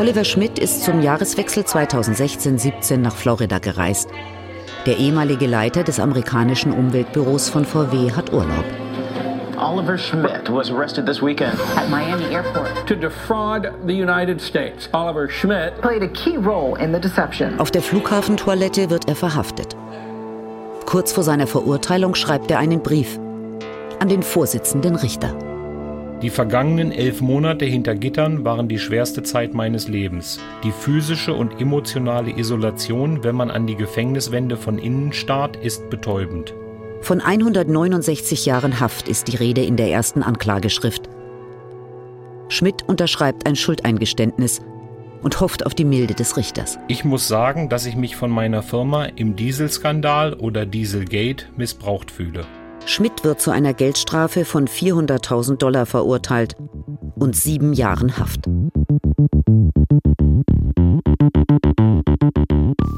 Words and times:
Oliver 0.00 0.24
Schmidt 0.24 0.58
ist 0.58 0.82
zum 0.82 1.02
Jahreswechsel 1.02 1.62
2016-17 1.62 2.96
nach 2.96 3.14
Florida 3.14 3.58
gereist. 3.58 4.08
Der 4.86 4.96
ehemalige 4.96 5.46
Leiter 5.46 5.84
des 5.84 6.00
amerikanischen 6.00 6.72
Umweltbüros 6.72 7.50
von 7.50 7.66
VW 7.66 8.10
hat 8.10 8.32
Urlaub. 8.32 8.64
Oliver 9.58 9.98
Schmidt 9.98 10.50
was 10.50 10.70
arrested 10.70 11.04
this 11.04 11.20
weekend 11.20 11.52
at 11.76 11.90
Miami 11.90 12.34
Airport 12.34 12.86
to 12.86 12.94
defraud 12.94 13.70
the 13.86 13.92
United 13.92 14.40
States. 14.40 14.88
Oliver 14.92 15.28
Schmidt 15.28 15.78
played 15.82 16.02
a 16.02 16.08
key 16.08 16.38
role 16.38 16.82
in 16.82 16.94
the 16.94 16.98
deception. 16.98 17.60
Auf 17.60 17.70
der 17.70 17.82
Flughafentoilette 17.82 18.88
wird 18.88 19.06
er 19.06 19.16
verhaftet. 19.16 19.76
Kurz 20.86 21.12
vor 21.12 21.24
seiner 21.24 21.46
Verurteilung 21.46 22.14
schreibt 22.14 22.50
er 22.50 22.58
einen 22.58 22.82
Brief 22.82 23.18
an 23.98 24.08
den 24.08 24.22
Vorsitzenden 24.22 24.96
Richter. 24.96 25.34
Die 26.22 26.28
vergangenen 26.28 26.92
elf 26.92 27.22
Monate 27.22 27.64
hinter 27.64 27.94
Gittern 27.94 28.44
waren 28.44 28.68
die 28.68 28.78
schwerste 28.78 29.22
Zeit 29.22 29.54
meines 29.54 29.88
Lebens. 29.88 30.38
Die 30.62 30.70
physische 30.70 31.32
und 31.32 31.58
emotionale 31.62 32.36
Isolation, 32.38 33.24
wenn 33.24 33.34
man 33.34 33.50
an 33.50 33.66
die 33.66 33.74
Gefängniswände 33.74 34.58
von 34.58 34.76
innen 34.76 35.14
starrt, 35.14 35.56
ist 35.56 35.88
betäubend. 35.88 36.52
Von 37.00 37.22
169 37.22 38.44
Jahren 38.44 38.80
Haft 38.80 39.08
ist 39.08 39.28
die 39.28 39.36
Rede 39.36 39.64
in 39.64 39.76
der 39.76 39.88
ersten 39.88 40.22
Anklageschrift. 40.22 41.08
Schmidt 42.48 42.82
unterschreibt 42.86 43.46
ein 43.46 43.56
Schuldeingeständnis 43.56 44.60
und 45.22 45.40
hofft 45.40 45.64
auf 45.64 45.74
die 45.74 45.86
Milde 45.86 46.12
des 46.12 46.36
Richters. 46.36 46.78
Ich 46.88 47.02
muss 47.02 47.28
sagen, 47.28 47.70
dass 47.70 47.86
ich 47.86 47.96
mich 47.96 48.16
von 48.16 48.30
meiner 48.30 48.62
Firma 48.62 49.06
im 49.06 49.36
Dieselskandal 49.36 50.34
oder 50.34 50.66
Dieselgate 50.66 51.46
missbraucht 51.56 52.10
fühle. 52.10 52.44
Schmidt 52.86 53.24
wird 53.24 53.40
zu 53.40 53.50
einer 53.50 53.74
Geldstrafe 53.74 54.44
von 54.44 54.66
400.000 54.66 55.56
Dollar 55.56 55.86
verurteilt 55.86 56.56
und 57.14 57.36
sieben 57.36 57.72
Jahren 57.72 58.18
Haft. 58.18 58.46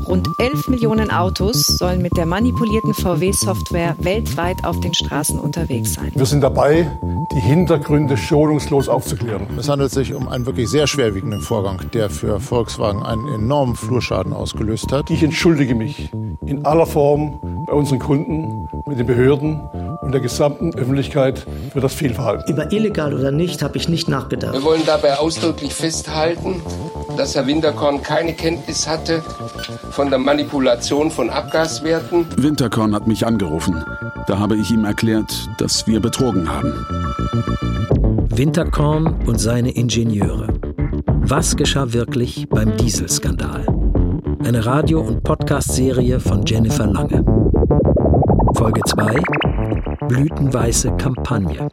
Rund 0.07 0.29
11 0.39 0.69
Millionen 0.69 1.11
Autos 1.11 1.67
sollen 1.79 2.03
mit 2.03 2.17
der 2.17 2.27
manipulierten 2.27 2.93
VW-Software 2.93 3.97
weltweit 4.01 4.65
auf 4.65 4.79
den 4.81 4.93
Straßen 4.93 5.39
unterwegs 5.39 5.95
sein. 5.95 6.13
Wir 6.15 6.27
sind 6.27 6.43
dabei, 6.43 6.91
die 7.35 7.41
Hintergründe 7.41 8.17
schonungslos 8.17 8.89
aufzuklären. 8.89 9.47
Es 9.59 9.69
handelt 9.69 9.91
sich 9.91 10.13
um 10.13 10.29
einen 10.29 10.45
wirklich 10.45 10.69
sehr 10.69 10.87
schwerwiegenden 10.87 11.41
Vorgang, 11.41 11.81
der 11.95 12.11
für 12.11 12.41
Volkswagen 12.41 13.03
einen 13.03 13.27
enormen 13.29 13.75
Flurschaden 13.75 14.33
ausgelöst 14.33 14.93
hat. 14.93 15.09
Ich 15.11 15.23
entschuldige 15.23 15.75
mich 15.75 16.11
in 16.45 16.67
aller 16.67 16.87
Form 16.87 17.65
bei 17.67 17.73
unseren 17.73 17.99
Kunden, 17.99 18.69
mit 18.87 18.99
den 18.99 19.07
Behörden 19.07 19.61
und 20.03 20.13
der 20.13 20.21
gesamten 20.21 20.75
Öffentlichkeit 20.75 21.47
für 21.73 21.81
das 21.81 21.95
Fehlverhalten. 21.95 22.53
Über 22.53 22.71
illegal 22.73 23.15
oder 23.15 23.31
nicht 23.31 23.63
habe 23.63 23.79
ich 23.79 23.89
nicht 23.89 24.09
nachgedacht. 24.09 24.53
Wir 24.53 24.65
wollen 24.65 24.83
dabei 24.85 25.19
ausdrücklich 25.19 25.73
festhalten, 25.73 26.61
dass 27.17 27.35
Herr 27.35 27.47
Winterkorn 27.47 28.03
keine 28.03 28.35
Kenntnis 28.35 28.89
hatte 28.89 29.23
von 29.93 30.11
der 30.11 30.19
Manipulation 30.19 31.11
von 31.11 31.31
Abgaswerten. 31.31 32.27
Winterkorn 32.37 32.95
hat 32.95 33.07
mich 33.07 33.25
angerufen. 33.25 33.85
Da 34.27 34.39
habe 34.39 34.57
ich 34.57 34.71
ihm 34.71 34.85
erklärt, 34.85 35.49
dass 35.59 35.87
wir 35.87 36.01
betrogen 36.01 36.51
haben. 36.51 36.85
Winterkorn 38.29 39.25
und 39.27 39.41
seine 39.41 39.71
Ingenieure. 39.71 40.49
Was 41.21 41.55
geschah 41.55 41.93
wirklich 41.93 42.49
beim 42.49 42.77
Dieselskandal? 42.77 43.67
Eine 44.45 44.67
Radio- 44.67 45.01
und 45.01 45.23
Podcast-Serie 45.23 46.19
von 46.19 46.45
Jennifer 46.45 46.87
Lange. 46.87 47.25
Folge 48.55 48.81
2 48.87 49.52
Blütenweiße 50.13 50.95
Kampagne. 50.99 51.71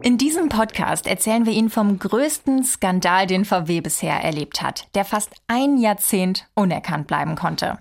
In 0.00 0.16
diesem 0.16 0.48
Podcast 0.48 1.06
erzählen 1.06 1.44
wir 1.44 1.52
Ihnen 1.52 1.68
vom 1.68 1.98
größten 1.98 2.64
Skandal, 2.64 3.26
den 3.26 3.44
VW 3.44 3.82
bisher 3.82 4.14
erlebt 4.24 4.62
hat, 4.62 4.86
der 4.94 5.04
fast 5.04 5.30
ein 5.46 5.76
Jahrzehnt 5.76 6.48
unerkannt 6.54 7.06
bleiben 7.06 7.36
konnte. 7.36 7.76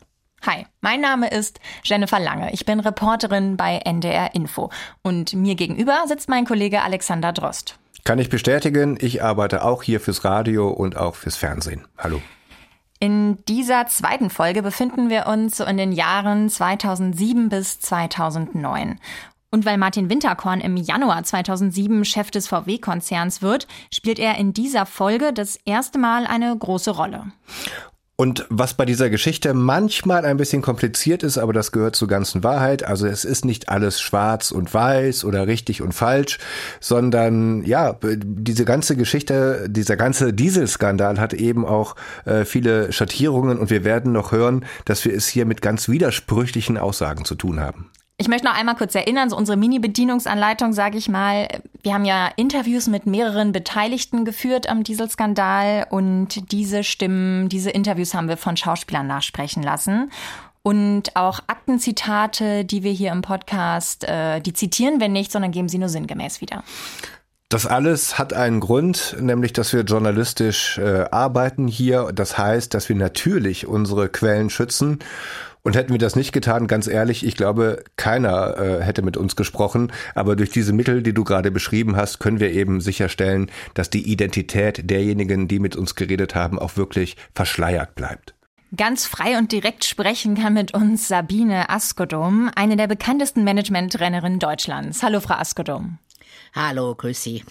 Hi, 0.45 0.65
mein 0.81 0.99
Name 0.99 1.29
ist 1.29 1.61
Jennifer 1.85 2.19
Lange. 2.19 2.51
Ich 2.51 2.65
bin 2.65 2.81
Reporterin 2.81 3.55
bei 3.55 3.77
NDR 3.77 4.35
Info. 4.35 4.69
Und 5.01 5.33
mir 5.33 5.55
gegenüber 5.55 6.03
sitzt 6.05 6.27
mein 6.27 6.43
Kollege 6.43 6.81
Alexander 6.81 7.31
Drost. 7.31 7.79
Kann 8.03 8.19
ich 8.19 8.27
bestätigen, 8.27 8.97
ich 8.99 9.23
arbeite 9.23 9.63
auch 9.63 9.81
hier 9.81 10.01
fürs 10.01 10.25
Radio 10.25 10.67
und 10.67 10.97
auch 10.97 11.15
fürs 11.15 11.37
Fernsehen. 11.37 11.87
Hallo. 11.97 12.21
In 12.99 13.37
dieser 13.45 13.85
zweiten 13.87 14.29
Folge 14.29 14.63
befinden 14.63 15.09
wir 15.09 15.27
uns 15.27 15.57
so 15.57 15.65
in 15.65 15.77
den 15.77 15.91
Jahren 15.91 16.49
2007 16.49 17.49
bis 17.49 17.79
2009. 17.79 18.99
Und 19.51 19.65
weil 19.65 19.77
Martin 19.77 20.09
Winterkorn 20.09 20.61
im 20.61 20.75
Januar 20.75 21.23
2007 21.23 22.03
Chef 22.05 22.31
des 22.31 22.47
VW-Konzerns 22.47 23.41
wird, 23.41 23.67
spielt 23.93 24.19
er 24.19 24.37
in 24.37 24.51
dieser 24.51 24.85
Folge 24.85 25.31
das 25.31 25.57
erste 25.57 25.99
Mal 25.99 26.25
eine 26.25 26.55
große 26.57 26.91
Rolle. 26.91 27.31
Und 28.19 28.47
was 28.49 28.73
bei 28.73 28.85
dieser 28.85 29.11
Geschichte 29.11 29.53
manchmal 29.53 30.25
ein 30.25 30.37
bisschen 30.37 30.63
kompliziert 30.63 31.21
ist, 31.21 31.37
aber 31.37 31.53
das 31.53 31.71
gehört 31.71 31.95
zur 31.95 32.07
ganzen 32.07 32.43
Wahrheit. 32.43 32.81
Also 32.83 33.05
es 33.05 33.23
ist 33.23 33.45
nicht 33.45 33.69
alles 33.69 34.01
schwarz 34.01 34.49
und 34.49 34.73
weiß 34.73 35.23
oder 35.23 35.45
richtig 35.45 35.83
und 35.83 35.91
falsch, 35.91 36.39
sondern 36.79 37.63
ja, 37.63 37.95
diese 38.01 38.65
ganze 38.65 38.95
Geschichte, 38.95 39.67
dieser 39.69 39.97
ganze 39.97 40.33
Dieselskandal 40.33 41.19
hat 41.19 41.33
eben 41.33 41.63
auch 41.63 41.95
äh, 42.25 42.43
viele 42.43 42.91
Schattierungen 42.91 43.59
und 43.59 43.69
wir 43.69 43.83
werden 43.83 44.13
noch 44.13 44.31
hören, 44.31 44.65
dass 44.85 45.05
wir 45.05 45.13
es 45.13 45.27
hier 45.27 45.45
mit 45.45 45.61
ganz 45.61 45.87
widersprüchlichen 45.87 46.79
Aussagen 46.79 47.23
zu 47.23 47.35
tun 47.35 47.59
haben. 47.59 47.91
Ich 48.19 48.27
möchte 48.27 48.47
noch 48.47 48.57
einmal 48.57 48.75
kurz 48.75 48.95
erinnern, 48.95 49.29
so 49.29 49.37
unsere 49.37 49.57
Mini-Bedienungsanleitung, 49.59 50.73
sage 50.73 50.97
ich 50.97 51.07
mal. 51.07 51.47
Wir 51.87 51.93
haben 51.93 52.03
ja 52.03 52.29
Interviews 52.35 52.87
mit 52.87 53.05
mehreren 53.05 53.53
Beteiligten 53.53 54.25
geführt 54.25 54.67
am 54.67 54.83
Dieselskandal 54.83 55.87
und 55.89 56.51
diese 56.51 56.83
Stimmen, 56.83 57.47
diese 57.47 57.69
Interviews 57.69 58.13
haben 58.13 58.27
wir 58.27 58.35
von 58.35 58.57
Schauspielern 58.57 59.07
nachsprechen 59.07 59.63
lassen. 59.63 60.11
Und 60.63 61.15
auch 61.15 61.39
Aktenzitate, 61.47 62.65
die 62.65 62.83
wir 62.83 62.91
hier 62.91 63.13
im 63.13 63.21
Podcast, 63.21 64.03
äh, 64.03 64.41
die 64.41 64.51
zitieren 64.51 64.99
wir 64.99 65.07
nicht, 65.07 65.31
sondern 65.31 65.51
geben 65.51 65.69
sie 65.69 65.77
nur 65.77 65.87
sinngemäß 65.87 66.41
wieder. 66.41 66.65
Das 67.47 67.65
alles 67.65 68.19
hat 68.19 68.33
einen 68.33 68.59
Grund, 68.59 69.15
nämlich 69.21 69.53
dass 69.53 69.71
wir 69.71 69.83
journalistisch 69.83 70.77
äh, 70.79 71.05
arbeiten 71.09 71.69
hier. 71.69 72.11
Das 72.13 72.37
heißt, 72.37 72.73
dass 72.73 72.89
wir 72.89 72.97
natürlich 72.97 73.65
unsere 73.65 74.09
Quellen 74.09 74.49
schützen 74.49 74.99
und 75.67 75.75
hätten 75.75 75.91
wir 75.91 75.99
das 75.99 76.15
nicht 76.15 76.31
getan, 76.31 76.67
ganz 76.67 76.87
ehrlich, 76.87 77.25
ich 77.25 77.35
glaube, 77.35 77.83
keiner 77.97 78.57
äh, 78.57 78.81
hätte 78.81 79.01
mit 79.01 79.17
uns 79.17 79.35
gesprochen. 79.35 79.91
Aber 80.15 80.37
durch 80.37 80.49
diese 80.49 80.71
Mittel, 80.71 81.03
die 81.03 81.13
du 81.13 81.25
gerade 81.25 81.51
beschrieben 81.51 81.97
hast, 81.97 82.21
können 82.21 82.39
wir 82.39 82.53
eben 82.53 82.79
sicherstellen, 82.79 83.51
dass 83.73 83.89
die 83.89 84.09
Identität 84.09 84.89
derjenigen, 84.89 85.49
die 85.49 85.59
mit 85.59 85.75
uns 85.75 85.95
geredet 85.95 86.35
haben, 86.35 86.57
auch 86.57 86.77
wirklich 86.77 87.17
verschleiert 87.35 87.95
bleibt. 87.95 88.33
Ganz 88.77 89.05
frei 89.05 89.37
und 89.37 89.51
direkt 89.51 89.83
sprechen 89.83 90.35
kann 90.35 90.53
mit 90.53 90.73
uns 90.73 91.09
Sabine 91.09 91.69
Askodom, 91.69 92.49
eine 92.55 92.77
der 92.77 92.87
bekanntesten 92.87 93.43
Managementrennerinnen 93.43 94.39
Deutschlands. 94.39 95.03
Hallo, 95.03 95.19
Frau 95.19 95.33
Askodom. 95.33 95.97
Hallo, 96.53 96.95
grüß 96.95 97.21
Sie. 97.21 97.43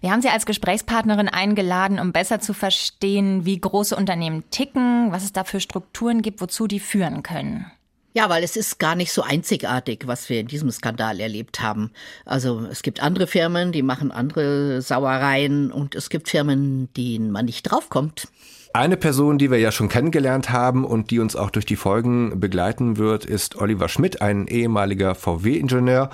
Wir 0.00 0.10
haben 0.10 0.22
Sie 0.22 0.28
als 0.28 0.46
Gesprächspartnerin 0.46 1.28
eingeladen, 1.28 1.98
um 1.98 2.12
besser 2.12 2.40
zu 2.40 2.54
verstehen, 2.54 3.44
wie 3.44 3.60
große 3.60 3.96
Unternehmen 3.96 4.44
ticken, 4.50 5.10
was 5.12 5.24
es 5.24 5.32
da 5.32 5.44
für 5.44 5.60
Strukturen 5.60 6.22
gibt, 6.22 6.40
wozu 6.40 6.66
die 6.66 6.80
führen 6.80 7.22
können. 7.22 7.70
Ja, 8.14 8.28
weil 8.30 8.42
es 8.42 8.56
ist 8.56 8.78
gar 8.78 8.96
nicht 8.96 9.12
so 9.12 9.22
einzigartig, 9.22 10.06
was 10.06 10.28
wir 10.28 10.40
in 10.40 10.48
diesem 10.48 10.70
Skandal 10.70 11.20
erlebt 11.20 11.60
haben. 11.60 11.92
Also 12.24 12.66
es 12.70 12.82
gibt 12.82 13.00
andere 13.00 13.26
Firmen, 13.26 13.70
die 13.70 13.82
machen 13.82 14.10
andere 14.10 14.82
Sauereien 14.82 15.70
und 15.70 15.94
es 15.94 16.08
gibt 16.08 16.28
Firmen, 16.28 16.92
denen 16.94 17.30
man 17.30 17.44
nicht 17.44 17.62
draufkommt. 17.62 18.28
Eine 18.78 18.96
Person, 18.96 19.38
die 19.38 19.50
wir 19.50 19.58
ja 19.58 19.72
schon 19.72 19.88
kennengelernt 19.88 20.50
haben 20.50 20.84
und 20.84 21.10
die 21.10 21.18
uns 21.18 21.34
auch 21.34 21.50
durch 21.50 21.66
die 21.66 21.74
Folgen 21.74 22.38
begleiten 22.38 22.96
wird, 22.96 23.24
ist 23.24 23.60
Oliver 23.60 23.88
Schmidt, 23.88 24.22
ein 24.22 24.46
ehemaliger 24.46 25.16
VW-Ingenieur. 25.16 26.10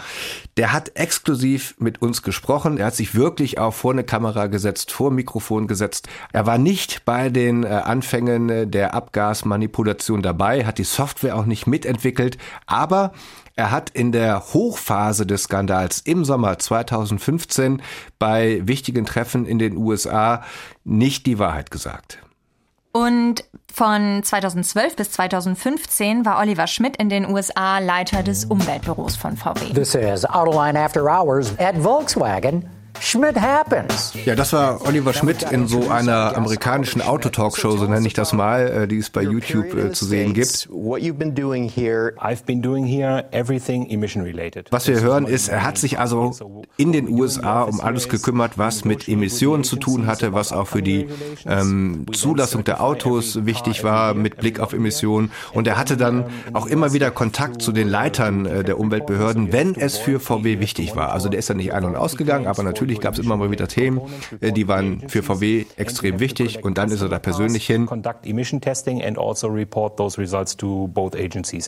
Der 0.57 0.73
hat 0.73 0.93
exklusiv 0.95 1.75
mit 1.79 2.01
uns 2.01 2.23
gesprochen. 2.23 2.79
Er 2.79 2.87
hat 2.87 2.95
sich 2.95 3.15
wirklich 3.15 3.59
auch 3.59 3.75
vor 3.75 3.93
eine 3.93 4.03
Kamera 4.03 4.47
gesetzt, 4.47 4.93
vor 4.93 5.11
ein 5.11 5.15
Mikrofon 5.15 5.67
gesetzt. 5.67 6.09
Er 6.33 6.47
war 6.47 6.57
nicht 6.57 7.05
bei 7.05 7.29
den 7.29 7.65
äh, 7.65 7.67
Anfängen 7.67 8.71
der 8.71 8.95
Abgasmanipulation 8.95 10.23
dabei, 10.23 10.65
hat 10.65 10.79
die 10.79 10.85
Software 10.85 11.37
auch 11.37 11.45
nicht 11.45 11.67
mitentwickelt, 11.67 12.39
aber 12.65 13.13
er 13.57 13.73
hat 13.73 13.91
in 13.91 14.11
der 14.11 14.41
Hochphase 14.55 15.27
des 15.27 15.43
Skandals 15.43 16.01
im 16.01 16.25
Sommer 16.25 16.59
2015 16.59 17.83
bei 18.19 18.63
wichtigen 18.65 19.05
Treffen 19.05 19.45
in 19.45 19.59
den 19.59 19.77
USA 19.77 20.43
nicht 20.83 21.27
die 21.27 21.39
Wahrheit 21.39 21.71
gesagt. 21.71 22.24
Und 22.97 23.45
von 23.73 24.23
2012 24.23 24.95
bis 24.95 25.11
2015 25.11 26.25
war 26.25 26.39
Oliver 26.39 26.69
Schmidt 26.69 26.97
in 26.97 27.09
den 27.09 27.29
USA 27.29 27.81
Leiter 27.81 28.23
des 28.23 28.45
Umweltbüros 28.45 29.17
von 29.17 29.37
VW. 29.37 29.73
This 29.75 29.97
is 29.97 30.25
Autoline 30.25 30.79
After 30.79 31.03
Hours 31.03 31.59
at 31.59 31.77
Volkswagen. 31.77 32.71
Schmidt 33.01 33.41
happens. 33.41 34.13
Ja, 34.25 34.35
das 34.35 34.53
war 34.53 34.87
Oliver 34.87 35.13
Schmidt 35.13 35.43
in 35.51 35.67
so 35.67 35.89
einer 35.89 36.37
amerikanischen 36.37 37.03
Autotalkshow, 37.03 37.77
so 37.77 37.87
nenne 37.87 38.07
ich 38.07 38.15
das 38.15 38.33
mal, 38.33 38.67
äh, 38.67 38.89
die 38.89 38.99
es 38.99 39.11
bei 39.11 39.23
YouTube 39.23 39.75
äh, 39.75 39.93
zu 39.93 40.05
sehen 40.05 40.35
gibt. 40.35 40.69
Was 44.71 44.89
wir 44.89 45.01
hören 45.01 45.27
ist, 45.27 45.49
er 45.49 45.65
hat 45.65 45.79
sich 45.79 45.99
also 45.99 46.63
in 46.77 46.93
den 46.93 47.09
USA 47.09 47.63
um 47.63 47.81
alles 47.81 48.09
gekümmert, 48.09 48.59
was 48.59 48.85
mit 48.85 49.09
Emissionen 49.09 49.65
zu 49.65 49.77
tun 49.77 50.07
hatte, 50.07 50.33
was 50.33 50.53
auch 50.53 50.67
für 50.67 50.83
die 50.83 51.09
ähm, 51.47 52.07
Zulassung 52.13 52.65
der 52.65 52.83
Autos 52.83 53.45
wichtig 53.45 53.85
war 53.85 54.15
mit 54.15 54.37
Blick 54.37 54.61
auf 54.61 54.73
Emissionen. 54.73 55.31
Und 55.53 55.67
er 55.67 55.77
hatte 55.77 55.97
dann 55.97 56.27
auch 56.53 56.67
immer 56.67 56.93
wieder 56.93 57.11
Kontakt 57.11 57.63
zu 57.63 57.73
den 57.73 57.89
Leitern 57.89 58.47
äh, 58.47 58.65
der 58.65 58.79
Umweltbehörden, 58.79 59.53
wenn 59.53 59.75
es 59.75 59.99
für 59.99 60.21
VW 60.21 60.61
wichtig 60.61 60.97
war. 60.97 61.13
Also 61.13 61.29
der 61.29 61.39
ist 61.39 61.51
dann 61.51 61.57
nicht 61.59 61.73
ein- 61.73 61.85
und 61.85 61.97
ausgegangen, 61.97 62.47
aber 62.47 62.63
natürlich 62.63 62.84
gab 63.01 63.15
es 63.15 63.21
immer 63.21 63.37
mal 63.37 63.51
wieder 63.51 63.69
Themen, 63.69 64.01
äh, 64.41 64.53
die 64.53 64.69
waren 64.69 65.09
für 65.09 65.23
VW 65.23 65.67
extrem 65.77 66.21
wichtig 66.21 66.65
und 66.65 66.79
dann 66.79 66.91
ist 66.91 67.03
er 67.03 67.09
da 67.09 67.19
persönlich 67.19 67.67
hin. 67.67 67.83
Also 67.83 67.93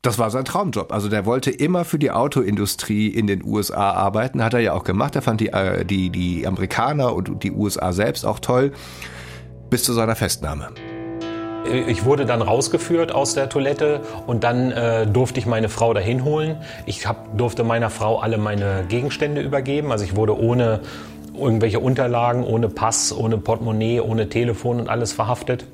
das 0.02 0.18
war 0.18 0.30
sein 0.30 0.44
Traumjob. 0.44 0.92
Also 0.92 1.08
der 1.08 1.26
wollte 1.26 1.50
immer 1.50 1.84
für 1.84 1.98
die 1.98 2.10
Autoindustrie 2.10 3.08
in 3.08 3.26
den 3.26 3.44
USA 3.44 3.92
arbeiten, 3.92 4.42
hat 4.42 4.54
er 4.54 4.60
ja 4.60 4.72
auch 4.72 4.84
gemacht. 4.84 5.16
Er 5.16 5.22
fand 5.22 5.40
die, 5.40 5.48
äh, 5.48 5.84
die, 5.84 6.10
die 6.10 6.46
Amerikaner 6.46 7.14
und 7.14 7.42
die 7.42 7.52
USA 7.52 7.92
selbst 7.92 8.24
auch 8.24 8.40
toll, 8.40 8.72
bis 9.70 9.84
zu 9.84 9.92
seiner 9.92 10.16
Festnahme. 10.16 10.70
Ich 11.88 12.04
wurde 12.04 12.26
dann 12.26 12.42
rausgeführt 12.42 13.12
aus 13.12 13.34
der 13.34 13.48
Toilette 13.48 14.00
und 14.26 14.44
dann 14.44 14.70
äh, 14.72 15.06
durfte 15.06 15.40
ich 15.40 15.46
meine 15.46 15.68
Frau 15.68 15.94
dahin 15.94 16.24
holen. 16.24 16.56
Ich 16.86 17.06
hab, 17.06 17.36
durfte 17.36 17.64
meiner 17.64 17.90
Frau 17.90 18.18
alle 18.18 18.38
meine 18.38 18.84
Gegenstände 18.88 19.40
übergeben. 19.40 19.92
Also 19.92 20.04
ich 20.04 20.16
wurde 20.16 20.38
ohne 20.38 20.80
irgendwelche 21.38 21.80
Unterlagen, 21.80 22.44
ohne 22.44 22.68
Pass, 22.68 23.16
ohne 23.16 23.38
Portemonnaie, 23.38 24.00
ohne 24.00 24.28
Telefon 24.28 24.80
und 24.80 24.88
alles 24.88 25.12
verhaftet. 25.12 25.66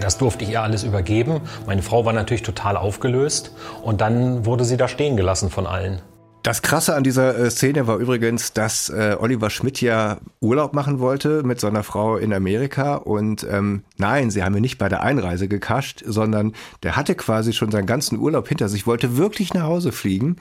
Das 0.00 0.18
durfte 0.18 0.44
ich 0.44 0.50
ihr 0.50 0.62
alles 0.62 0.84
übergeben. 0.84 1.40
Meine 1.66 1.82
Frau 1.82 2.04
war 2.04 2.12
natürlich 2.12 2.42
total 2.42 2.76
aufgelöst 2.76 3.52
und 3.82 4.00
dann 4.00 4.46
wurde 4.46 4.64
sie 4.64 4.76
da 4.76 4.88
stehen 4.88 5.16
gelassen 5.16 5.50
von 5.50 5.66
allen. 5.66 6.00
Das 6.48 6.62
Krasse 6.62 6.94
an 6.94 7.04
dieser 7.04 7.38
äh, 7.38 7.50
Szene 7.50 7.86
war 7.86 7.98
übrigens, 7.98 8.54
dass 8.54 8.88
äh, 8.88 9.16
Oliver 9.20 9.50
Schmidt 9.50 9.82
ja 9.82 10.16
Urlaub 10.40 10.72
machen 10.72 10.98
wollte 10.98 11.42
mit 11.42 11.60
seiner 11.60 11.82
Frau 11.82 12.16
in 12.16 12.32
Amerika 12.32 12.94
und 12.94 13.46
ähm, 13.50 13.82
nein, 13.98 14.30
sie 14.30 14.42
haben 14.42 14.56
ihn 14.56 14.62
nicht 14.62 14.78
bei 14.78 14.88
der 14.88 15.02
Einreise 15.02 15.46
gekascht, 15.46 16.02
sondern 16.06 16.54
der 16.84 16.96
hatte 16.96 17.14
quasi 17.16 17.52
schon 17.52 17.70
seinen 17.70 17.84
ganzen 17.84 18.18
Urlaub 18.18 18.48
hinter 18.48 18.70
sich, 18.70 18.86
wollte 18.86 19.18
wirklich 19.18 19.52
nach 19.52 19.64
Hause 19.64 19.92
fliegen. 19.92 20.36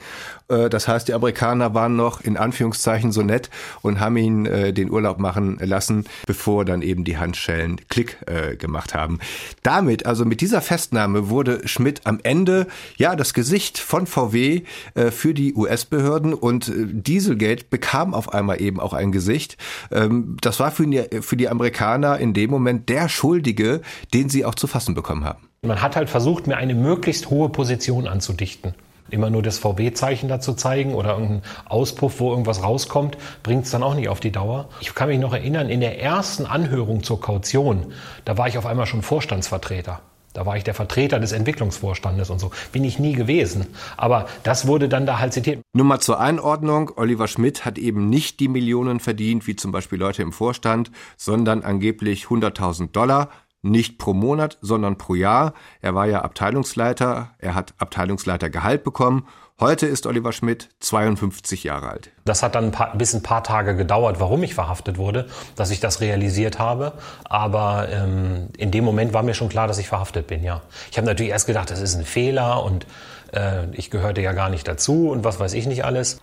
Äh, 0.47 0.69
das 0.69 0.87
heißt, 0.87 1.09
die 1.09 1.13
Amerikaner 1.13 1.73
waren 1.73 1.97
noch 1.97 2.21
in 2.21 2.37
Anführungszeichen 2.37 3.11
so 3.11 3.21
nett 3.21 3.49
und 3.81 3.99
haben 3.99 4.15
ihn 4.15 4.45
äh, 4.45 4.71
den 4.71 4.89
Urlaub 4.89 5.19
machen 5.19 5.57
lassen, 5.59 6.05
bevor 6.25 6.63
dann 6.63 6.83
eben 6.83 7.03
die 7.03 7.17
Handschellen 7.17 7.81
Klick 7.89 8.17
äh, 8.27 8.55
gemacht 8.55 8.95
haben. 8.95 9.19
Damit, 9.61 10.05
also 10.05 10.23
mit 10.23 10.39
dieser 10.39 10.61
Festnahme, 10.61 11.27
wurde 11.27 11.67
Schmidt 11.67 11.99
am 12.05 12.21
Ende 12.23 12.67
ja 12.95 13.17
das 13.17 13.33
Gesicht 13.33 13.77
von 13.77 14.07
VW 14.07 14.61
äh, 14.93 15.11
für 15.11 15.33
die 15.33 15.53
US 15.53 15.83
Behörden 15.97 16.35
und 16.35 16.67
äh, 16.69 16.73
Dieselgate 16.85 17.65
bekam 17.69 18.13
auf 18.13 18.31
einmal 18.31 18.61
eben 18.61 18.79
auch 18.79 18.93
ein 18.93 19.11
Gesicht. 19.11 19.57
Ähm, 19.91 20.37
das 20.41 20.59
war 20.59 20.69
für 20.69 20.85
die, 20.85 21.03
für 21.21 21.37
die 21.37 21.49
Amerikaner 21.49 22.19
in 22.19 22.35
dem 22.35 22.51
Moment 22.51 22.87
der 22.89 23.09
Schuldige, 23.09 23.81
den 24.13 24.29
sie 24.29 24.45
auch 24.45 24.53
zu 24.53 24.67
fassen 24.67 24.93
bekommen 24.93 25.23
haben. 25.23 25.49
Man 25.63 25.81
hat 25.81 25.95
halt 25.95 26.09
versucht, 26.09 26.45
mir 26.45 26.57
eine 26.57 26.75
möglichst 26.75 27.31
hohe 27.31 27.49
Position 27.49 28.07
anzudichten. 28.07 28.75
Immer 29.09 29.31
nur 29.31 29.41
das 29.41 29.57
VW-Zeichen 29.57 30.29
dazu 30.29 30.53
zeigen 30.53 30.93
oder 30.93 31.11
irgendeinen 31.11 31.41
Auspuff, 31.65 32.19
wo 32.19 32.29
irgendwas 32.29 32.61
rauskommt, 32.61 33.17
bringt 33.41 33.65
es 33.65 33.71
dann 33.71 33.81
auch 33.81 33.95
nicht 33.95 34.09
auf 34.09 34.19
die 34.19 34.31
Dauer. 34.31 34.69
Ich 34.81 34.93
kann 34.93 35.09
mich 35.09 35.19
noch 35.19 35.33
erinnern, 35.33 35.69
in 35.69 35.79
der 35.79 35.99
ersten 35.99 36.45
Anhörung 36.45 37.03
zur 37.03 37.19
Kaution, 37.19 37.93
da 38.25 38.37
war 38.37 38.47
ich 38.47 38.57
auf 38.57 38.67
einmal 38.67 38.85
schon 38.85 39.01
Vorstandsvertreter. 39.01 40.01
Da 40.37 40.45
war 40.45 40.55
ich 40.55 40.63
der 40.63 40.75
Vertreter 40.75 41.19
des 41.19 41.31
Entwicklungsvorstandes 41.31 42.29
und 42.29 42.37
so. 42.37 42.51
Bin 42.71 42.83
ich 42.83 42.99
nie 42.99 43.13
gewesen. 43.13 43.65
Aber 43.97 44.27
das 44.43 44.67
wurde 44.67 44.87
dann 44.87 45.07
da 45.07 45.17
halt 45.17 45.33
zitiert. 45.33 45.63
Nur 45.73 45.85
mal 45.85 45.99
zur 45.99 46.19
Einordnung. 46.19 46.91
Oliver 46.95 47.27
Schmidt 47.27 47.65
hat 47.65 47.79
eben 47.79 48.07
nicht 48.07 48.39
die 48.39 48.47
Millionen 48.47 48.99
verdient, 48.99 49.47
wie 49.47 49.55
zum 49.55 49.71
Beispiel 49.71 49.97
Leute 49.97 50.21
im 50.21 50.31
Vorstand, 50.31 50.91
sondern 51.17 51.63
angeblich 51.63 52.25
100.000 52.25 52.91
Dollar. 52.91 53.31
Nicht 53.63 53.97
pro 53.97 54.13
Monat, 54.13 54.59
sondern 54.61 54.99
pro 54.99 55.15
Jahr. 55.15 55.55
Er 55.81 55.95
war 55.95 56.05
ja 56.05 56.21
Abteilungsleiter. 56.21 57.31
Er 57.39 57.55
hat 57.55 57.73
Abteilungsleitergehalt 57.79 58.83
bekommen 58.83 59.25
Heute 59.59 59.87
ist 59.87 60.05
Oliver 60.05 60.33
Schmidt 60.33 60.69
52 60.81 61.63
Jahre 61.63 61.89
alt. 61.89 62.11
Das 62.25 62.43
hat 62.43 62.53
dann 62.53 62.65
ein 62.65 62.71
paar, 62.71 62.95
bis 62.95 63.15
ein 63.15 63.23
paar 63.23 63.43
Tage 63.43 63.75
gedauert, 63.75 64.19
warum 64.19 64.43
ich 64.43 64.53
verhaftet 64.53 64.99
wurde, 64.99 65.25
dass 65.55 65.71
ich 65.71 65.79
das 65.79 65.99
realisiert 65.99 66.59
habe. 66.59 66.93
Aber 67.23 67.87
ähm, 67.89 68.49
in 68.55 68.69
dem 68.69 68.83
Moment 68.83 69.13
war 69.13 69.23
mir 69.23 69.33
schon 69.33 69.49
klar, 69.49 69.67
dass 69.67 69.79
ich 69.79 69.87
verhaftet 69.87 70.27
bin, 70.27 70.43
ja. 70.43 70.61
Ich 70.91 70.97
habe 70.97 71.07
natürlich 71.07 71.31
erst 71.31 71.47
gedacht, 71.47 71.71
das 71.71 71.81
ist 71.81 71.95
ein 71.95 72.05
Fehler 72.05 72.63
und 72.63 72.85
äh, 73.33 73.65
ich 73.71 73.89
gehörte 73.89 74.21
ja 74.21 74.33
gar 74.33 74.49
nicht 74.51 74.67
dazu 74.67 75.09
und 75.09 75.23
was 75.23 75.39
weiß 75.39 75.53
ich 75.53 75.65
nicht 75.65 75.83
alles. 75.83 76.21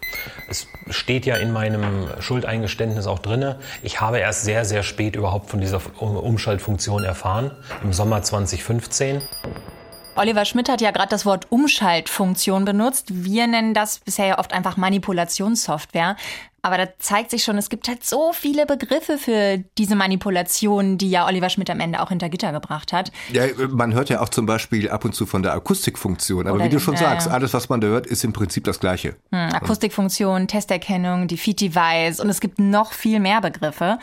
Es 0.49 0.69
steht 0.91 1.27
ja 1.27 1.35
in 1.35 1.53
meinem 1.53 2.07
Schuldeingeständnis 2.21 3.09
auch 3.09 3.19
drinne. 3.19 3.59
Ich 3.83 4.01
habe 4.01 4.19
erst 4.19 4.45
sehr, 4.45 4.65
sehr 4.65 4.85
spät 4.85 5.17
überhaupt 5.17 5.51
von 5.51 5.61
dieser 5.61 5.81
Umschaltfunktion 6.01 7.03
erfahren, 7.03 7.51
im 7.83 7.93
Sommer 7.93 8.23
2015. 8.23 9.23
Oliver 10.17 10.45
Schmidt 10.45 10.69
hat 10.69 10.81
ja 10.81 10.91
gerade 10.91 11.09
das 11.09 11.27
Wort 11.27 11.47
Umschaltfunktion 11.51 12.65
benutzt. 12.65 13.07
Wir 13.11 13.47
nennen 13.47 13.75
das 13.75 13.99
bisher 13.99 14.27
ja 14.27 14.39
oft 14.39 14.53
einfach 14.53 14.77
Manipulationssoftware. 14.77 16.17
Aber 16.63 16.79
da 16.79 16.89
zeigt 16.99 17.31
sich 17.31 17.45
schon, 17.45 17.59
es 17.59 17.69
gibt 17.69 17.89
halt 17.89 18.07
so 18.07 18.33
viele 18.33 18.65
Begriffe 18.65 19.19
für 19.19 19.63
diese 19.77 19.97
Manipulation, 19.97 20.97
die 20.97 21.11
ja 21.11 21.27
Oliver 21.27 21.51
Schmidt 21.51 21.69
am 21.69 21.79
Ende 21.79 22.01
auch 22.01 22.09
hinter 22.09 22.31
Gitter 22.31 22.53
gebracht 22.53 22.91
hat. 22.95 23.13
Ja, 23.33 23.45
man 23.69 23.93
hört 23.93 24.09
ja 24.09 24.23
auch 24.23 24.31
zum 24.31 24.47
Beispiel 24.47 24.89
ab 24.89 25.05
und 25.05 25.15
zu 25.15 25.27
von 25.27 25.43
der 25.43 25.53
Akustikfunktion. 25.53 26.47
Aber 26.47 26.57
Oder 26.57 26.65
wie 26.65 26.69
du 26.71 26.81
schon 26.81 26.97
sagst, 26.97 27.29
alles, 27.29 27.53
was 27.53 27.69
man 27.69 27.83
da 27.83 27.89
hört, 27.89 28.07
ist 28.07 28.25
im 28.25 28.33
Prinzip 28.33 28.65
das 28.65 28.81
Gleiche. 28.81 29.17
Hm, 29.31 29.53
Akustikfunktion, 29.53 30.49
Testerkennung, 30.49 31.29
Defeat-Device 31.29 32.21
und 32.21 32.31
es 32.31 32.41
gibt 32.41 32.59
noch 32.59 32.93
viel 32.93 33.21
mehr 33.21 33.43
Begriffe. 33.43 33.99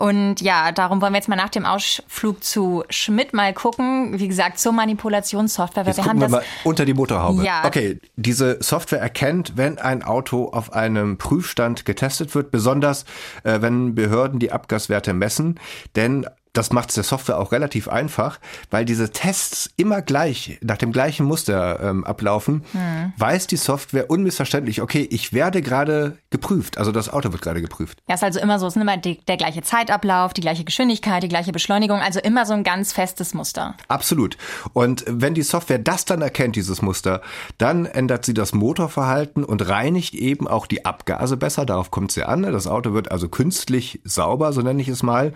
Und 0.00 0.40
ja, 0.40 0.70
darum 0.70 1.00
wollen 1.00 1.12
wir 1.12 1.18
jetzt 1.18 1.28
mal 1.28 1.34
nach 1.34 1.48
dem 1.48 1.66
Ausflug 1.66 2.44
zu 2.44 2.84
Schmidt 2.88 3.34
mal 3.34 3.52
gucken. 3.52 4.16
Wie 4.20 4.28
gesagt, 4.28 4.60
zur 4.60 4.70
Manipulationssoftware. 4.72 5.84
Jetzt 5.84 5.96
wir 5.96 6.04
gucken 6.04 6.20
wir 6.20 6.28
mal 6.28 6.44
unter 6.62 6.84
die 6.84 6.94
Motorhaube. 6.94 7.42
Ja. 7.42 7.64
Okay, 7.64 7.98
diese 8.14 8.62
Software 8.62 9.00
erkennt, 9.00 9.56
wenn 9.56 9.78
ein 9.78 10.04
Auto 10.04 10.50
auf 10.50 10.72
einem 10.72 11.18
Prüfstand 11.18 11.84
getestet 11.84 12.32
wird, 12.36 12.52
besonders 12.52 13.06
äh, 13.42 13.60
wenn 13.60 13.96
Behörden 13.96 14.38
die 14.38 14.52
Abgaswerte 14.52 15.14
messen. 15.14 15.58
Denn 15.96 16.26
das 16.58 16.72
macht 16.72 16.88
es 16.88 16.96
der 16.96 17.04
Software 17.04 17.38
auch 17.38 17.52
relativ 17.52 17.88
einfach, 17.88 18.40
weil 18.70 18.84
diese 18.84 19.12
Tests 19.12 19.70
immer 19.76 20.02
gleich, 20.02 20.58
nach 20.60 20.76
dem 20.76 20.90
gleichen 20.90 21.24
Muster 21.24 21.78
ähm, 21.80 22.04
ablaufen, 22.04 22.64
hm. 22.72 23.12
weiß 23.16 23.46
die 23.46 23.56
Software 23.56 24.10
unmissverständlich, 24.10 24.82
okay, 24.82 25.06
ich 25.08 25.32
werde 25.32 25.62
gerade 25.62 26.18
geprüft, 26.30 26.76
also 26.76 26.90
das 26.90 27.10
Auto 27.10 27.30
wird 27.30 27.42
gerade 27.42 27.62
geprüft. 27.62 28.02
Ja, 28.08 28.16
ist 28.16 28.24
also 28.24 28.40
immer 28.40 28.58
so, 28.58 28.66
es 28.66 28.74
ist 28.74 28.82
immer 28.82 28.96
die, 28.96 29.20
der 29.28 29.36
gleiche 29.36 29.62
Zeitablauf, 29.62 30.32
die 30.32 30.40
gleiche 30.40 30.64
Geschwindigkeit, 30.64 31.22
die 31.22 31.28
gleiche 31.28 31.52
Beschleunigung, 31.52 32.00
also 32.00 32.18
immer 32.18 32.44
so 32.44 32.54
ein 32.54 32.64
ganz 32.64 32.92
festes 32.92 33.34
Muster. 33.34 33.76
Absolut. 33.86 34.36
Und 34.72 35.04
wenn 35.06 35.34
die 35.34 35.42
Software 35.42 35.78
das 35.78 36.06
dann 36.06 36.22
erkennt, 36.22 36.56
dieses 36.56 36.82
Muster, 36.82 37.22
dann 37.58 37.86
ändert 37.86 38.24
sie 38.24 38.34
das 38.34 38.52
Motorverhalten 38.52 39.44
und 39.44 39.68
reinigt 39.68 40.14
eben 40.14 40.48
auch 40.48 40.66
die 40.66 40.84
Abgase 40.84 41.36
besser, 41.36 41.66
darauf 41.66 41.92
kommt 41.92 42.10
es 42.10 42.16
ja 42.16 42.26
an. 42.26 42.42
Das 42.42 42.66
Auto 42.66 42.94
wird 42.94 43.12
also 43.12 43.28
künstlich 43.28 44.00
sauber, 44.02 44.52
so 44.52 44.60
nenne 44.60 44.82
ich 44.82 44.88
es 44.88 45.04
mal. 45.04 45.34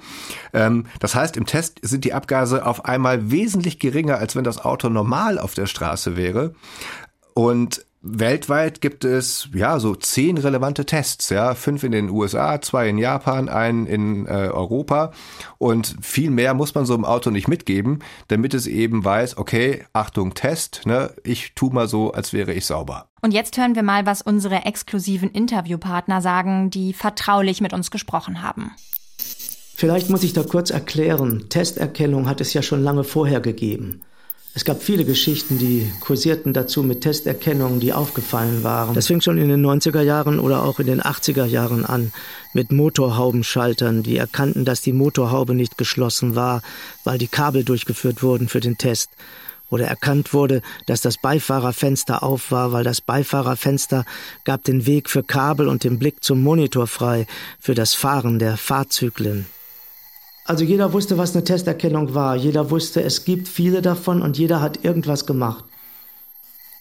Ähm, 0.52 0.86
das 0.98 1.11
heißt, 1.14 1.36
im 1.36 1.46
Test 1.46 1.78
sind 1.82 2.04
die 2.04 2.14
Abgase 2.14 2.66
auf 2.66 2.84
einmal 2.84 3.30
wesentlich 3.30 3.78
geringer, 3.78 4.18
als 4.18 4.36
wenn 4.36 4.44
das 4.44 4.64
Auto 4.64 4.88
normal 4.88 5.38
auf 5.38 5.54
der 5.54 5.66
Straße 5.66 6.16
wäre. 6.16 6.54
Und 7.34 7.84
Weltweit 8.04 8.80
gibt 8.80 9.04
es 9.04 9.48
ja 9.54 9.78
so 9.78 9.94
zehn 9.94 10.36
relevante 10.36 10.84
Tests, 10.84 11.30
ja 11.30 11.54
fünf 11.54 11.84
in 11.84 11.92
den 11.92 12.10
USA, 12.10 12.60
zwei 12.60 12.88
in 12.88 12.98
Japan, 12.98 13.48
einen 13.48 13.86
in 13.86 14.26
äh, 14.26 14.48
Europa 14.52 15.12
und 15.58 15.96
viel 16.00 16.30
mehr 16.30 16.52
muss 16.54 16.74
man 16.74 16.84
so 16.84 16.96
im 16.96 17.04
Auto 17.04 17.30
nicht 17.30 17.46
mitgeben, 17.46 18.00
damit 18.26 18.54
es 18.54 18.66
eben 18.66 19.04
weiß, 19.04 19.36
okay, 19.38 19.84
Achtung 19.92 20.34
Test, 20.34 20.82
ne, 20.84 21.14
ich 21.22 21.54
tu 21.54 21.70
mal 21.70 21.86
so, 21.86 22.10
als 22.12 22.32
wäre 22.32 22.52
ich 22.52 22.66
sauber. 22.66 23.06
Und 23.22 23.32
jetzt 23.32 23.56
hören 23.56 23.76
wir 23.76 23.84
mal, 23.84 24.04
was 24.04 24.20
unsere 24.20 24.64
exklusiven 24.64 25.30
Interviewpartner 25.30 26.20
sagen, 26.20 26.70
die 26.70 26.92
vertraulich 26.94 27.60
mit 27.60 27.72
uns 27.72 27.92
gesprochen 27.92 28.42
haben. 28.42 28.72
Vielleicht 29.74 30.10
muss 30.10 30.22
ich 30.22 30.32
da 30.32 30.42
kurz 30.42 30.70
erklären, 30.70 31.46
Testerkennung 31.48 32.28
hat 32.28 32.40
es 32.40 32.52
ja 32.52 32.62
schon 32.62 32.82
lange 32.82 33.04
vorher 33.04 33.40
gegeben. 33.40 34.02
Es 34.54 34.66
gab 34.66 34.82
viele 34.82 35.06
Geschichten, 35.06 35.56
die 35.56 35.90
kursierten 36.00 36.52
dazu 36.52 36.82
mit 36.82 37.00
Testerkennungen, 37.00 37.80
die 37.80 37.94
aufgefallen 37.94 38.62
waren. 38.62 38.94
Das 38.94 39.06
fing 39.06 39.22
schon 39.22 39.38
in 39.38 39.48
den 39.48 39.64
90er 39.64 40.02
Jahren 40.02 40.38
oder 40.38 40.62
auch 40.62 40.78
in 40.78 40.86
den 40.86 41.00
80er 41.00 41.46
Jahren 41.46 41.86
an 41.86 42.12
mit 42.52 42.70
Motorhaubenschaltern, 42.70 44.02
die 44.02 44.18
erkannten, 44.18 44.66
dass 44.66 44.82
die 44.82 44.92
Motorhaube 44.92 45.54
nicht 45.54 45.78
geschlossen 45.78 46.36
war, 46.36 46.60
weil 47.02 47.16
die 47.16 47.28
Kabel 47.28 47.64
durchgeführt 47.64 48.22
wurden 48.22 48.48
für 48.48 48.60
den 48.60 48.76
Test. 48.76 49.08
oder 49.70 49.86
erkannt 49.86 50.34
wurde, 50.34 50.60
dass 50.84 51.00
das 51.00 51.16
Beifahrerfenster 51.16 52.22
auf 52.22 52.50
war, 52.50 52.72
weil 52.72 52.84
das 52.84 53.00
Beifahrerfenster 53.00 54.04
gab 54.44 54.64
den 54.64 54.84
Weg 54.84 55.08
für 55.08 55.22
Kabel 55.22 55.66
und 55.66 55.82
den 55.82 55.98
Blick 55.98 56.22
zum 56.22 56.42
Monitor 56.42 56.86
frei 56.86 57.26
für 57.58 57.74
das 57.74 57.94
Fahren 57.94 58.38
der 58.38 58.58
Fahrzyklen. 58.58 59.46
Also 60.44 60.64
jeder 60.64 60.92
wusste, 60.92 61.18
was 61.18 61.34
eine 61.34 61.44
Testerkennung 61.44 62.14
war, 62.14 62.34
jeder 62.34 62.70
wusste, 62.70 63.02
es 63.02 63.24
gibt 63.24 63.46
viele 63.46 63.80
davon 63.80 64.22
und 64.22 64.38
jeder 64.38 64.60
hat 64.60 64.84
irgendwas 64.84 65.24
gemacht. 65.24 65.64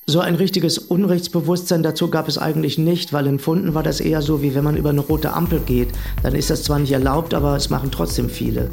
So 0.07 0.19
ein 0.19 0.33
richtiges 0.33 0.79
Unrechtsbewusstsein 0.79 1.83
dazu 1.83 2.09
gab 2.09 2.27
es 2.27 2.39
eigentlich 2.39 2.79
nicht, 2.79 3.13
weil 3.13 3.27
empfunden 3.27 3.75
war 3.75 3.83
das 3.83 4.01
eher 4.01 4.23
so, 4.23 4.41
wie 4.41 4.55
wenn 4.55 4.63
man 4.63 4.77
über 4.77 4.89
eine 4.89 4.99
rote 4.99 5.33
Ampel 5.33 5.59
geht. 5.59 5.89
Dann 6.23 6.33
ist 6.33 6.49
das 6.49 6.63
zwar 6.63 6.79
nicht 6.79 6.91
erlaubt, 6.91 7.35
aber 7.35 7.55
es 7.55 7.69
machen 7.69 7.91
trotzdem 7.91 8.29
viele. 8.29 8.71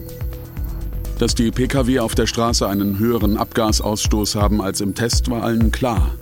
Dass 1.18 1.34
die 1.34 1.50
Pkw 1.50 1.98
auf 1.98 2.14
der 2.14 2.26
Straße 2.26 2.66
einen 2.66 2.98
höheren 2.98 3.36
Abgasausstoß 3.36 4.36
haben 4.36 4.62
als 4.62 4.80
im 4.80 4.94
Test, 4.94 5.30
war 5.30 5.42
allen 5.42 5.70
klar. 5.70 6.14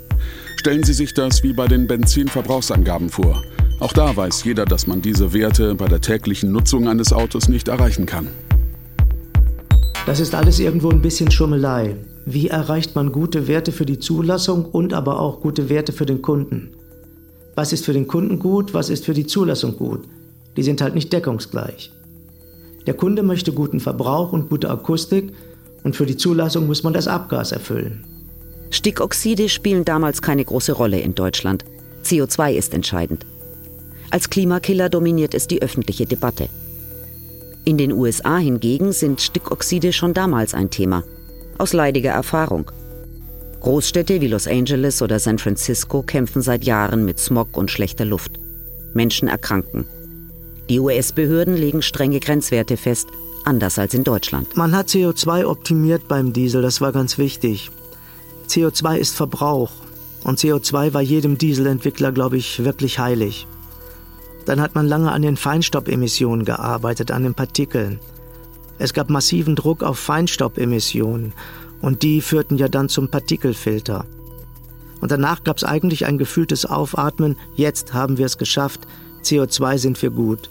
Stellen 0.56 0.82
Sie 0.82 0.94
sich 0.94 1.14
das 1.14 1.44
wie 1.44 1.52
bei 1.52 1.68
den 1.68 1.86
Benzinverbrauchsangaben 1.86 3.10
vor. 3.10 3.42
Auch 3.78 3.92
da 3.92 4.16
weiß 4.16 4.42
jeder, 4.44 4.64
dass 4.64 4.88
man 4.88 5.02
diese 5.02 5.32
Werte 5.32 5.76
bei 5.76 5.86
der 5.86 6.00
täglichen 6.00 6.50
Nutzung 6.50 6.88
eines 6.88 7.12
Autos 7.12 7.48
nicht 7.48 7.68
erreichen 7.68 8.06
kann. 8.06 8.28
Das 10.06 10.20
ist 10.20 10.36
alles 10.36 10.60
irgendwo 10.60 10.90
ein 10.90 11.02
bisschen 11.02 11.32
Schummelei. 11.32 11.96
Wie 12.24 12.46
erreicht 12.46 12.94
man 12.94 13.10
gute 13.10 13.48
Werte 13.48 13.72
für 13.72 13.84
die 13.84 13.98
Zulassung 13.98 14.64
und 14.64 14.94
aber 14.94 15.18
auch 15.20 15.40
gute 15.40 15.68
Werte 15.68 15.92
für 15.92 16.06
den 16.06 16.22
Kunden? 16.22 16.70
Was 17.56 17.72
ist 17.72 17.84
für 17.84 17.92
den 17.92 18.06
Kunden 18.06 18.38
gut, 18.38 18.72
was 18.72 18.88
ist 18.88 19.04
für 19.04 19.14
die 19.14 19.26
Zulassung 19.26 19.76
gut? 19.76 20.04
Die 20.56 20.62
sind 20.62 20.80
halt 20.80 20.94
nicht 20.94 21.12
deckungsgleich. 21.12 21.90
Der 22.86 22.94
Kunde 22.94 23.24
möchte 23.24 23.52
guten 23.52 23.80
Verbrauch 23.80 24.32
und 24.32 24.48
gute 24.48 24.70
Akustik 24.70 25.32
und 25.82 25.96
für 25.96 26.06
die 26.06 26.16
Zulassung 26.16 26.68
muss 26.68 26.84
man 26.84 26.92
das 26.92 27.08
Abgas 27.08 27.50
erfüllen. 27.50 28.04
Stickoxide 28.70 29.48
spielen 29.48 29.84
damals 29.84 30.22
keine 30.22 30.44
große 30.44 30.72
Rolle 30.72 31.00
in 31.00 31.16
Deutschland. 31.16 31.64
CO2 32.04 32.52
ist 32.52 32.74
entscheidend. 32.74 33.26
Als 34.10 34.30
Klimakiller 34.30 34.88
dominiert 34.88 35.34
es 35.34 35.48
die 35.48 35.62
öffentliche 35.62 36.06
Debatte. 36.06 36.48
In 37.68 37.78
den 37.78 37.90
USA 37.90 38.36
hingegen 38.36 38.92
sind 38.92 39.20
Stickoxide 39.20 39.92
schon 39.92 40.14
damals 40.14 40.54
ein 40.54 40.70
Thema. 40.70 41.02
Aus 41.58 41.72
leidiger 41.72 42.12
Erfahrung. 42.12 42.70
Großstädte 43.58 44.20
wie 44.20 44.28
Los 44.28 44.46
Angeles 44.46 45.02
oder 45.02 45.18
San 45.18 45.40
Francisco 45.40 46.02
kämpfen 46.02 46.42
seit 46.42 46.62
Jahren 46.62 47.04
mit 47.04 47.18
Smog 47.18 47.56
und 47.56 47.68
schlechter 47.68 48.04
Luft. 48.04 48.38
Menschen 48.94 49.26
erkranken. 49.26 49.84
Die 50.68 50.78
US-Behörden 50.78 51.56
legen 51.56 51.82
strenge 51.82 52.20
Grenzwerte 52.20 52.76
fest, 52.76 53.08
anders 53.44 53.80
als 53.80 53.94
in 53.94 54.04
Deutschland. 54.04 54.56
Man 54.56 54.76
hat 54.76 54.86
CO2 54.86 55.44
optimiert 55.44 56.06
beim 56.06 56.32
Diesel, 56.32 56.62
das 56.62 56.80
war 56.80 56.92
ganz 56.92 57.18
wichtig. 57.18 57.72
CO2 58.48 58.96
ist 58.96 59.16
Verbrauch 59.16 59.72
und 60.22 60.38
CO2 60.38 60.94
war 60.94 61.02
jedem 61.02 61.36
Dieselentwickler, 61.36 62.12
glaube 62.12 62.36
ich, 62.36 62.62
wirklich 62.62 63.00
heilig. 63.00 63.48
Dann 64.46 64.60
hat 64.60 64.74
man 64.74 64.86
lange 64.86 65.12
an 65.12 65.22
den 65.22 65.36
Feinstaubemissionen 65.36 66.44
gearbeitet, 66.44 67.10
an 67.10 67.24
den 67.24 67.34
Partikeln. 67.34 68.00
Es 68.78 68.92
gab 68.92 69.10
massiven 69.10 69.56
Druck 69.56 69.82
auf 69.82 69.98
Feinstaubemissionen 69.98 71.34
und 71.82 72.02
die 72.02 72.20
führten 72.20 72.56
ja 72.56 72.68
dann 72.68 72.88
zum 72.88 73.08
Partikelfilter. 73.08 74.06
Und 75.00 75.10
danach 75.10 75.44
gab 75.44 75.58
es 75.58 75.64
eigentlich 75.64 76.06
ein 76.06 76.18
gefühltes 76.18 76.64
Aufatmen, 76.64 77.36
jetzt 77.54 77.92
haben 77.92 78.18
wir 78.18 78.26
es 78.26 78.38
geschafft, 78.38 78.86
CO2 79.22 79.78
sind 79.78 80.00
wir 80.00 80.10
gut. 80.10 80.50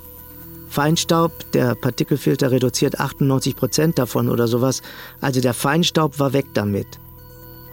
Feinstaub, 0.69 1.31
der 1.53 1.75
Partikelfilter 1.75 2.51
reduziert 2.51 2.99
98 2.99 3.55
Prozent 3.55 3.97
davon 3.97 4.29
oder 4.29 4.47
sowas, 4.47 4.81
also 5.21 5.39
der 5.39 5.53
Feinstaub 5.53 6.19
war 6.19 6.33
weg 6.33 6.47
damit. 6.53 6.99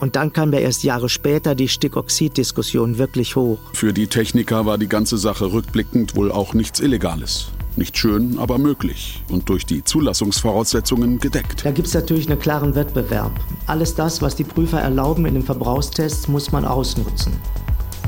Und 0.02 0.16
dann 0.16 0.32
kam 0.32 0.52
ja 0.52 0.58
erst 0.58 0.82
Jahre 0.82 1.08
später 1.08 1.54
die 1.54 1.68
Stickoxid-Diskussion 1.68 2.98
wirklich 2.98 3.36
hoch. 3.36 3.60
Für 3.72 3.92
die 3.92 4.08
Techniker 4.08 4.66
war 4.66 4.76
die 4.76 4.88
ganze 4.88 5.16
Sache 5.16 5.52
rückblickend 5.52 6.16
wohl 6.16 6.32
auch 6.32 6.54
nichts 6.54 6.80
Illegales. 6.80 7.52
Nicht 7.76 7.96
schön, 7.96 8.36
aber 8.40 8.58
möglich 8.58 9.22
und 9.28 9.48
durch 9.48 9.64
die 9.64 9.84
Zulassungsvoraussetzungen 9.84 11.20
gedeckt. 11.20 11.64
Da 11.64 11.70
gibt 11.70 11.86
es 11.86 11.94
natürlich 11.94 12.28
einen 12.28 12.40
klaren 12.40 12.74
Wettbewerb. 12.74 13.30
Alles 13.68 13.94
das, 13.94 14.20
was 14.20 14.34
die 14.34 14.42
Prüfer 14.42 14.80
erlauben 14.80 15.24
in 15.24 15.34
den 15.34 15.44
Verbrauchstests, 15.44 16.26
muss 16.26 16.50
man 16.50 16.64
ausnutzen. 16.64 17.34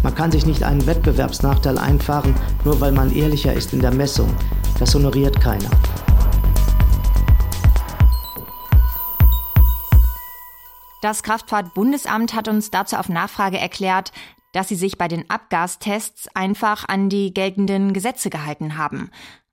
Man 0.02 0.16
kann 0.16 0.32
sich 0.32 0.46
nicht 0.46 0.64
einen 0.64 0.84
Wettbewerbsnachteil 0.88 1.78
einfahren, 1.78 2.34
nur 2.64 2.80
weil 2.80 2.90
man 2.90 3.14
ehrlicher 3.14 3.52
ist 3.52 3.72
in 3.72 3.78
der 3.78 3.94
Messung. 3.94 4.34
Das 4.80 4.92
honoriert 4.96 5.40
keiner. 5.40 5.70
Das 11.04 11.22
Kraftfahrtbundesamt 11.22 12.32
hat 12.32 12.48
uns 12.48 12.70
dazu 12.70 12.96
auf 12.96 13.10
Nachfrage 13.10 13.58
erklärt, 13.58 14.10
dass 14.52 14.68
sie 14.68 14.74
sich 14.74 14.96
bei 14.96 15.06
den 15.06 15.28
Abgastests 15.28 16.34
einfach 16.34 16.88
an 16.88 17.10
die 17.10 17.34
geltenden 17.34 17.92
Gesetze 17.92 18.30
gehalten 18.30 18.78
haben. 18.78 19.10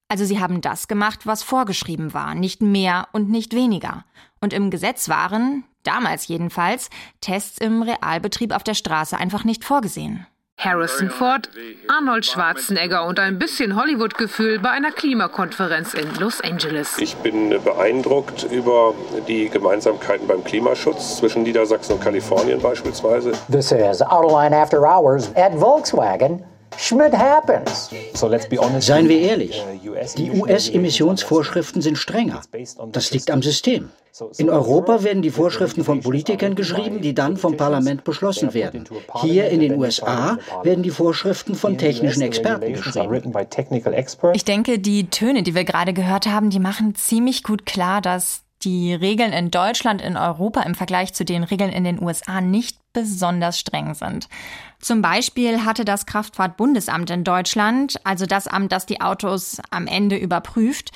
Also 0.07 0.23
sie 0.23 0.39
haben 0.39 0.61
das 0.61 0.87
gemacht, 0.87 1.27
was 1.27 1.43
vorgeschrieben 1.43 2.13
war, 2.13 2.35
nicht 2.35 2.61
mehr 2.61 3.09
und 3.11 3.29
nicht 3.29 3.53
weniger. 3.53 4.05
Und 4.39 4.53
im 4.53 4.69
Gesetz 4.69 5.09
waren, 5.09 5.65
damals 5.83 6.29
jedenfalls, 6.29 6.89
Tests 7.19 7.57
im 7.57 7.81
Realbetrieb 7.81 8.55
auf 8.55 8.63
der 8.63 8.73
Straße 8.73 9.17
einfach 9.17 9.43
nicht 9.43 9.65
vorgesehen. 9.65 10.25
Harrison 10.63 11.09
Ford, 11.09 11.49
Arnold 11.87 12.25
Schwarzenegger 12.25 13.05
und 13.05 13.19
ein 13.19 13.39
bisschen 13.39 13.75
Hollywood-Gefühl 13.75 14.59
bei 14.59 14.69
einer 14.69 14.91
Klimakonferenz 14.91 15.95
in 15.95 16.07
Los 16.19 16.39
Angeles. 16.41 16.97
Ich 16.99 17.15
bin 17.15 17.49
beeindruckt 17.63 18.43
über 18.43 18.93
die 19.27 19.49
Gemeinsamkeiten 19.49 20.27
beim 20.27 20.43
Klimaschutz 20.43 21.17
zwischen 21.17 21.41
Niedersachsen 21.43 21.93
und 21.93 22.01
Kalifornien 22.01 22.61
beispielsweise. 22.61 23.31
This 23.51 23.71
is 23.71 24.01
Autoline 24.03 24.55
After 24.55 24.81
Hours 24.81 25.31
at 25.35 25.53
Volkswagen. 25.55 26.43
Schmidt 26.77 27.17
happens. 27.17 27.89
Seien 28.79 29.09
wir 29.09 29.19
ehrlich, 29.19 29.63
die 30.17 30.31
US-Emissionsvorschriften 30.31 31.81
sind 31.81 31.97
strenger. 31.97 32.41
Das 32.91 33.11
liegt 33.11 33.31
am 33.31 33.41
System. 33.41 33.89
In 34.37 34.49
Europa 34.49 35.03
werden 35.03 35.21
die 35.21 35.29
Vorschriften 35.29 35.83
von 35.83 36.01
Politikern 36.01 36.55
geschrieben, 36.55 37.01
die 37.01 37.15
dann 37.15 37.37
vom 37.37 37.55
Parlament 37.55 38.03
beschlossen 38.03 38.53
werden. 38.53 38.83
Hier 39.21 39.49
in 39.49 39.61
den 39.61 39.77
USA 39.77 40.37
werden 40.63 40.83
die 40.83 40.89
Vorschriften 40.89 41.55
von 41.55 41.77
technischen 41.77 42.21
Experten 42.21 42.73
geschrieben. 42.73 43.33
Ich 44.33 44.43
denke, 44.43 44.79
die 44.79 45.09
Töne, 45.09 45.43
die 45.43 45.55
wir 45.55 45.63
gerade 45.63 45.93
gehört 45.93 46.27
haben, 46.27 46.49
die 46.49 46.59
machen 46.59 46.95
ziemlich 46.95 47.43
gut 47.43 47.65
klar, 47.65 48.01
dass 48.01 48.41
die 48.63 48.93
Regeln 48.93 49.33
in 49.33 49.49
Deutschland, 49.49 50.01
in 50.01 50.17
Europa 50.17 50.61
im 50.61 50.75
Vergleich 50.75 51.13
zu 51.13 51.25
den 51.25 51.43
Regeln 51.43 51.71
in 51.71 51.83
den 51.83 52.01
USA 52.01 52.41
nicht 52.41 52.77
besonders 52.93 53.57
streng 53.57 53.93
sind. 53.93 54.27
Zum 54.81 55.01
Beispiel 55.01 55.63
hatte 55.63 55.85
das 55.85 56.05
Kraftfahrtbundesamt 56.05 57.09
in 57.11 57.23
Deutschland, 57.23 57.99
also 58.03 58.25
das 58.25 58.47
Amt, 58.47 58.71
das 58.71 58.85
die 58.85 58.99
Autos 59.01 59.61
am 59.69 59.87
Ende 59.87 60.17
überprüft, 60.17 60.91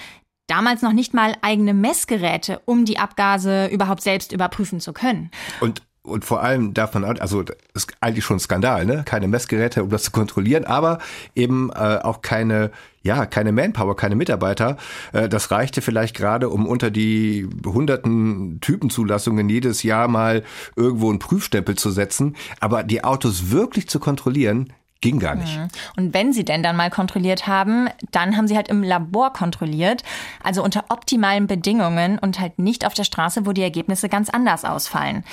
damals 0.48 0.82
noch 0.82 0.94
nicht 0.94 1.14
mal 1.14 1.36
eigene 1.42 1.74
Messgeräte, 1.74 2.62
um 2.66 2.86
die 2.86 2.98
Abgase 2.98 3.68
überhaupt 3.68 4.02
selbst 4.02 4.32
überprüfen 4.32 4.80
zu 4.80 4.94
können. 4.94 5.32
Und 5.60 5.82
und 6.06 6.26
vor 6.26 6.42
allem 6.42 6.74
davon, 6.74 7.04
also 7.04 7.44
ist 7.74 7.92
eigentlich 8.00 8.26
schon 8.26 8.38
ein 8.38 8.40
Skandal, 8.40 8.86
ne? 8.86 9.04
Keine 9.06 9.28
Messgeräte, 9.28 9.84
um 9.84 9.90
das 9.90 10.04
zu 10.04 10.12
kontrollieren, 10.12 10.66
aber 10.66 11.00
eben 11.36 11.72
äh, 11.72 12.00
auch 12.02 12.22
keine, 12.22 12.72
ja, 13.04 13.26
keine 13.26 13.52
Manpower, 13.52 13.96
keine 13.96 14.16
Mitarbeiter. 14.16 14.78
Äh, 15.14 15.30
das 15.30 15.52
reichte 15.52 15.82
vielleicht 15.82 16.16
gerade, 16.16 16.50
um 16.50 16.68
unter 16.68 16.92
die 16.92 17.48
hunderten 17.66 18.60
Typenzulassungen 18.62 19.50
jedes 19.50 19.84
Jahr 19.84 20.08
mal 20.08 20.44
irgendwo 20.76 21.10
einen 21.10 21.20
Prüfstempel 21.20 21.76
zu 21.76 21.92
setzen. 21.92 22.36
Aber 22.60 22.84
die 22.84 23.04
Autos 23.04 23.52
wirklich 23.52 23.90
zu 23.90 24.00
kontrollieren, 24.00 24.72
ging 25.06 25.20
gar 25.20 25.36
nicht. 25.36 25.58
Mhm. 25.58 25.68
Und 25.98 26.14
wenn 26.14 26.34
sie 26.34 26.44
denn 26.44 26.64
dann 26.64 26.76
mal 26.76 26.90
kontrolliert 26.90 27.46
haben, 27.46 27.90
dann 28.12 28.36
haben 28.36 28.48
sie 28.48 28.56
halt 28.56 28.70
im 28.70 28.82
Labor 28.82 29.34
kontrolliert, 29.34 30.04
also 30.44 30.64
unter 30.64 30.86
optimalen 30.90 31.46
Bedingungen 31.46 32.18
und 32.18 32.40
halt 32.40 32.58
nicht 32.58 32.88
auf 32.88 32.96
der 32.96 33.04
Straße, 33.04 33.46
wo 33.46 33.52
die 33.52 33.62
Ergebnisse 33.62 34.10
ganz 34.10 34.30
anders 34.30 34.66
ausfallen. 34.66 35.24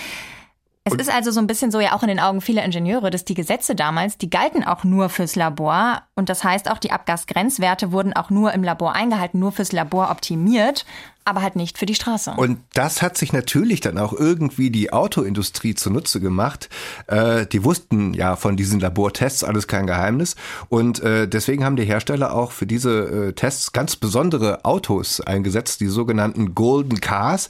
Es 0.85 0.95
ist 0.95 1.15
also 1.15 1.31
so 1.31 1.39
ein 1.39 1.47
bisschen 1.47 1.71
so 1.71 1.79
ja 1.79 1.95
auch 1.95 2.03
in 2.03 2.09
den 2.09 2.19
Augen 2.19 2.41
vieler 2.41 2.65
Ingenieure, 2.65 3.11
dass 3.11 3.25
die 3.25 3.35
Gesetze 3.35 3.77
damals, 3.77 4.19
die 4.19 4.31
galten 4.31 4.65
auch 4.65 4.83
nur 4.83 5.11
fürs 5.11 5.37
Labor. 5.37 6.03
Und 6.17 6.29
das 6.29 6.43
heißt 6.43 6.69
auch 6.69 6.79
die 6.79 6.91
Abgasgrenzwerte 6.91 7.93
wurden 7.93 8.13
auch 8.15 8.31
nur 8.31 8.53
im 8.53 8.65
Labor 8.65 8.95
eingehalten, 8.95 9.39
nur 9.39 9.53
fürs 9.53 9.71
Labor 9.71 10.11
optimiert 10.11 10.85
aber 11.25 11.43
halt 11.43 11.57
nicht 11.57 11.79
für 11.79 11.87
die 11.87 11.95
Straße. 11.95 12.33
Und 12.37 12.59
das 12.75 13.03
hat 13.03 13.17
sich 13.17 13.33
natürlich 13.33 13.81
dann 13.81 13.99
auch 13.99 14.13
irgendwie 14.13 14.71
die 14.71 14.93
Autoindustrie 14.93 15.75
zunutze 15.75 16.21
gemacht. 16.21 16.69
Äh, 17.07 17.47
die 17.47 17.65
wussten 17.65 18.15
ja 18.15 18.37
von 18.37 18.57
diesen 18.57 18.81
Labortests, 18.81 19.45
alles 19.45 19.67
kein 19.67 19.87
Geheimnis. 19.87 20.37
Und 20.69 21.01
äh, 21.01 21.29
deswegen 21.29 21.65
haben 21.65 21.77
die 21.77 21.85
Hersteller 21.85 22.35
auch 22.35 22.53
für 22.53 22.67
diese 22.67 23.29
äh, 23.29 23.33
Tests 23.33 23.73
ganz 23.73 23.97
besondere 23.97 24.65
Autos 24.65 25.21
eingesetzt, 25.21 25.81
die 25.81 25.87
sogenannten 25.87 26.55
Golden 26.55 27.01
Cars. 27.01 27.49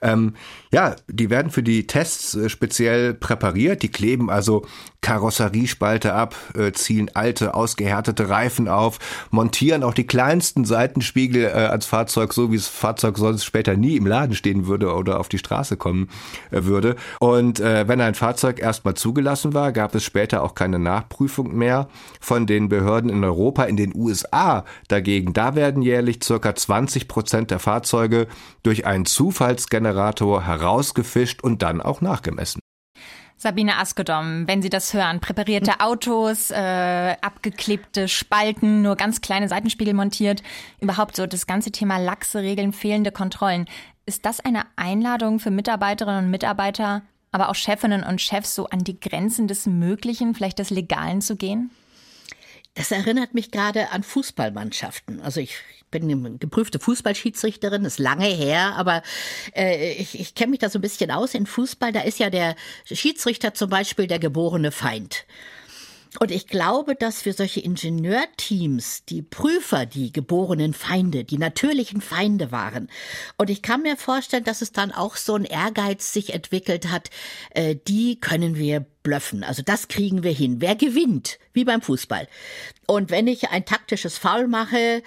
Ähm, 0.00 0.34
ja, 0.72 0.96
die 1.08 1.30
werden 1.30 1.50
für 1.50 1.62
die 1.62 1.86
Tests 1.86 2.34
äh, 2.34 2.48
speziell 2.48 3.12
präpariert. 3.14 3.82
Die 3.82 3.90
kleben 3.90 4.30
also 4.30 4.64
Karosseriespalte 5.00 6.12
ab, 6.12 6.36
äh, 6.54 6.72
ziehen 6.72 7.10
alte, 7.14 7.54
ausgehärtete 7.54 8.28
Reifen 8.28 8.68
auf, 8.68 8.98
montieren 9.30 9.82
auch 9.82 9.94
die 9.94 10.06
kleinsten 10.06 10.64
Seitenspiegel 10.64 11.44
äh, 11.44 11.68
ans 11.68 11.86
Fahrzeug, 11.86 12.32
so 12.32 12.52
wie 12.52 12.56
das 12.56 12.68
Fahrzeug 12.68 13.18
sonst 13.18 13.44
später 13.44 13.76
nie 13.76 13.96
im 13.96 14.06
Laden 14.06 14.34
stehen 14.34 14.66
würde 14.66 14.94
oder 14.94 15.18
auf 15.18 15.28
die 15.28 15.38
Straße 15.38 15.76
kommen 15.76 16.08
äh, 16.50 16.64
würde. 16.64 16.96
Und 17.18 17.60
äh, 17.60 17.88
wenn 17.88 18.00
ein 18.00 18.14
Fahrzeug 18.14 18.60
erstmal 18.60 18.94
zugelassen 18.94 19.54
war, 19.54 19.72
gab 19.72 19.94
es 19.94 20.04
später 20.04 20.42
auch 20.42 20.54
keine 20.54 20.78
Nachprüfung 20.78 21.54
mehr 21.56 21.88
von 22.20 22.46
den 22.46 22.68
Behörden 22.68 23.10
in 23.10 23.24
Europa. 23.24 23.64
In 23.64 23.76
den 23.76 23.94
USA 23.94 24.64
dagegen, 24.88 25.32
da 25.32 25.54
werden 25.54 25.82
jährlich 25.82 26.20
circa 26.22 26.54
20 26.54 27.08
Prozent 27.08 27.50
der 27.50 27.58
Fahrzeuge 27.58 28.26
durch 28.62 28.86
einen 28.86 29.06
Zufallsgenerator 29.06 30.44
herausgefischt 30.44 31.42
und 31.42 31.62
dann 31.62 31.80
auch 31.80 32.00
nachgemessen. 32.00 32.60
Sabine 33.42 33.78
Askedom, 33.78 34.46
wenn 34.46 34.60
Sie 34.60 34.68
das 34.68 34.92
hören, 34.92 35.18
präparierte 35.18 35.80
Autos, 35.80 36.50
äh, 36.50 37.16
abgeklebte 37.22 38.06
Spalten, 38.06 38.82
nur 38.82 38.96
ganz 38.96 39.22
kleine 39.22 39.48
Seitenspiegel 39.48 39.94
montiert, 39.94 40.42
überhaupt 40.78 41.16
so 41.16 41.26
das 41.26 41.46
ganze 41.46 41.72
Thema 41.72 41.96
laxe 41.96 42.40
Regeln, 42.40 42.74
fehlende 42.74 43.12
Kontrollen. 43.12 43.64
Ist 44.04 44.26
das 44.26 44.40
eine 44.40 44.64
Einladung 44.76 45.40
für 45.40 45.50
Mitarbeiterinnen 45.50 46.26
und 46.26 46.30
Mitarbeiter, 46.30 47.00
aber 47.32 47.48
auch 47.48 47.54
Chefinnen 47.54 48.04
und 48.04 48.20
Chefs, 48.20 48.54
so 48.54 48.66
an 48.66 48.80
die 48.80 49.00
Grenzen 49.00 49.48
des 49.48 49.64
Möglichen, 49.64 50.34
vielleicht 50.34 50.58
des 50.58 50.68
Legalen 50.68 51.22
zu 51.22 51.36
gehen? 51.36 51.70
Das 52.80 52.92
erinnert 52.92 53.34
mich 53.34 53.50
gerade 53.50 53.90
an 53.90 54.02
Fußballmannschaften. 54.02 55.20
Also 55.20 55.38
ich 55.38 55.54
bin 55.90 56.38
geprüfte 56.38 56.78
Fußballschiedsrichterin, 56.78 57.84
ist 57.84 57.98
lange 57.98 58.24
her, 58.24 58.72
aber 58.76 59.02
äh, 59.54 59.92
ich, 59.92 60.18
ich 60.18 60.34
kenne 60.34 60.52
mich 60.52 60.60
da 60.60 60.70
so 60.70 60.78
ein 60.78 60.80
bisschen 60.80 61.10
aus 61.10 61.34
in 61.34 61.44
Fußball. 61.44 61.92
Da 61.92 62.00
ist 62.00 62.18
ja 62.18 62.30
der 62.30 62.56
Schiedsrichter 62.86 63.52
zum 63.52 63.68
Beispiel 63.68 64.06
der 64.06 64.18
geborene 64.18 64.72
Feind. 64.72 65.26
Und 66.18 66.32
ich 66.32 66.48
glaube, 66.48 66.96
dass 66.96 67.22
für 67.22 67.32
solche 67.32 67.60
Ingenieurteams 67.60 69.04
die 69.04 69.22
Prüfer 69.22 69.86
die 69.86 70.12
geborenen 70.12 70.74
Feinde, 70.74 71.22
die 71.24 71.38
natürlichen 71.38 72.00
Feinde 72.00 72.50
waren. 72.50 72.90
Und 73.36 73.48
ich 73.48 73.62
kann 73.62 73.82
mir 73.82 73.96
vorstellen, 73.96 74.42
dass 74.42 74.60
es 74.60 74.72
dann 74.72 74.90
auch 74.90 75.16
so 75.16 75.36
ein 75.36 75.44
Ehrgeiz 75.44 76.12
sich 76.12 76.34
entwickelt 76.34 76.90
hat, 76.90 77.10
äh, 77.50 77.76
die 77.86 78.18
können 78.18 78.56
wir 78.56 78.84
blöffen. 79.04 79.44
Also 79.44 79.62
das 79.62 79.86
kriegen 79.86 80.24
wir 80.24 80.32
hin. 80.32 80.60
Wer 80.60 80.74
gewinnt? 80.74 81.38
Wie 81.52 81.64
beim 81.64 81.80
Fußball. 81.80 82.26
Und 82.86 83.10
wenn 83.10 83.28
ich 83.28 83.50
ein 83.50 83.64
taktisches 83.64 84.18
Foul 84.18 84.48
mache 84.48 85.04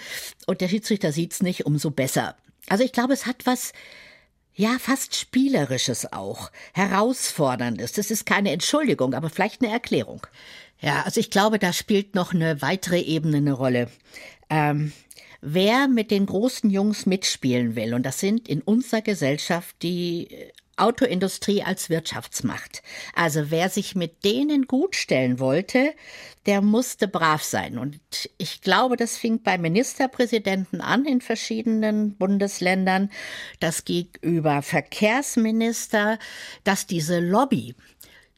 und 0.48 0.62
der 0.62 0.70
Schiedsrichter 0.70 1.12
sieht's 1.12 1.42
nicht, 1.42 1.66
umso 1.66 1.92
besser. 1.92 2.38
Also 2.70 2.86
ich 2.86 2.94
glaube, 2.94 3.14
es 3.14 3.26
hat 3.26 3.46
was 3.46 3.74
ja, 4.56 4.78
fast 4.80 5.16
Spielerisches 5.16 6.14
auch, 6.14 6.52
Herausforderndes. 6.74 7.94
Das 7.94 8.12
ist 8.12 8.26
keine 8.26 8.52
Entschuldigung, 8.52 9.16
aber 9.16 9.32
vielleicht 9.32 9.64
eine 9.64 9.72
Erklärung. 9.72 10.28
Ja, 10.84 11.04
also 11.04 11.22
ich 11.22 11.30
glaube, 11.30 11.60
da 11.60 11.72
spielt 11.72 12.14
noch 12.14 12.34
eine 12.34 12.62
weitere 12.62 13.00
Ebene 13.00 13.38
eine 13.38 13.54
Rolle. 13.54 13.90
Ähm, 14.50 14.92
wer 15.40 15.88
mit 15.88 16.12
den 16.12 16.26
großen 16.26 16.70
Jungs 16.70 17.06
mitspielen 17.06 17.78
will, 17.78 17.94
und 17.94 18.06
das 18.06 18.20
sind 18.20 18.50
in 18.50 18.62
unserer 18.62 19.02
Gesellschaft 19.02 19.78
die 19.82 20.28
Autoindustrie 20.76 21.64
als 21.64 21.90
Wirtschaftsmacht. 21.90 22.84
Also 23.16 23.50
wer 23.50 23.70
sich 23.70 23.96
mit 23.96 24.26
denen 24.26 24.68
gut 24.68 24.98
stellen 24.98 25.40
wollte, 25.40 25.94
der 26.48 26.62
musste 26.62 27.08
brav 27.08 27.44
sein. 27.44 27.78
Und 27.78 28.02
ich 28.38 28.60
glaube, 28.60 28.98
das 28.98 29.16
fing 29.16 29.42
bei 29.42 29.58
Ministerpräsidenten 29.58 30.82
an 30.82 31.06
in 31.06 31.22
verschiedenen 31.22 32.18
Bundesländern. 32.18 33.10
Das 33.62 33.86
ging 33.86 34.10
über 34.20 34.62
Verkehrsminister, 34.62 36.20
dass 36.66 36.88
diese 36.88 37.22
Lobby, 37.22 37.76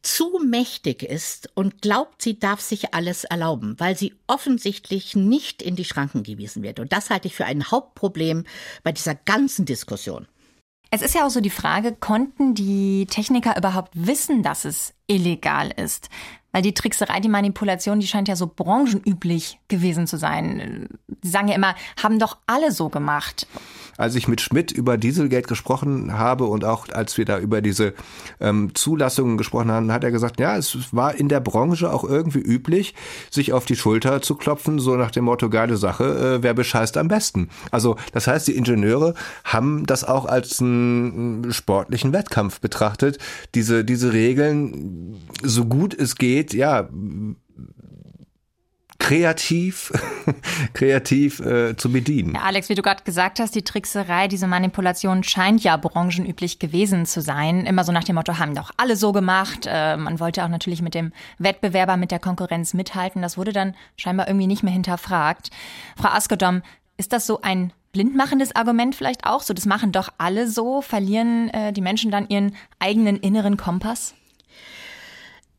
zu 0.06 0.40
mächtig 0.46 1.04
ist 1.04 1.50
und 1.56 1.82
glaubt, 1.82 2.22
sie 2.22 2.38
darf 2.38 2.62
sich 2.62 2.94
alles 2.94 3.24
erlauben, 3.24 3.76
weil 3.80 3.98
sie 3.98 4.14
offensichtlich 4.28 5.16
nicht 5.16 5.62
in 5.62 5.76
die 5.76 5.86
Schranken 5.86 6.24
gewiesen 6.24 6.64
wird. 6.64 6.80
Und 6.80 6.94
das 6.94 7.10
halte 7.10 7.28
ich 7.28 7.36
für 7.36 7.46
ein 7.46 7.72
Hauptproblem 7.72 8.46
bei 8.84 8.92
dieser 8.92 9.16
ganzen 9.16 9.66
Diskussion. 9.66 10.28
Es 10.92 11.02
ist 11.02 11.16
ja 11.16 11.26
auch 11.26 11.32
so 11.32 11.42
die 11.42 11.50
Frage, 11.50 11.94
konnten 11.94 12.54
die 12.54 13.08
Techniker 13.08 13.58
überhaupt 13.58 13.92
wissen, 13.94 14.44
dass 14.44 14.64
es 14.64 14.94
illegal 15.08 15.72
ist? 15.76 16.10
Weil 16.52 16.62
die 16.62 16.74
Trickserei, 16.74 17.20
die 17.20 17.28
Manipulation, 17.28 18.00
die 18.00 18.08
scheint 18.08 18.28
ja 18.28 18.36
so 18.36 18.48
branchenüblich 18.48 19.60
gewesen 19.68 20.08
zu 20.08 20.18
sein. 20.18 20.88
Sie 21.22 21.30
sagen 21.30 21.48
ja 21.48 21.56
immer, 21.56 21.76
haben 22.02 22.20
doch 22.20 22.38
alle 22.46 22.72
so 22.72 22.90
gemacht 22.90 23.48
als 23.98 24.16
ich 24.16 24.28
mit 24.28 24.42
Schmidt 24.42 24.72
über 24.72 24.98
Dieselgate 24.98 25.48
gesprochen 25.48 26.14
habe 26.18 26.46
und 26.46 26.66
auch 26.66 26.90
als 26.90 27.18
wir 27.18 27.26
da 27.26 27.40
über 27.40 27.62
diese 27.62 27.94
ähm, 28.40 28.74
Zulassungen 28.76 29.38
gesprochen 29.38 29.72
haben, 29.72 29.92
hat 29.92 30.04
er 30.04 30.12
gesagt, 30.12 30.40
ja, 30.40 30.58
es 30.58 30.94
war 30.94 31.16
in 31.16 31.30
der 31.30 31.40
Branche 31.40 31.92
auch 31.92 32.04
irgendwie 32.04 32.40
üblich, 32.40 32.94
sich 33.32 33.54
auf 33.54 33.66
die 33.66 33.76
Schulter 33.76 34.22
zu 34.22 34.36
klopfen, 34.36 34.80
so 34.80 34.96
nach 34.96 35.12
dem 35.12 35.26
Motto, 35.26 35.50
geile 35.50 35.78
Sache, 35.78 36.38
äh, 36.38 36.44
wer 36.44 36.54
bescheißt 36.54 36.98
am 36.98 37.08
besten. 37.08 37.50
Also 37.72 37.96
das 38.12 38.28
heißt, 38.28 38.48
die 38.48 38.56
Ingenieure 38.56 39.14
haben 39.44 39.86
das 39.86 40.04
auch 40.04 40.26
als 40.26 40.62
einen 40.62 41.52
sportlichen 41.52 42.14
Wettkampf 42.14 42.60
betrachtet, 42.60 43.18
diese, 43.54 43.86
diese 43.86 44.14
Regeln, 44.14 45.18
so 45.44 45.66
gut 45.66 45.94
es 45.94 46.16
geht, 46.16 46.54
ja, 46.54 46.90
kreativ, 49.06 49.94
kreativ 50.74 51.40
äh, 51.40 51.78
zu 51.78 51.92
bedienen. 51.92 52.34
Ja, 52.34 52.42
Alex, 52.42 52.70
wie 52.70 52.76
du 52.76 52.82
gerade 52.82 53.04
gesagt 53.04 53.40
hast, 53.40 53.54
die 53.54 53.62
Trickserei, 53.62 54.28
diese 54.28 54.48
Manipulation 54.48 55.24
scheint 55.24 55.64
ja 55.64 55.78
branchenüblich 55.78 56.58
gewesen 56.58 57.06
zu 57.06 57.22
sein. 57.22 57.68
Immer 57.68 57.84
so 57.84 57.92
nach 57.92 58.04
dem 58.04 58.16
Motto, 58.16 58.40
haben 58.40 58.56
doch 58.56 58.72
alle 58.78 58.96
so 58.96 59.12
gemacht. 59.12 59.68
Äh, 59.68 59.98
man 59.98 60.20
wollte 60.20 60.44
auch 60.44 60.48
natürlich 60.48 60.82
mit 60.82 60.96
dem 60.96 61.12
Wettbewerber, 61.38 61.98
mit 61.98 62.10
der 62.10 62.18
Konkurrenz 62.18 62.74
mithalten. 62.74 63.22
Das 63.22 63.38
wurde 63.38 63.54
dann 63.54 63.76
scheinbar 63.96 64.28
irgendwie 64.28 64.48
nicht 64.48 64.64
mehr 64.64 64.74
hinterfragt. 64.74 65.52
Frau 65.96 66.10
Askedom, 66.10 66.64
ist 66.98 67.14
das 67.14 67.28
so 67.28 67.42
ein 67.42 67.74
blindmachendes 67.92 68.56
Argument 68.56 68.96
vielleicht 68.96 69.28
auch? 69.28 69.44
So, 69.44 69.54
das 69.54 69.68
machen 69.68 69.92
doch 69.92 70.10
alle 70.18 70.50
so. 70.50 70.82
Verlieren 70.82 71.50
äh, 71.52 71.72
die 71.74 71.82
Menschen 71.82 72.10
dann 72.10 72.28
ihren 72.28 72.56
eigenen 72.80 73.18
inneren 73.18 73.56
Kompass? 73.56 74.16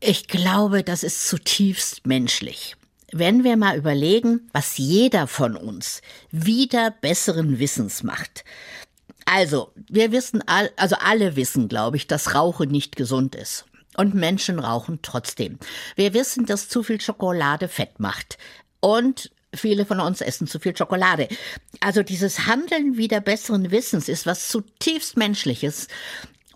Ich 0.01 0.27
glaube, 0.27 0.83
das 0.83 1.03
ist 1.03 1.29
zutiefst 1.29 2.05
menschlich 2.05 2.76
wenn 3.11 3.43
wir 3.43 3.57
mal 3.57 3.77
überlegen, 3.77 4.49
was 4.53 4.77
jeder 4.77 5.27
von 5.27 5.55
uns 5.55 6.01
wieder 6.31 6.91
besseren 6.91 7.59
Wissens 7.59 8.03
macht. 8.03 8.43
Also, 9.25 9.71
wir 9.89 10.11
wissen, 10.11 10.41
all, 10.47 10.71
also 10.77 10.95
alle 10.99 11.35
wissen, 11.35 11.67
glaube 11.67 11.97
ich, 11.97 12.07
dass 12.07 12.33
Rauchen 12.33 12.69
nicht 12.69 12.95
gesund 12.95 13.35
ist. 13.35 13.65
Und 13.97 14.13
Menschen 14.13 14.59
rauchen 14.59 14.99
trotzdem. 15.01 15.57
Wir 15.95 16.13
wissen, 16.13 16.45
dass 16.45 16.69
zu 16.69 16.83
viel 16.83 17.01
Schokolade 17.01 17.67
Fett 17.67 17.99
macht. 17.99 18.37
Und 18.79 19.31
viele 19.53 19.85
von 19.85 19.99
uns 19.99 20.21
essen 20.21 20.47
zu 20.47 20.59
viel 20.59 20.77
Schokolade. 20.77 21.27
Also 21.79 22.03
dieses 22.03 22.45
Handeln 22.45 22.97
wieder 22.97 23.19
besseren 23.21 23.71
Wissens 23.71 24.07
ist 24.07 24.25
was 24.25 24.49
zutiefst 24.49 25.17
Menschliches. 25.17 25.87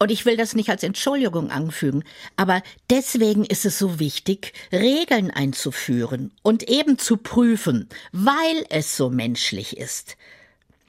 Und 0.01 0.09
ich 0.09 0.25
will 0.25 0.35
das 0.35 0.55
nicht 0.55 0.71
als 0.71 0.81
Entschuldigung 0.81 1.51
anfügen, 1.51 2.03
aber 2.35 2.63
deswegen 2.89 3.45
ist 3.45 3.65
es 3.65 3.77
so 3.77 3.99
wichtig, 3.99 4.51
Regeln 4.71 5.29
einzuführen 5.29 6.31
und 6.41 6.67
eben 6.67 6.97
zu 6.97 7.17
prüfen, 7.17 7.87
weil 8.11 8.65
es 8.69 8.97
so 8.97 9.11
menschlich 9.11 9.77
ist. 9.77 10.17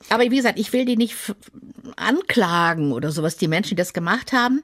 Aber 0.09 0.23
wie 0.23 0.37
gesagt, 0.37 0.59
ich 0.59 0.73
will 0.73 0.87
die 0.87 0.97
nicht 0.97 1.15
anklagen 1.97 2.93
oder 2.93 3.13
sowas, 3.13 3.37
die 3.37 3.49
Menschen, 3.49 3.77
die 3.77 3.83
das 3.83 3.93
gemacht 3.93 4.33
haben. 4.33 4.63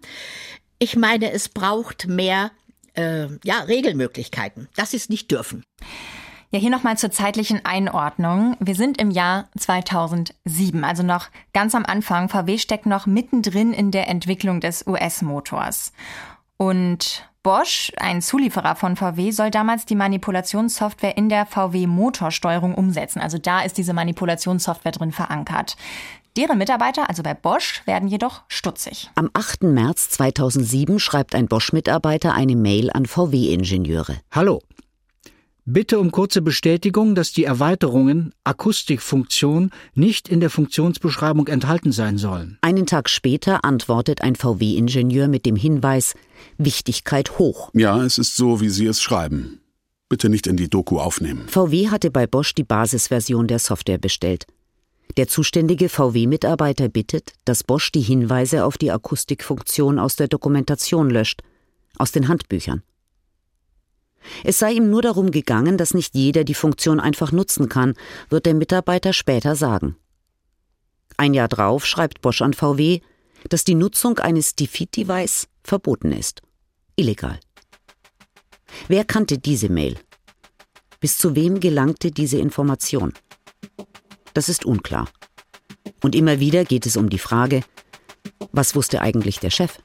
Ich 0.79 0.97
meine, 0.97 1.31
es 1.31 1.51
braucht 1.51 2.07
mehr 2.07 2.51
äh, 2.95 3.27
ja, 3.45 3.61
Regelmöglichkeiten, 3.65 4.71
dass 4.77 4.93
sie 4.93 4.97
es 4.97 5.11
nicht 5.11 5.31
dürfen. 5.31 5.63
Ja, 6.51 6.59
hier 6.59 6.71
nochmal 6.71 6.97
zur 6.97 7.11
zeitlichen 7.11 7.67
Einordnung. 7.67 8.57
Wir 8.59 8.75
sind 8.75 8.99
im 8.99 9.11
Jahr 9.11 9.49
2007, 9.59 10.83
also 10.83 11.03
noch 11.03 11.27
ganz 11.53 11.75
am 11.75 11.85
Anfang. 11.85 12.31
VW 12.31 12.57
steckt 12.57 12.87
noch 12.87 13.05
mittendrin 13.05 13.75
in 13.75 13.91
der 13.91 14.09
Entwicklung 14.09 14.63
des 14.63 14.87
US-Motors. 14.87 15.93
Und 16.57 17.29
Bosch, 17.43 17.93
ein 17.99 18.23
Zulieferer 18.23 18.77
von 18.77 18.97
VW, 18.97 19.31
soll 19.31 19.51
damals 19.51 19.85
die 19.85 19.95
Manipulationssoftware 19.95 21.19
in 21.19 21.29
der 21.29 21.45
VW-Motorsteuerung 21.45 22.75
umsetzen. 22.75 23.21
Also 23.21 23.37
da 23.37 23.61
ist 23.61 23.77
diese 23.77 23.93
Manipulationssoftware 23.93 24.93
drin 24.93 25.13
verankert. 25.13 25.77
Deren 26.39 26.57
Mitarbeiter, 26.57 27.11
also 27.11 27.23
bei 27.23 27.35
Bosch, 27.35 27.83
werden 27.85 28.09
jedoch 28.09 28.41
stutzig. 28.49 29.11
Am 29.17 29.29
8. 29.35 29.65
März 29.65 30.09
2007 30.11 30.99
schreibt 30.99 31.35
ein 31.35 31.47
Bosch-Mitarbeiter 31.47 32.33
eine 32.33 32.57
Mail 32.57 32.91
an 32.91 33.05
VW-Ingenieure. 33.05 34.17
Hallo, 34.31 34.63
Bitte 35.71 35.99
um 36.01 36.13
kurze 36.13 36.41
Bestätigung, 36.41 37.15
dass 37.15 37.33
die 37.33 37.45
Erweiterungen 37.45 38.33
Akustikfunktion 38.43 39.71
nicht 39.95 40.27
in 40.27 40.41
der 40.41 40.49
Funktionsbeschreibung 40.49 41.47
enthalten 41.47 41.93
sein 41.93 42.17
sollen. 42.17 42.57
Einen 42.63 42.87
Tag 42.87 43.11
später 43.11 43.67
antwortet 43.67 44.23
ein 44.23 44.35
VW-Ingenieur 44.35 45.29
mit 45.29 45.45
dem 45.45 45.57
Hinweis 45.57 46.15
Wichtigkeit 46.57 47.39
hoch. 47.39 47.69
Ja, 47.75 48.03
es 48.03 48.17
ist 48.17 48.35
so, 48.35 48.63
wie 48.63 48.71
Sie 48.71 48.87
es 48.87 49.03
schreiben. 49.03 49.61
Bitte 50.09 50.31
nicht 50.31 50.47
in 50.47 50.57
die 50.57 50.71
Doku 50.71 51.01
aufnehmen. 51.01 51.47
VW 51.49 51.91
hatte 51.91 52.11
bei 52.11 52.27
Bosch 52.27 52.55
die 52.55 52.65
Basisversion 52.65 53.47
der 53.47 53.59
Software 53.59 53.99
bestellt. 53.99 54.47
Der 55.19 55.29
zuständige 55.29 55.91
VW-Mitarbeiter 55.91 56.89
bittet, 56.89 57.35
dass 57.45 57.63
Bosch 57.63 57.93
die 57.93 58.01
Hinweise 58.01 58.65
auf 58.65 58.79
die 58.79 58.91
Akustikfunktion 58.91 59.99
aus 59.99 60.17
der 60.17 60.29
Dokumentation 60.29 61.11
löscht, 61.11 61.43
aus 61.99 62.11
den 62.11 62.29
Handbüchern. 62.29 62.83
Es 64.45 64.59
sei 64.59 64.73
ihm 64.73 64.91
nur 64.91 65.03
darum 65.03 65.31
gegangen, 65.31 65.79
dass 65.79 65.95
nicht 65.95 66.15
jeder 66.15 66.45
die 66.45 66.55
Funktion 66.55 67.01
einfach 67.01 67.33
nutzen 67.33 67.69
kann, 67.69 67.95
wird 68.29 68.47
der 68.47 68.55
Mitarbeiter 68.55 69.13
später 69.13 69.57
sagen. 69.57 69.97
Ein 71.17 71.35
Jahr 71.35 71.49
drauf 71.49 71.87
schreibt 71.87 72.21
Bosch 72.21 72.43
an 72.43 72.55
VW, 72.55 73.01
dass 73.49 73.65
die 73.65 73.75
Nutzung 73.75 74.19
eines 74.19 74.55
Defeat-Device 74.55 75.49
verboten 75.63 76.13
ist. 76.13 76.43
Illegal. 76.97 77.39
Wer 78.89 79.05
kannte 79.05 79.39
diese 79.39 79.69
Mail? 79.69 79.97
Bis 81.01 81.19
zu 81.19 81.35
wem 81.35 81.61
gelangte 81.61 82.11
diese 82.11 82.39
Information? 82.39 83.13
Das 84.35 84.49
ist 84.49 84.65
unklar. 84.65 85.09
Und 86.03 86.15
immer 86.15 86.41
wieder 86.41 86.65
geht 86.65 86.87
es 86.87 86.97
um 86.97 87.09
die 87.09 87.19
Frage, 87.19 87.63
was 88.53 88.75
wusste 88.75 89.01
eigentlich 89.01 89.41
der 89.41 89.51
Chef? 89.51 89.79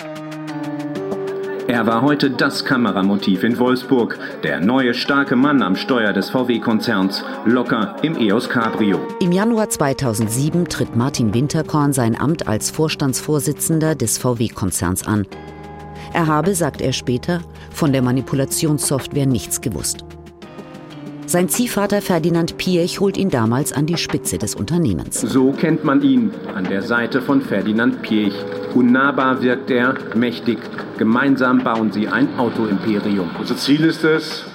Er 1.68 1.88
war 1.88 2.02
heute 2.02 2.30
das 2.30 2.66
Kameramotiv 2.66 3.44
in 3.44 3.58
Wolfsburg, 3.58 4.20
der 4.44 4.60
neue 4.60 4.94
starke 4.94 5.38
Mann 5.38 5.62
am 5.62 5.78
Steuer 5.78 6.12
des 6.12 6.30
VW-Konzerns, 6.30 7.24
locker 7.46 7.96
im 8.02 8.18
EOS 8.18 8.50
Cabrio. 8.50 9.00
Im 9.22 9.32
Januar 9.32 9.70
2007 9.70 10.68
tritt 10.68 10.98
Martin 10.98 11.34
Winterkorn 11.34 11.94
sein 11.94 12.20
Amt 12.20 12.50
als 12.50 12.70
Vorstandsvorsitzender 12.70 13.96
des 13.96 14.18
VW-Konzerns 14.18 15.08
an. 15.08 15.26
Er 16.12 16.28
habe, 16.28 16.54
sagt 16.54 16.82
er 16.82 16.92
später, 16.92 17.40
von 17.72 17.94
der 17.94 18.02
Manipulationssoftware 18.02 19.26
nichts 19.26 19.62
gewusst. 19.62 20.04
Sein 21.26 21.50
Ziehvater 21.50 22.02
Ferdinand 22.02 22.58
Piech 22.58 23.00
holt 23.00 23.18
ihn 23.18 23.30
damals 23.30 23.74
an 23.74 23.86
die 23.86 23.98
Spitze 23.98 24.38
des 24.38 24.56
Unternehmens. 24.56 25.22
So 25.22 25.52
kennt 25.52 25.84
man 25.84 26.02
ihn 26.02 26.32
an 26.54 26.66
der 26.66 26.82
Seite 26.82 27.22
von 27.22 27.42
Ferdinand 27.42 28.02
Piech. 28.02 28.34
Unnahbar 28.76 29.42
wirkt 29.42 29.72
er, 29.72 29.96
mächtig. 30.16 30.60
Gemeinsam 30.98 31.64
bauen 31.64 31.92
sie 31.92 32.08
ein 32.08 32.38
Autoimperium. 32.38 33.30
Unser 33.40 33.58
Ziel 33.58 33.86
ist 33.86 34.04
es, 34.04 34.46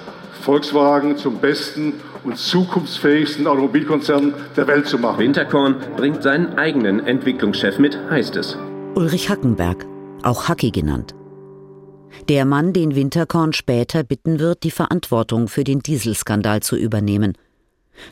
Volkswagen 0.43 1.17
zum 1.17 1.39
besten 1.39 1.95
und 2.25 2.37
zukunftsfähigsten 2.37 3.47
Automobilkonzern 3.47 4.35
der 4.57 4.67
Welt 4.67 4.87
zu 4.87 4.99
machen. 4.99 5.19
Winterkorn 5.19 5.77
bringt 5.97 6.23
seinen 6.23 6.59
eigenen 6.59 7.07
Entwicklungschef 7.07 7.79
mit, 7.79 7.99
heißt 8.11 8.37
es. 8.37 8.57
Ulrich 8.95 9.31
Hackenberg, 9.31 9.87
auch 10.23 10.49
Hacki 10.49 10.71
genannt. 10.71 11.15
Der 12.29 12.45
Mann, 12.45 12.73
den 12.73 12.95
Winterkorn 12.95 13.53
später 13.53 14.03
bitten 14.03 14.39
wird, 14.39 14.63
die 14.65 14.71
Verantwortung 14.71 15.49
für 15.49 15.65
den 15.65 15.81
Dieselskandal 15.81 16.61
zu 16.61 16.77
übernehmen. 16.77 17.35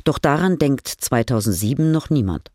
Doch 0.04 0.18
daran 0.18 0.58
denkt 0.58 0.88
2007 0.88 1.90
noch 1.90 2.10
niemand. 2.10 2.50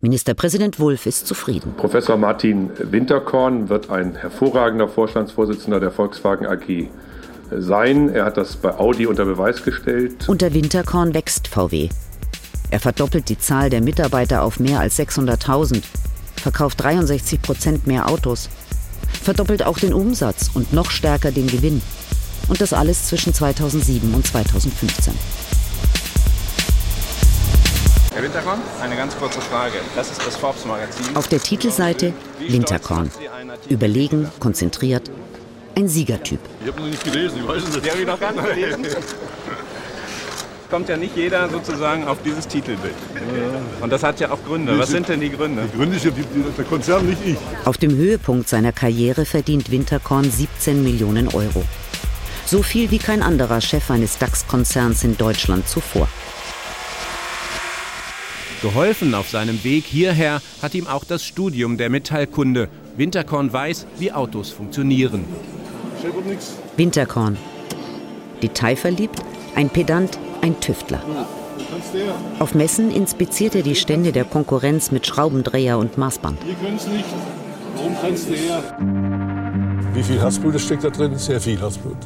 Ministerpräsident 0.00 0.80
Wulff 0.80 1.04
ist 1.04 1.26
zufrieden. 1.26 1.74
Professor 1.76 2.16
Martin 2.16 2.70
Winterkorn 2.78 3.68
wird 3.68 3.90
ein 3.90 4.14
hervorragender 4.14 4.88
Vorstandsvorsitzender 4.88 5.78
der 5.78 5.90
Volkswagen 5.90 6.46
AG 6.46 6.88
sein. 7.50 8.08
Er 8.08 8.24
hat 8.24 8.38
das 8.38 8.56
bei 8.56 8.78
Audi 8.78 9.06
unter 9.06 9.26
Beweis 9.26 9.62
gestellt. 9.62 10.26
Unter 10.28 10.54
Winterkorn 10.54 11.12
wächst 11.12 11.48
VW. 11.48 11.90
Er 12.70 12.80
verdoppelt 12.80 13.28
die 13.28 13.38
Zahl 13.38 13.68
der 13.68 13.82
Mitarbeiter 13.82 14.42
auf 14.42 14.58
mehr 14.58 14.80
als 14.80 14.98
600.000, 14.98 15.82
verkauft 16.36 16.80
63 16.82 17.42
Prozent 17.42 17.86
mehr 17.86 18.08
Autos 18.08 18.48
verdoppelt 19.22 19.64
auch 19.64 19.78
den 19.78 19.92
Umsatz 19.92 20.50
und 20.54 20.72
noch 20.72 20.90
stärker 20.90 21.32
den 21.32 21.46
Gewinn. 21.46 21.82
Und 22.48 22.60
das 22.60 22.72
alles 22.72 23.06
zwischen 23.06 23.32
2007 23.32 24.12
und 24.14 24.26
2015. 24.26 25.14
Herr 28.12 28.22
Winterkorn, 28.24 28.60
eine 28.82 28.96
ganz 28.96 29.16
kurze 29.16 29.40
Frage. 29.40 29.74
Das 29.94 30.10
ist 30.10 30.26
das 30.26 30.36
Forbes-Magazin. 30.36 31.16
Auf 31.16 31.28
der 31.28 31.40
Titelseite 31.40 32.12
Winterkorn. 32.40 33.10
Überlegen, 33.68 34.28
konzentriert. 34.40 35.10
Ein 35.76 35.88
Siegertyp. 35.88 36.40
Ich 36.60 36.68
habe 36.72 36.80
noch 36.80 36.88
nicht 36.88 37.04
gelesen, 37.04 37.38
ich 37.38 37.48
weiß 37.48 37.62
es 37.62 37.74
nicht. 37.74 37.86
Die 37.86 37.90
habe 37.90 38.00
ich 38.00 38.06
noch 38.06 38.18
gar 38.18 38.32
nicht 38.32 38.44
gelesen. 38.44 38.86
kommt 40.70 40.88
ja 40.88 40.96
nicht 40.96 41.16
jeder 41.16 41.48
sozusagen 41.50 42.06
auf 42.06 42.18
dieses 42.24 42.46
Titelbild. 42.46 42.94
Und 43.80 43.90
das 43.90 44.02
hat 44.02 44.20
ja 44.20 44.30
auch 44.30 44.42
Gründe. 44.44 44.78
Was 44.78 44.90
sind 44.90 45.08
denn 45.08 45.20
die 45.20 45.30
Gründe? 45.30 45.68
Die 45.72 45.76
Gründe 45.76 45.96
ist 45.96 46.04
ja 46.04 46.12
der 46.56 46.64
Konzern, 46.64 47.06
nicht 47.06 47.18
ich. 47.24 47.36
Auf 47.64 47.76
dem 47.76 47.94
Höhepunkt 47.94 48.48
seiner 48.48 48.72
Karriere 48.72 49.24
verdient 49.24 49.70
Winterkorn 49.70 50.30
17 50.30 50.82
Millionen 50.82 51.28
Euro. 51.28 51.64
So 52.46 52.62
viel 52.62 52.90
wie 52.90 52.98
kein 52.98 53.22
anderer 53.22 53.60
Chef 53.60 53.90
eines 53.90 54.18
DAX-Konzerns 54.18 55.04
in 55.04 55.16
Deutschland 55.16 55.68
zuvor. 55.68 56.08
Geholfen 58.62 59.14
auf 59.14 59.30
seinem 59.30 59.62
Weg 59.64 59.84
hierher 59.84 60.42
hat 60.60 60.74
ihm 60.74 60.86
auch 60.86 61.04
das 61.04 61.24
Studium 61.24 61.78
der 61.78 61.88
Metallkunde. 61.88 62.68
Winterkorn 62.96 63.52
weiß, 63.52 63.86
wie 63.98 64.12
Autos 64.12 64.50
funktionieren. 64.50 65.24
Winterkorn. 66.76 67.38
Detailverliebt, 68.42 69.20
ein 69.54 69.70
Pedant, 69.70 70.18
ein 70.42 70.60
Tüftler. 70.60 71.00
Auf 72.38 72.54
Messen 72.54 72.90
inspiziert 72.90 73.54
er 73.54 73.62
die 73.62 73.74
Stände 73.74 74.12
der 74.12 74.24
Konkurrenz 74.24 74.90
mit 74.90 75.06
Schraubendreher 75.06 75.78
und 75.78 75.98
Maßband. 75.98 76.38
Wir 76.44 76.54
können 76.54 76.76
es 76.76 76.86
nicht. 76.86 77.04
Warum 77.76 77.96
kannst 78.00 78.28
du 78.28 78.34
her? 78.34 78.62
Wie 79.94 80.02
viel 80.02 80.20
Herzblut 80.20 80.60
steckt 80.60 80.84
da 80.84 80.90
drin? 80.90 81.16
Sehr 81.16 81.40
viel 81.40 81.60
Herzblut. 81.60 81.96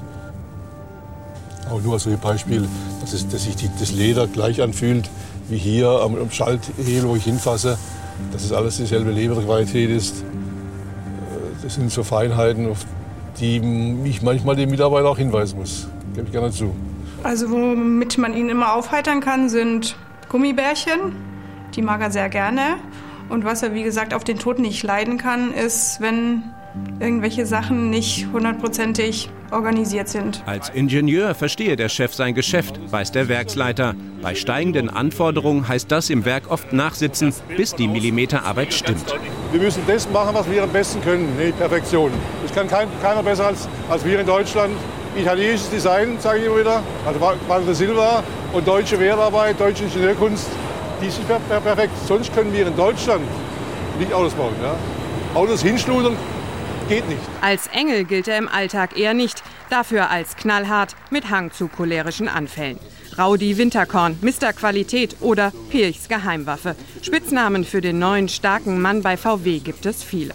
Auch 1.70 1.80
nur 1.80 1.94
als 1.94 2.06
Beispiel, 2.22 2.68
dass, 3.00 3.12
es, 3.12 3.28
dass 3.28 3.44
sich 3.44 3.56
die, 3.56 3.70
das 3.78 3.92
Leder 3.92 4.26
gleich 4.26 4.62
anfühlt 4.62 5.08
wie 5.48 5.58
hier 5.58 5.88
am, 5.88 6.16
am 6.16 6.30
Schalthebel, 6.30 7.08
wo 7.08 7.16
ich 7.16 7.24
hinfasse. 7.24 7.78
Dass 8.32 8.44
es 8.44 8.52
alles 8.52 8.76
dieselbe 8.76 9.10
Lederqualität 9.10 9.90
ist. 9.90 10.18
Äh, 10.18 10.22
das 11.62 11.74
sind 11.74 11.90
so 11.90 12.04
Feinheiten, 12.04 12.70
auf 12.70 12.86
die 13.40 13.60
ich 14.04 14.22
manchmal 14.22 14.56
den 14.56 14.70
Mitarbeiter 14.70 15.08
auch 15.08 15.18
hinweisen 15.18 15.58
muss. 15.58 15.88
Gebe 16.14 16.26
ich 16.26 16.32
gerne 16.32 16.50
zu. 16.52 16.74
Also 17.24 17.50
womit 17.50 18.18
man 18.18 18.34
ihn 18.34 18.50
immer 18.50 18.74
aufheitern 18.74 19.20
kann, 19.20 19.48
sind 19.48 19.96
Gummibärchen. 20.28 21.16
Die 21.74 21.80
mag 21.80 22.02
er 22.02 22.10
sehr 22.10 22.28
gerne. 22.28 22.76
Und 23.30 23.46
was 23.46 23.62
er, 23.62 23.72
wie 23.72 23.82
gesagt, 23.82 24.12
auf 24.12 24.24
den 24.24 24.38
Tod 24.38 24.58
nicht 24.58 24.82
leiden 24.82 25.16
kann, 25.16 25.52
ist, 25.54 26.02
wenn 26.02 26.42
irgendwelche 27.00 27.46
Sachen 27.46 27.88
nicht 27.88 28.26
hundertprozentig 28.30 29.30
organisiert 29.50 30.08
sind. 30.08 30.42
Als 30.44 30.68
Ingenieur 30.68 31.34
verstehe 31.34 31.76
der 31.76 31.88
Chef 31.88 32.12
sein 32.12 32.34
Geschäft, 32.34 32.78
weiß 32.90 33.12
der 33.12 33.28
Werksleiter. 33.28 33.94
Bei 34.20 34.34
steigenden 34.34 34.90
Anforderungen 34.90 35.66
heißt 35.66 35.90
das 35.90 36.10
im 36.10 36.26
Werk 36.26 36.50
oft 36.50 36.74
nachsitzen, 36.74 37.32
bis 37.56 37.74
die 37.74 37.88
Millimeterarbeit 37.88 38.74
stimmt. 38.74 39.14
Wir 39.50 39.60
müssen 39.60 39.82
das 39.86 40.10
machen, 40.10 40.34
was 40.34 40.50
wir 40.50 40.62
am 40.62 40.70
besten 40.70 41.00
können, 41.00 41.28
die 41.40 41.52
Perfektion. 41.52 42.10
Das 42.42 42.54
kann 42.54 42.68
kein, 42.68 42.88
keiner 43.00 43.22
besser 43.22 43.46
als, 43.46 43.66
als 43.88 44.04
wir 44.04 44.20
in 44.20 44.26
Deutschland 44.26 44.74
italienisches 45.16 45.70
Design, 45.70 46.18
sage 46.18 46.40
ich 46.40 46.46
immer 46.46 46.60
wieder, 46.60 46.82
also 47.06 47.20
Walter 47.20 47.74
Silva 47.74 48.22
und 48.52 48.66
deutsche 48.66 48.98
Wertarbeit, 48.98 49.58
deutsche 49.60 49.84
Ingenieurkunst, 49.84 50.46
die 51.00 51.08
per 51.48 51.60
perfekt. 51.60 51.92
Sonst 52.06 52.34
können 52.34 52.52
wir 52.52 52.66
in 52.66 52.76
Deutschland 52.76 53.24
nicht 53.98 54.12
Autos 54.12 54.34
bauen. 54.34 54.54
Ja? 54.62 54.76
Autos 55.38 55.62
hinschludern 55.62 56.16
geht 56.88 57.08
nicht. 57.08 57.20
Als 57.40 57.66
Engel 57.68 58.04
gilt 58.04 58.28
er 58.28 58.38
im 58.38 58.48
Alltag 58.48 58.98
eher 58.98 59.14
nicht, 59.14 59.42
dafür 59.70 60.10
als 60.10 60.36
knallhart 60.36 60.94
mit 61.10 61.30
Hang 61.30 61.52
zu 61.52 61.68
cholerischen 61.68 62.28
Anfällen. 62.28 62.78
Raudi 63.16 63.56
Winterkorn, 63.58 64.18
Mr. 64.22 64.52
Qualität 64.52 65.16
oder 65.20 65.52
Pirchs 65.70 66.08
Geheimwaffe. 66.08 66.74
Spitznamen 67.00 67.64
für 67.64 67.80
den 67.80 67.98
neuen 67.98 68.28
starken 68.28 68.82
Mann 68.82 69.02
bei 69.02 69.16
VW 69.16 69.60
gibt 69.60 69.86
es 69.86 70.02
viele. 70.02 70.34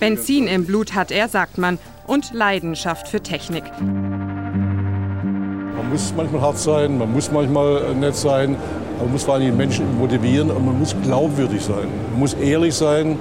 Benzin 0.00 0.48
im 0.48 0.64
Blut 0.64 0.94
hat 0.94 1.10
er, 1.10 1.28
sagt 1.28 1.58
man, 1.58 1.78
und 2.10 2.32
Leidenschaft 2.32 3.06
für 3.06 3.20
Technik. 3.20 3.62
Man 3.80 4.98
muss 5.92 6.12
manchmal 6.16 6.40
hart 6.40 6.58
sein, 6.58 6.98
man 6.98 7.12
muss 7.12 7.30
manchmal 7.30 7.94
nett 7.94 8.16
sein, 8.16 8.56
man 8.98 9.12
muss 9.12 9.22
vor 9.22 9.34
allem 9.34 9.44
die 9.44 9.52
Menschen 9.52 9.96
motivieren 9.96 10.50
und 10.50 10.66
man 10.66 10.76
muss 10.76 10.96
glaubwürdig 11.04 11.62
sein. 11.62 11.86
Man 12.10 12.18
muss 12.18 12.34
ehrlich 12.34 12.74
sein 12.74 13.16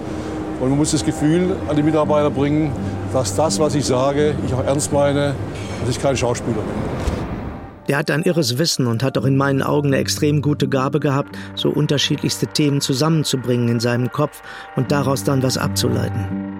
und 0.59 0.69
man 0.69 0.79
muss 0.79 0.89
das 0.89 1.05
Gefühl 1.05 1.55
an 1.67 1.75
die 1.75 1.83
Mitarbeiter 1.83 2.31
bringen, 2.31 2.71
dass 3.13 3.35
das, 3.35 3.59
was 3.59 3.75
ich 3.75 3.85
sage, 3.85 4.33
ich 4.47 4.53
auch 4.55 4.63
ernst 4.63 4.91
meine, 4.91 5.35
dass 5.81 5.89
ich 5.95 6.01
kein 6.01 6.17
Schauspieler 6.17 6.55
bin. 6.55 6.73
Der 7.89 7.97
hat 7.97 8.09
ein 8.09 8.23
irres 8.23 8.57
Wissen 8.57 8.87
und 8.87 9.03
hat 9.03 9.19
auch 9.19 9.25
in 9.25 9.37
meinen 9.37 9.61
Augen 9.61 9.89
eine 9.89 9.97
extrem 9.97 10.41
gute 10.41 10.67
Gabe 10.67 10.99
gehabt, 10.99 11.37
so 11.53 11.69
unterschiedlichste 11.69 12.47
Themen 12.47 12.81
zusammenzubringen 12.81 13.69
in 13.69 13.79
seinem 13.79 14.11
Kopf 14.11 14.41
und 14.75 14.91
daraus 14.91 15.23
dann 15.23 15.43
was 15.43 15.59
abzuleiten. 15.59 16.58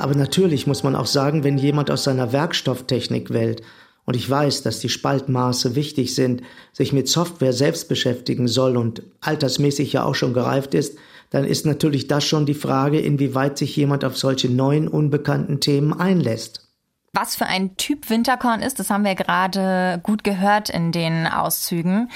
Aber 0.00 0.14
natürlich 0.14 0.66
muss 0.66 0.82
man 0.82 0.96
auch 0.96 1.06
sagen, 1.06 1.44
wenn 1.44 1.58
jemand 1.58 1.90
aus 1.90 2.04
seiner 2.04 2.32
Werkstofftechnikwelt 2.32 3.62
und 4.04 4.16
ich 4.16 4.28
weiß, 4.28 4.62
dass 4.62 4.80
die 4.80 4.88
Spaltmaße 4.88 5.74
wichtig 5.74 6.14
sind, 6.14 6.42
sich 6.72 6.92
mit 6.92 7.08
Software 7.08 7.52
selbst 7.52 7.88
beschäftigen 7.88 8.48
soll 8.48 8.76
und 8.76 9.02
altersmäßig 9.20 9.92
ja 9.92 10.04
auch 10.04 10.14
schon 10.14 10.32
gereift 10.32 10.74
ist, 10.74 10.98
dann 11.30 11.44
ist 11.44 11.64
natürlich 11.64 12.08
das 12.08 12.24
schon 12.24 12.44
die 12.44 12.54
Frage, 12.54 12.98
inwieweit 12.98 13.56
sich 13.56 13.76
jemand 13.76 14.04
auf 14.04 14.16
solche 14.16 14.48
neuen, 14.48 14.88
unbekannten 14.88 15.60
Themen 15.60 15.92
einlässt. 15.92 16.66
Was 17.12 17.34
für 17.34 17.46
ein 17.46 17.76
Typ 17.76 18.08
Winterkorn 18.08 18.62
ist, 18.62 18.78
das 18.78 18.88
haben 18.88 19.04
wir 19.04 19.16
gerade 19.16 20.00
gut 20.02 20.22
gehört 20.22 20.70
in 20.70 20.92
den 20.92 21.26
Auszügen. 21.26 22.08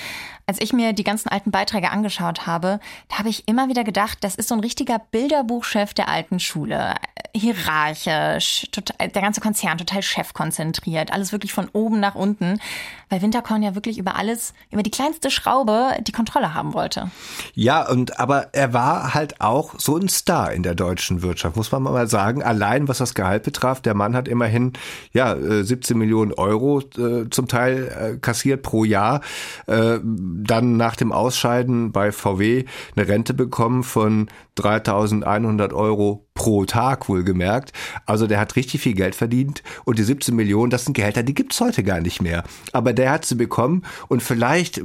Als 0.47 0.61
ich 0.61 0.75
mir 0.75 0.93
die 0.93 1.05
ganzen 1.05 1.31
alten 1.31 1.51
Beiträge 1.51 1.91
angeschaut 1.91 2.47
habe, 2.47 2.79
da 3.09 3.19
habe 3.19 3.31
ich 3.31 3.49
immer 3.49 3.69
wieder 3.69 3.83
gedacht, 3.83 4.19
das 4.21 4.35
ist 4.35 4.49
so 4.49 4.55
ein 4.55 4.61
richtiger 4.61 4.99
Bilderbuchchef 4.99 5.95
der 5.95 6.09
alten 6.09 6.39
Schule. 6.39 6.95
Hierarchisch, 7.35 8.67
total, 8.71 9.09
der 9.09 9.23
ganze 9.23 9.41
Konzern 9.41 9.79
total 9.79 10.03
chefkonzentriert, 10.03 11.13
alles 11.13 11.33
wirklich 11.33 11.53
von 11.55 11.69
oben 11.73 11.99
nach 11.99 12.15
unten, 12.15 12.61
weil 13.09 13.23
Winterkorn 13.23 13.63
ja 13.63 13.75
wirklich 13.75 13.99
über 13.99 14.17
alles, 14.17 14.55
über 14.71 14.83
die 14.83 14.91
kleinste 14.91 15.31
Schraube 15.31 15.93
die 16.03 16.13
Kontrolle 16.13 16.55
haben 16.55 16.75
wollte. 16.75 17.11
Ja, 17.55 17.89
und 17.89 18.19
aber 18.19 18.49
er 18.53 18.73
war 18.73 19.15
halt 19.15 19.41
auch 19.41 19.75
so 19.79 19.97
ein 19.97 20.09
Star 20.09 20.53
in 20.53 20.63
der 20.63 20.75
deutschen 20.75 21.23
Wirtschaft, 21.23 21.57
muss 21.57 21.73
man 21.73 21.83
mal 21.83 22.09
sagen. 22.09 22.43
Allein 22.43 22.89
was 22.89 22.99
das 22.99 23.15
Gehalt 23.15 23.43
betraf, 23.43 23.81
der 23.81 23.95
Mann 23.95 24.17
hat 24.17 24.29
immerhin 24.29 24.73
ja 25.13 25.37
17 25.37 25.97
äh, 25.97 25.99
Millionen 25.99 26.33
Euro 26.33 26.81
äh, 26.81 27.29
zum 27.31 27.49
Teil 27.49 28.15
äh, 28.15 28.19
kassiert 28.19 28.63
pro 28.63 28.85
Jahr. 28.85 29.21
Äh, 29.67 29.99
dann 30.03 30.77
nach 30.77 30.97
dem 30.97 31.13
Ausscheiden 31.13 31.93
bei 31.93 32.13
VW 32.13 32.65
eine 32.97 33.09
Rente 33.09 33.35
bekommen 33.35 33.83
von 33.83 34.29
3100 34.55 35.73
Euro 35.73 36.27
pro 36.35 36.65
Tag 36.65 37.09
wohlgemerkt. 37.09 37.73
Also 38.07 38.27
der 38.27 38.39
hat 38.39 38.57
richtig 38.57 38.81
viel 38.81 38.95
Geld 38.95 39.15
verdient 39.15 39.63
und 39.85 39.99
die 39.99 40.05
17 40.05 40.35
Millionen, 40.35 40.71
das 40.71 40.85
sind 40.85 40.95
Gehälter, 40.95 41.23
die 41.23 41.35
gibt's 41.35 41.61
heute 41.61 41.83
gar 41.83 42.01
nicht 42.01 42.23
mehr. 42.23 42.45
Aber 42.73 42.93
der 42.93 43.11
hat 43.11 43.25
sie 43.25 43.35
bekommen 43.35 43.83
und 44.09 44.23
vielleicht, 44.23 44.83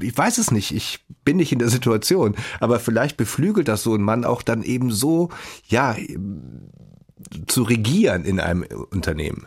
ich 0.00 0.16
weiß 0.16 0.38
es 0.38 0.50
nicht, 0.50 0.72
ich 0.72 1.04
bin 1.24 1.36
nicht 1.38 1.52
in 1.52 1.58
der 1.58 1.68
Situation, 1.68 2.34
aber 2.60 2.80
vielleicht 2.80 3.16
beflügelt 3.16 3.68
das 3.68 3.82
so 3.82 3.94
ein 3.94 4.02
Mann 4.02 4.24
auch 4.24 4.42
dann 4.42 4.62
eben 4.62 4.90
so, 4.90 5.30
ja, 5.68 5.96
zu 7.46 7.62
regieren 7.62 8.24
in 8.24 8.40
einem 8.40 8.64
Unternehmen. 8.90 9.46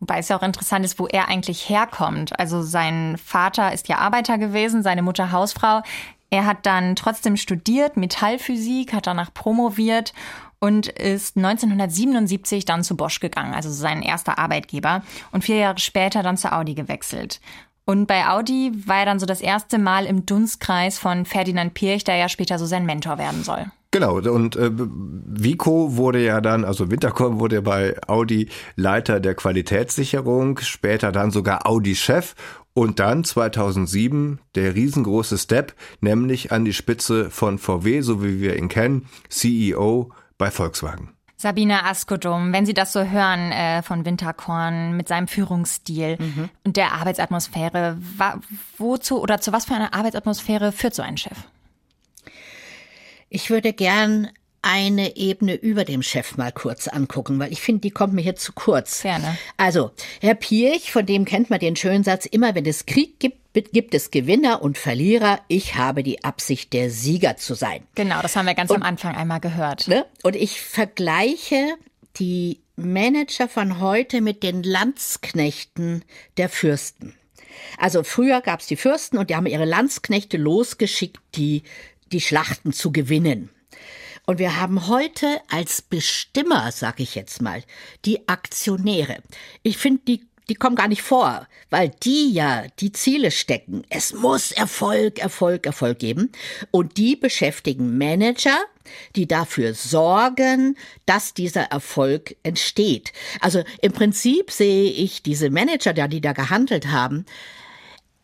Wobei 0.00 0.18
es 0.18 0.28
ja 0.28 0.38
auch 0.38 0.42
interessant 0.42 0.84
ist, 0.84 0.98
wo 0.98 1.06
er 1.06 1.28
eigentlich 1.28 1.68
herkommt. 1.68 2.38
Also 2.38 2.62
sein 2.62 3.16
Vater 3.22 3.72
ist 3.72 3.88
ja 3.88 3.98
Arbeiter 3.98 4.38
gewesen, 4.38 4.82
seine 4.82 5.02
Mutter 5.02 5.32
Hausfrau. 5.32 5.82
Er 6.30 6.46
hat 6.46 6.66
dann 6.66 6.96
trotzdem 6.96 7.36
studiert, 7.36 7.96
Metallphysik, 7.96 8.92
hat 8.92 9.06
danach 9.06 9.32
promoviert 9.32 10.12
und 10.60 10.88
ist 10.88 11.36
1977 11.36 12.64
dann 12.64 12.82
zu 12.82 12.96
Bosch 12.96 13.20
gegangen, 13.20 13.54
also 13.54 13.70
sein 13.70 14.02
erster 14.02 14.38
Arbeitgeber, 14.38 15.02
und 15.32 15.44
vier 15.44 15.56
Jahre 15.56 15.78
später 15.78 16.22
dann 16.22 16.36
zu 16.36 16.52
Audi 16.52 16.74
gewechselt. 16.74 17.40
Und 17.84 18.06
bei 18.06 18.28
Audi 18.28 18.72
war 18.86 18.98
er 18.98 19.06
dann 19.06 19.18
so 19.18 19.24
das 19.24 19.40
erste 19.40 19.78
Mal 19.78 20.04
im 20.04 20.26
Dunstkreis 20.26 20.98
von 20.98 21.24
Ferdinand 21.24 21.72
Pirch, 21.72 22.04
der 22.04 22.16
ja 22.16 22.28
später 22.28 22.58
so 22.58 22.66
sein 22.66 22.84
Mentor 22.84 23.16
werden 23.16 23.44
soll. 23.44 23.64
Genau, 23.90 24.18
und 24.18 24.56
äh, 24.56 24.70
Vico 24.70 25.96
wurde 25.96 26.22
ja 26.22 26.42
dann, 26.42 26.66
also 26.66 26.90
Winterkorn 26.90 27.40
wurde 27.40 27.56
ja 27.56 27.60
bei 27.62 27.96
Audi 28.06 28.50
Leiter 28.76 29.18
der 29.20 29.34
Qualitätssicherung, 29.34 30.58
später 30.58 31.10
dann 31.10 31.30
sogar 31.30 31.66
Audi-Chef 31.66 32.34
und 32.74 33.00
dann 33.00 33.24
2007 33.24 34.40
der 34.54 34.74
riesengroße 34.74 35.38
Step, 35.38 35.74
nämlich 36.00 36.52
an 36.52 36.64
die 36.64 36.72
Spitze 36.72 37.30
von 37.30 37.58
VW, 37.58 38.00
so 38.02 38.22
wie 38.22 38.40
wir 38.40 38.56
ihn 38.56 38.68
kennen, 38.68 39.08
CEO 39.28 40.12
bei 40.36 40.50
Volkswagen. 40.50 41.14
Sabine 41.36 41.84
Askodum, 41.84 42.52
wenn 42.52 42.66
Sie 42.66 42.74
das 42.74 42.92
so 42.92 43.04
hören 43.04 43.52
äh, 43.52 43.82
von 43.82 44.04
Winterkorn 44.04 44.96
mit 44.96 45.06
seinem 45.06 45.28
Führungsstil 45.28 46.16
mhm. 46.18 46.48
und 46.64 46.76
der 46.76 46.94
Arbeitsatmosphäre, 46.94 47.96
wa, 48.16 48.40
wozu 48.76 49.20
oder 49.22 49.40
zu 49.40 49.52
was 49.52 49.64
für 49.64 49.74
einer 49.74 49.94
Arbeitsatmosphäre 49.94 50.72
führt 50.72 50.96
so 50.96 51.02
ein 51.02 51.16
Chef? 51.16 51.38
Ich 53.28 53.50
würde 53.50 53.72
gern 53.72 54.30
eine 54.62 55.16
Ebene 55.16 55.54
über 55.54 55.84
dem 55.84 56.02
Chef 56.02 56.36
mal 56.36 56.52
kurz 56.52 56.88
angucken, 56.88 57.38
weil 57.38 57.52
ich 57.52 57.60
finde, 57.60 57.82
die 57.82 57.90
kommt 57.90 58.14
mir 58.14 58.22
hier 58.22 58.36
zu 58.36 58.52
kurz. 58.52 59.02
Gerne. 59.02 59.38
Also, 59.56 59.92
Herr 60.20 60.34
Pirch, 60.34 60.92
von 60.92 61.06
dem 61.06 61.24
kennt 61.24 61.50
man 61.50 61.60
den 61.60 61.76
schönen 61.76 62.04
Satz, 62.04 62.26
immer 62.26 62.54
wenn 62.54 62.66
es 62.66 62.86
Krieg 62.86 63.20
gibt, 63.20 63.38
gibt 63.72 63.94
es 63.94 64.10
Gewinner 64.10 64.62
und 64.62 64.78
Verlierer. 64.78 65.40
Ich 65.48 65.74
habe 65.74 66.02
die 66.02 66.22
Absicht, 66.22 66.72
der 66.72 66.90
Sieger 66.90 67.36
zu 67.36 67.54
sein. 67.54 67.82
Genau, 67.94 68.22
das 68.22 68.36
haben 68.36 68.46
wir 68.46 68.54
ganz 68.54 68.70
und, 68.70 68.76
am 68.76 68.82
Anfang 68.82 69.16
einmal 69.16 69.40
gehört. 69.40 69.88
Ne? 69.88 70.06
Und 70.22 70.36
ich 70.36 70.60
vergleiche 70.60 71.74
die 72.16 72.60
Manager 72.76 73.48
von 73.48 73.80
heute 73.80 74.20
mit 74.20 74.42
den 74.42 74.62
Landsknechten 74.62 76.04
der 76.36 76.48
Fürsten. 76.48 77.14
Also 77.76 78.04
früher 78.04 78.40
gab 78.40 78.60
es 78.60 78.66
die 78.66 78.76
Fürsten 78.76 79.18
und 79.18 79.30
die 79.30 79.36
haben 79.36 79.46
ihre 79.46 79.64
Landsknechte 79.64 80.36
losgeschickt, 80.36 81.18
die 81.34 81.62
die 82.12 82.20
Schlachten 82.20 82.72
zu 82.72 82.92
gewinnen. 82.92 83.50
Und 84.28 84.38
wir 84.38 84.60
haben 84.60 84.88
heute 84.88 85.40
als 85.48 85.80
Bestimmer, 85.80 86.70
sag 86.70 87.00
ich 87.00 87.14
jetzt 87.14 87.40
mal, 87.40 87.64
die 88.04 88.28
Aktionäre. 88.28 89.22
Ich 89.62 89.78
finde, 89.78 90.02
die, 90.06 90.28
die 90.50 90.54
kommen 90.54 90.76
gar 90.76 90.88
nicht 90.88 91.00
vor, 91.00 91.48
weil 91.70 91.90
die 92.02 92.30
ja 92.34 92.66
die 92.78 92.92
Ziele 92.92 93.30
stecken. 93.30 93.84
Es 93.88 94.12
muss 94.12 94.52
Erfolg, 94.52 95.18
Erfolg, 95.18 95.64
Erfolg 95.64 95.98
geben. 95.98 96.30
Und 96.70 96.98
die 96.98 97.16
beschäftigen 97.16 97.96
Manager, 97.96 98.58
die 99.16 99.26
dafür 99.26 99.72
sorgen, 99.72 100.76
dass 101.06 101.32
dieser 101.32 101.62
Erfolg 101.62 102.36
entsteht. 102.42 103.14
Also 103.40 103.64
im 103.80 103.92
Prinzip 103.92 104.50
sehe 104.50 104.90
ich 104.90 105.22
diese 105.22 105.48
Manager, 105.48 105.94
die 106.06 106.20
da 106.20 106.34
gehandelt 106.34 106.88
haben, 106.88 107.24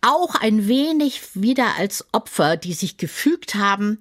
auch 0.03 0.35
ein 0.35 0.69
wenig 0.69 1.23
wieder 1.33 1.79
als 1.79 2.05
Opfer, 2.13 2.59
die 2.59 2.75
sich 2.75 2.99
gefügt 2.99 3.55
haben 3.55 4.01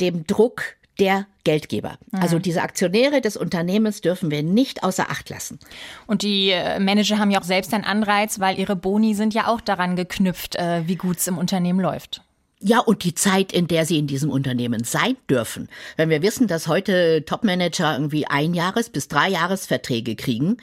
dem 0.00 0.26
Druck 0.26 0.76
der 0.98 1.26
Geldgeber. 1.44 1.98
Mhm. 2.10 2.20
Also 2.20 2.38
diese 2.38 2.62
Aktionäre 2.62 3.20
des 3.20 3.36
Unternehmens 3.36 4.00
dürfen 4.00 4.30
wir 4.30 4.42
nicht 4.42 4.84
außer 4.84 5.10
Acht 5.10 5.30
lassen. 5.30 5.58
Und 6.06 6.22
die 6.22 6.50
äh, 6.50 6.78
Manager 6.78 7.18
haben 7.18 7.30
ja 7.30 7.40
auch 7.40 7.44
selbst 7.44 7.74
einen 7.74 7.84
Anreiz, 7.84 8.40
weil 8.40 8.58
ihre 8.58 8.76
Boni 8.76 9.14
sind 9.14 9.34
ja 9.34 9.48
auch 9.48 9.60
daran 9.60 9.96
geknüpft, 9.96 10.56
äh, 10.56 10.86
wie 10.86 10.96
gut 10.96 11.18
es 11.18 11.26
im 11.26 11.38
Unternehmen 11.38 11.80
läuft. 11.80 12.22
Ja, 12.64 12.78
und 12.78 13.02
die 13.02 13.14
Zeit, 13.14 13.52
in 13.52 13.66
der 13.66 13.84
sie 13.84 13.98
in 13.98 14.06
diesem 14.06 14.30
Unternehmen 14.30 14.84
sein 14.84 15.16
dürfen. 15.28 15.68
Wenn 15.96 16.10
wir 16.10 16.22
wissen, 16.22 16.46
dass 16.46 16.68
heute 16.68 17.24
Topmanager 17.24 17.94
irgendwie 17.94 18.28
ein 18.28 18.54
Jahres 18.54 18.88
bis 18.88 19.08
drei 19.08 19.30
Jahresverträge 19.30 20.14
kriegen, 20.14 20.58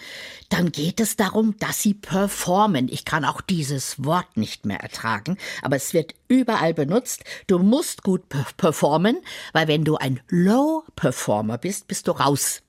dann 0.47 0.71
geht 0.71 1.01
es 1.01 1.17
darum, 1.17 1.57
dass 1.59 1.81
sie 1.81 1.93
performen. 1.93 2.87
Ich 2.89 3.03
kann 3.03 3.25
auch 3.25 3.41
dieses 3.41 4.01
Wort 4.01 4.37
nicht 4.37 4.65
mehr 4.65 4.79
ertragen, 4.79 5.37
aber 5.61 5.75
es 5.75 5.93
wird 5.93 6.13
überall 6.29 6.73
benutzt. 6.73 7.25
Du 7.47 7.59
musst 7.59 8.03
gut 8.03 8.23
performen, 8.55 9.17
weil 9.51 9.67
wenn 9.67 9.83
du 9.83 9.97
ein 9.97 10.21
Low-Performer 10.29 11.57
bist, 11.57 11.87
bist 11.87 12.07
du 12.07 12.11
raus. 12.11 12.61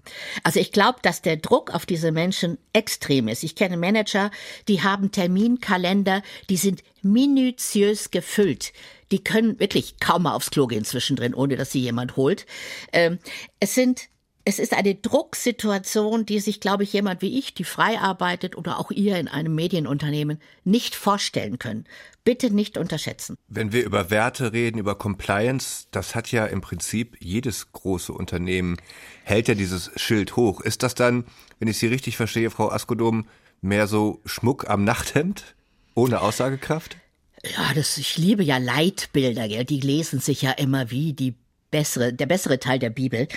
Also 0.43 0.59
ich 0.59 0.73
glaube, 0.73 0.99
dass 1.03 1.23
der 1.23 1.37
Druck 1.37 1.73
auf 1.73 1.87
diese 1.87 2.11
Menschen 2.11 2.59
extrem 2.73 3.29
ist. 3.29 3.45
Ich 3.45 3.55
kenne 3.55 3.77
Manager, 3.77 4.31
die 4.66 4.83
haben 4.83 5.12
Terminkalender, 5.12 6.23
die 6.49 6.57
sind 6.57 6.83
minutiös 7.02 8.10
gefüllt 8.10 8.72
die 9.12 9.22
können 9.22 9.58
wirklich 9.58 9.98
kaum 9.98 10.22
mal 10.22 10.34
aufs 10.34 10.50
Klo 10.50 10.66
gehen 10.66 10.84
zwischendrin, 10.84 11.34
ohne 11.34 11.56
dass 11.56 11.72
sie 11.72 11.80
jemand 11.80 12.16
holt. 12.16 12.46
Ähm, 12.92 13.18
es 13.58 13.74
sind 13.74 14.08
es 14.46 14.58
ist 14.58 14.72
eine 14.72 14.94
Drucksituation, 14.94 16.24
die 16.24 16.40
sich, 16.40 16.60
glaube 16.60 16.82
ich, 16.82 16.94
jemand 16.94 17.20
wie 17.20 17.38
ich, 17.38 17.52
die 17.52 17.62
frei 17.62 17.98
arbeitet 17.98 18.56
oder 18.56 18.80
auch 18.80 18.90
ihr 18.90 19.18
in 19.18 19.28
einem 19.28 19.54
Medienunternehmen 19.54 20.40
nicht 20.64 20.94
vorstellen 20.94 21.58
können. 21.58 21.84
Bitte 22.24 22.50
nicht 22.50 22.78
unterschätzen. 22.78 23.36
Wenn 23.48 23.70
wir 23.72 23.84
über 23.84 24.08
Werte 24.08 24.54
reden, 24.54 24.78
über 24.78 24.94
Compliance, 24.94 25.86
das 25.90 26.14
hat 26.14 26.32
ja 26.32 26.46
im 26.46 26.62
Prinzip 26.62 27.18
jedes 27.20 27.70
große 27.72 28.14
Unternehmen, 28.14 28.78
hält 29.24 29.46
ja 29.46 29.54
dieses 29.54 29.90
Schild 29.96 30.36
hoch. 30.36 30.62
Ist 30.62 30.82
das 30.82 30.94
dann, 30.94 31.26
wenn 31.58 31.68
ich 31.68 31.76
Sie 31.76 31.88
richtig 31.88 32.16
verstehe, 32.16 32.50
Frau 32.50 32.70
Askodom, 32.70 33.26
mehr 33.60 33.86
so 33.86 34.22
Schmuck 34.24 34.70
am 34.70 34.84
Nachthemd? 34.84 35.54
Ohne 35.94 36.20
Aussagekraft? 36.20 36.96
Ja, 37.44 37.72
das, 37.74 37.96
ich 37.98 38.18
liebe 38.18 38.42
ja 38.42 38.59
Leitbilder, 38.59 39.48
gell? 39.48 39.64
die 39.64 39.81
lesen 39.81 40.20
sich 40.20 40.42
ja 40.42 40.53
immer 40.53 40.90
wie 40.90 41.14
die 41.14 41.35
bessere, 41.70 42.12
der 42.12 42.26
bessere 42.26 42.59
Teil 42.59 42.79
der 42.79 42.90
Bibel. 42.90 43.29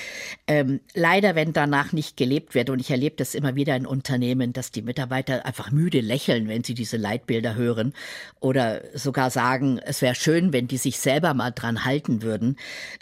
Ähm, 0.48 0.82
leider, 0.94 1.36
wenn 1.36 1.54
danach 1.54 1.94
nicht 1.94 2.18
gelebt 2.18 2.56
wird, 2.56 2.70
und 2.70 2.80
ich 2.80 2.92
erlebe 2.92 3.16
das 3.16 3.36
immer 3.36 3.56
wieder 3.56 3.76
in 3.76 3.86
Unternehmen, 3.86 4.54
dass 4.54 4.72
die 4.72 4.82
Mitarbeiter 4.82 5.46
einfach 5.46 5.72
müde 5.72 6.02
lächeln, 6.02 6.48
wenn 6.48 6.64
sie 6.64 6.74
diese 6.74 6.98
Leitbilder 6.98 7.56
hören 7.56 7.94
oder 8.40 8.82
sogar 8.98 9.30
sagen, 9.30 9.80
es 9.80 10.02
wäre 10.02 10.16
schön, 10.16 10.54
wenn 10.54 10.68
die 10.68 10.78
sich 10.78 11.00
selber 11.00 11.34
mal 11.34 11.52
dran 11.52 11.86
halten 11.86 12.22
würden. 12.22 12.58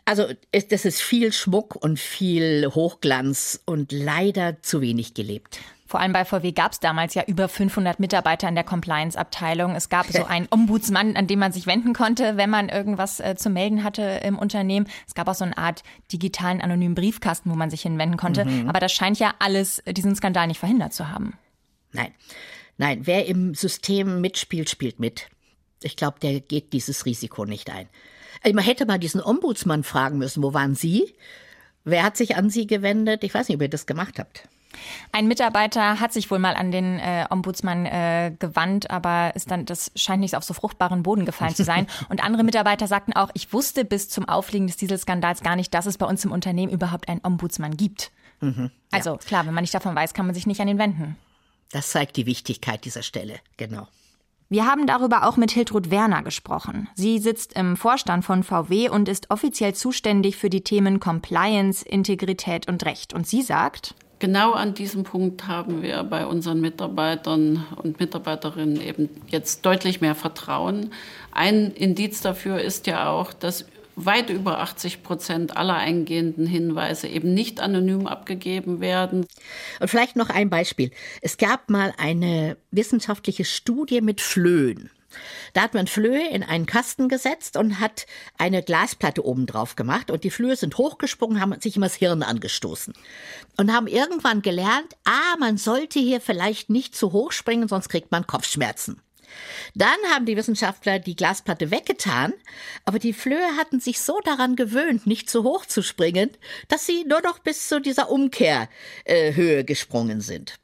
Also 0.06 0.26
es, 0.52 0.68
das 0.68 0.86
ist 0.86 1.02
viel 1.02 1.32
Schmuck 1.32 1.76
und 1.76 2.00
viel 2.00 2.68
Hochglanz 2.68 3.62
und 3.66 3.92
leider 3.92 4.62
zu 4.62 4.82
wenig 4.82 5.14
gelebt. 5.14 5.60
Vor 5.92 6.00
allem 6.00 6.14
bei 6.14 6.24
VW 6.24 6.54
gab 6.54 6.72
es 6.72 6.80
damals 6.80 7.16
ja 7.16 7.24
über 7.28 7.50
500 7.50 8.00
Mitarbeiter 8.00 8.48
in 8.48 8.56
der 8.56 8.64
Compliance-Abteilung. 8.64 9.76
Es 9.76 9.90
gab 9.90 10.08
so 10.08 10.24
einen 10.28 10.48
Ombudsmann, 10.50 11.18
an 11.18 11.28
den 11.28 11.38
man 11.38 11.52
sich 11.52 11.68
wenden 11.68 11.92
konnte, 11.92 12.38
wenn 12.38 12.50
man 12.50 12.70
irgendwas 12.70 13.20
äh, 13.20 13.36
zu 13.36 13.50
melden 13.50 13.84
hatte 13.84 14.22
im 14.24 14.40
Unternehmen. 14.40 14.88
Es 15.06 15.16
gab 15.16 15.28
auch 15.28 15.36
so 15.36 15.44
eine 15.44 15.58
Art 15.58 15.84
digitalen 16.10 16.62
anonymen 16.62 16.96
Briefkasten, 16.96 17.52
wo 17.52 17.56
man 17.56 17.70
sich 17.70 17.82
hinwenden 17.82 18.16
konnte. 18.16 18.46
Mhm. 18.46 18.70
Aber 18.70 18.80
das 18.80 18.94
scheint 18.94 19.20
ja 19.20 19.34
alles 19.40 19.80
äh, 19.80 19.94
diesen 19.94 20.16
Skandal 20.16 20.48
nicht 20.48 20.60
verhindert 20.60 20.94
zu 20.94 21.10
haben. 21.10 21.34
Nein, 21.92 22.14
nein, 22.78 23.02
wer 23.04 23.26
im 23.26 23.54
System 23.54 24.22
mitspielt, 24.22 24.70
spielt 24.70 25.02
mit. 25.02 25.28
Ich 25.84 25.98
glaube, 25.98 26.22
der 26.22 26.40
geht 26.40 26.72
dieses 26.72 27.06
Risiko 27.06 27.44
nicht 27.44 27.70
ein. 27.70 27.90
Man 28.54 28.64
hätte 28.64 28.86
mal 28.86 28.98
diesen 28.98 29.22
Ombudsmann 29.22 29.84
fragen 29.84 30.20
müssen, 30.20 30.42
wo 30.42 30.54
waren 30.54 30.74
Sie? 30.74 31.14
Wer 31.84 32.04
hat 32.04 32.16
sich 32.16 32.38
an 32.38 32.50
Sie 32.50 32.66
gewendet? 32.66 33.26
Ich 33.26 33.34
weiß 33.34 33.50
nicht, 33.50 33.58
ob 33.58 33.62
ihr 33.62 33.68
das 33.68 33.88
gemacht 33.88 34.20
habt. 34.20 34.48
Ein 35.12 35.28
Mitarbeiter 35.28 36.00
hat 36.00 36.14
sich 36.14 36.32
wohl 36.32 36.40
mal 36.40 36.56
an 36.56 36.72
den 36.72 37.00
äh, 37.00 37.26
Ombudsmann 37.30 37.86
äh, 37.86 38.34
gewandt, 38.40 38.90
aber 38.90 39.36
ist 39.36 39.52
dann, 39.52 39.66
das 39.66 39.92
scheint 39.96 40.22
nicht 40.22 40.36
auf 40.36 40.44
so 40.44 40.54
fruchtbaren 40.54 41.04
Boden 41.04 41.26
gefallen 41.26 41.56
zu 41.56 41.64
sein. 41.64 41.88
Und 42.10 42.24
andere 42.24 42.44
Mitarbeiter 42.44 42.88
sagten 42.88 43.14
auch, 43.14 43.30
ich 43.34 43.52
wusste 43.54 43.86
bis 43.86 44.10
zum 44.10 44.28
Aufliegen 44.28 44.68
des 44.68 44.78
Dieselskandals 44.78 45.42
gar 45.42 45.56
nicht, 45.56 45.74
dass 45.74 45.86
es 45.86 45.98
bei 45.98 46.06
uns 46.06 46.24
im 46.26 46.32
Unternehmen 46.32 46.72
überhaupt 46.72 47.10
einen 47.10 47.22
Ombudsmann 47.24 47.78
gibt. 47.78 48.12
Mhm, 48.40 48.64
ja. 48.64 48.70
Also 48.92 49.18
klar, 49.18 49.46
wenn 49.46 49.54
man 49.54 49.64
nicht 49.64 49.74
davon 49.74 49.96
weiß, 49.96 50.14
kann 50.14 50.26
man 50.26 50.36
sich 50.36 50.48
nicht 50.48 50.62
an 50.62 50.68
ihn 50.68 50.80
wenden. 50.80 51.18
Das 51.72 51.92
zeigt 51.92 52.18
die 52.18 52.26
Wichtigkeit 52.26 52.84
dieser 52.86 53.04
Stelle, 53.04 53.40
genau. 53.58 53.88
Wir 54.52 54.66
haben 54.66 54.86
darüber 54.86 55.26
auch 55.26 55.38
mit 55.38 55.52
Hiltrud 55.52 55.92
Werner 55.92 56.24
gesprochen. 56.24 56.90
Sie 56.94 57.20
sitzt 57.20 57.54
im 57.54 57.78
Vorstand 57.78 58.26
von 58.26 58.44
VW 58.44 58.90
und 58.90 59.08
ist 59.08 59.32
offiziell 59.32 59.74
zuständig 59.74 60.36
für 60.36 60.50
die 60.50 60.62
Themen 60.62 61.00
Compliance, 61.00 61.88
Integrität 61.88 62.68
und 62.68 62.84
Recht. 62.84 63.14
Und 63.14 63.26
sie 63.26 63.44
sagt, 63.44 63.96
Genau 64.22 64.52
an 64.52 64.76
diesem 64.76 65.04
Punkt 65.04 65.48
haben 65.48 65.82
wir 65.82 66.04
bei 66.04 66.28
unseren 66.28 66.62
Mitarbeitern 66.62 67.66
und 67.78 68.00
Mitarbeiterinnen 68.00 68.80
eben 68.80 69.10
jetzt 69.30 69.66
deutlich 69.66 70.00
mehr 70.00 70.14
Vertrauen. 70.14 70.94
Ein 71.32 71.72
Indiz 71.72 72.22
dafür 72.22 72.62
ist 72.62 72.86
ja 72.86 73.10
auch, 73.10 73.34
dass 73.34 73.66
weit 73.96 74.30
über 74.30 74.60
80 74.60 75.02
Prozent 75.02 75.58
aller 75.58 75.74
eingehenden 75.74 76.46
Hinweise 76.46 77.08
eben 77.08 77.34
nicht 77.34 77.62
anonym 77.62 78.06
abgegeben 78.06 78.80
werden. 78.80 79.26
Und 79.80 79.88
vielleicht 79.88 80.16
noch 80.16 80.30
ein 80.30 80.52
Beispiel. 80.52 80.92
Es 81.24 81.38
gab 81.38 81.72
mal 81.72 81.92
eine 81.98 82.58
wissenschaftliche 82.70 83.44
Studie 83.44 84.02
mit 84.02 84.22
Flöhen. 84.22 84.92
Da 85.54 85.62
hat 85.62 85.74
man 85.74 85.88
Flöhe 85.88 86.30
in 86.30 86.44
einen 86.44 86.66
Kasten 86.66 87.10
gesetzt 87.10 87.58
und 87.58 87.80
hat 87.80 88.06
eine 88.38 88.64
Glasplatte 88.64 89.26
oben 89.26 89.46
drauf 89.46 89.76
gemacht 89.76 90.12
und 90.12 90.24
die 90.24 90.32
Flöhe 90.32 90.56
sind 90.56 90.78
hochgesprungen, 90.78 91.42
haben 91.42 91.60
sich 91.62 91.76
immer 91.76 91.88
das 91.88 91.96
Hirn 91.96 92.24
angestoßen 92.24 92.94
und 93.58 93.74
haben 93.74 93.88
irgendwann 93.88 94.42
gelernt, 94.42 94.96
ah, 95.06 95.38
man 95.40 95.58
sollte 95.58 96.00
hier 96.00 96.22
vielleicht 96.22 96.70
nicht 96.70 96.96
zu 96.96 97.12
hoch 97.12 97.32
springen, 97.32 97.68
sonst 97.68 97.90
kriegt 97.90 98.12
man 98.12 98.28
Kopfschmerzen. 98.28 99.02
Dann 99.76 99.98
haben 100.10 100.26
die 100.26 100.36
Wissenschaftler 100.36 101.00
die 101.00 101.16
Glasplatte 101.16 101.72
weggetan, 101.72 102.34
aber 102.86 103.00
die 103.00 103.14
Flöhe 103.14 103.58
hatten 103.58 103.80
sich 103.80 104.02
so 104.02 104.20
daran 104.24 104.56
gewöhnt, 104.56 105.08
nicht 105.08 105.30
zu 105.30 105.44
hoch 105.44 105.66
zu 105.66 105.82
springen, 105.82 106.30
dass 106.68 106.86
sie 106.86 107.06
nur 107.06 107.22
noch 107.22 107.40
bis 107.40 107.68
zu 107.68 107.80
dieser 107.80 108.10
Umkehrhöhe 108.10 108.68
äh, 109.06 109.64
gesprungen 109.64 110.22
sind. 110.22 110.60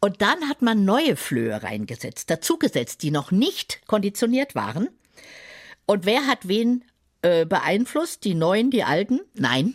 Und 0.00 0.22
dann 0.22 0.48
hat 0.48 0.62
man 0.62 0.84
neue 0.84 1.16
Flöhe 1.16 1.62
reingesetzt, 1.62 2.30
dazugesetzt, 2.30 3.02
die 3.02 3.10
noch 3.10 3.30
nicht 3.30 3.80
konditioniert 3.86 4.54
waren. 4.54 4.88
Und 5.86 6.06
wer 6.06 6.26
hat 6.26 6.48
wen 6.48 6.84
äh, 7.22 7.46
beeinflusst? 7.46 8.24
Die 8.24 8.34
neuen, 8.34 8.70
die 8.70 8.84
alten? 8.84 9.20
Nein, 9.34 9.74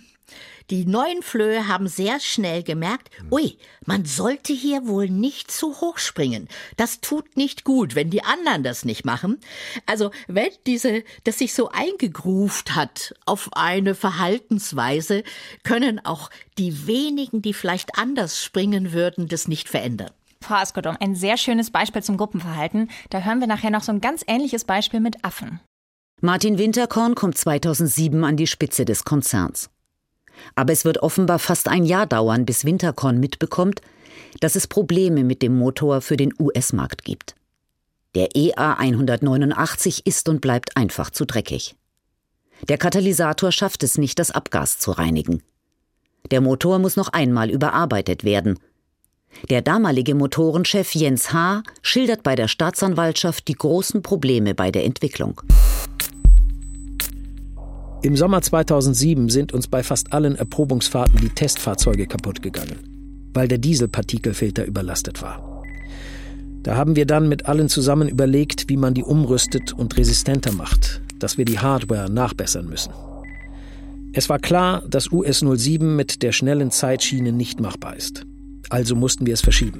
die 0.69 0.85
neuen 0.85 1.21
Flöhe 1.21 1.67
haben 1.67 1.87
sehr 1.87 2.19
schnell 2.19 2.63
gemerkt, 2.63 3.09
ui, 3.31 3.57
man 3.85 4.05
sollte 4.05 4.53
hier 4.53 4.87
wohl 4.87 5.09
nicht 5.09 5.51
zu 5.51 5.81
hoch 5.81 5.97
springen. 5.97 6.47
Das 6.77 7.01
tut 7.01 7.35
nicht 7.37 7.63
gut, 7.63 7.95
wenn 7.95 8.09
die 8.09 8.23
anderen 8.23 8.63
das 8.63 8.85
nicht 8.85 9.05
machen. 9.05 9.39
Also, 9.85 10.11
wenn 10.27 10.49
diese, 10.65 11.03
das 11.23 11.39
sich 11.39 11.53
so 11.53 11.69
eingegruft 11.69 12.75
hat 12.75 13.13
auf 13.25 13.49
eine 13.53 13.95
Verhaltensweise, 13.95 15.23
können 15.63 16.03
auch 16.05 16.29
die 16.57 16.87
wenigen, 16.87 17.41
die 17.41 17.53
vielleicht 17.53 17.97
anders 17.97 18.41
springen 18.41 18.93
würden, 18.93 19.27
das 19.27 19.47
nicht 19.47 19.69
verändern. 19.69 20.11
Frau 20.41 20.55
Askodom, 20.55 20.97
ein 20.99 21.15
sehr 21.15 21.37
schönes 21.37 21.71
Beispiel 21.71 22.03
zum 22.03 22.17
Gruppenverhalten. 22.17 22.89
Da 23.09 23.21
hören 23.21 23.39
wir 23.39 23.47
nachher 23.47 23.71
noch 23.71 23.83
so 23.83 23.91
ein 23.91 24.01
ganz 24.01 24.23
ähnliches 24.27 24.65
Beispiel 24.65 24.99
mit 24.99 25.23
Affen. 25.23 25.61
Martin 26.21 26.57
Winterkorn 26.57 27.15
kommt 27.15 27.37
2007 27.37 28.23
an 28.23 28.37
die 28.37 28.47
Spitze 28.47 28.85
des 28.85 29.03
Konzerns. 29.03 29.69
Aber 30.55 30.73
es 30.73 30.85
wird 30.85 30.99
offenbar 30.99 31.39
fast 31.39 31.67
ein 31.67 31.83
Jahr 31.83 32.05
dauern, 32.05 32.45
bis 32.45 32.65
Winterkorn 32.65 33.19
mitbekommt, 33.19 33.81
dass 34.39 34.55
es 34.55 34.67
Probleme 34.67 35.23
mit 35.23 35.41
dem 35.41 35.57
Motor 35.57 36.01
für 36.01 36.17
den 36.17 36.33
US-Markt 36.39 37.03
gibt. 37.03 37.35
Der 38.15 38.35
EA 38.35 38.73
189 38.73 40.05
ist 40.05 40.29
und 40.29 40.41
bleibt 40.41 40.77
einfach 40.77 41.09
zu 41.09 41.25
dreckig. 41.25 41.75
Der 42.69 42.77
Katalysator 42.77 43.51
schafft 43.51 43.83
es 43.83 43.97
nicht, 43.97 44.19
das 44.19 44.31
Abgas 44.31 44.79
zu 44.79 44.91
reinigen. 44.91 45.41
Der 46.31 46.39
Motor 46.39 46.79
muss 46.79 46.95
noch 46.95 47.09
einmal 47.09 47.49
überarbeitet 47.49 48.23
werden. 48.23 48.59
Der 49.49 49.61
damalige 49.61 50.15
Motorenchef 50.15 50.93
Jens 50.93 51.33
H. 51.33 51.63
schildert 51.81 52.23
bei 52.23 52.35
der 52.35 52.47
Staatsanwaltschaft 52.47 53.47
die 53.47 53.55
großen 53.55 54.03
Probleme 54.03 54.53
bei 54.53 54.71
der 54.71 54.85
Entwicklung. 54.85 55.41
Im 58.03 58.17
Sommer 58.17 58.41
2007 58.41 59.29
sind 59.29 59.53
uns 59.53 59.69
bei 59.69 59.81
fast 59.81 60.11
allen 60.11 60.35
Erprobungsfahrten 60.35 61.21
die 61.21 61.29
Testfahrzeuge 61.29 62.05
kaputt 62.05 62.41
gegangen, 62.41 62.75
weil 63.33 63.47
der 63.47 63.59
Dieselpartikelfilter 63.59 64.65
überlastet 64.65 65.21
war. 65.21 65.63
Da 66.63 66.75
haben 66.75 66.97
wir 66.97 67.05
dann 67.05 67.29
mit 67.29 67.45
allen 67.45 67.69
zusammen 67.69 68.09
überlegt, 68.09 68.67
wie 68.67 68.75
man 68.75 68.93
die 68.93 69.03
umrüstet 69.03 69.71
und 69.71 69.95
resistenter 69.95 70.51
macht, 70.51 71.01
dass 71.19 71.37
wir 71.37 71.45
die 71.45 71.59
Hardware 71.59 72.09
nachbessern 72.09 72.67
müssen. 72.67 72.91
Es 74.11 74.27
war 74.27 74.39
klar, 74.39 74.83
dass 74.85 75.09
US 75.09 75.39
07 75.39 75.95
mit 75.95 76.23
der 76.23 76.33
schnellen 76.33 76.71
Zeitschiene 76.71 77.31
nicht 77.31 77.61
machbar 77.61 77.95
ist. 77.95 78.25
Also 78.67 78.97
mussten 78.97 79.25
wir 79.25 79.33
es 79.33 79.41
verschieben. 79.41 79.79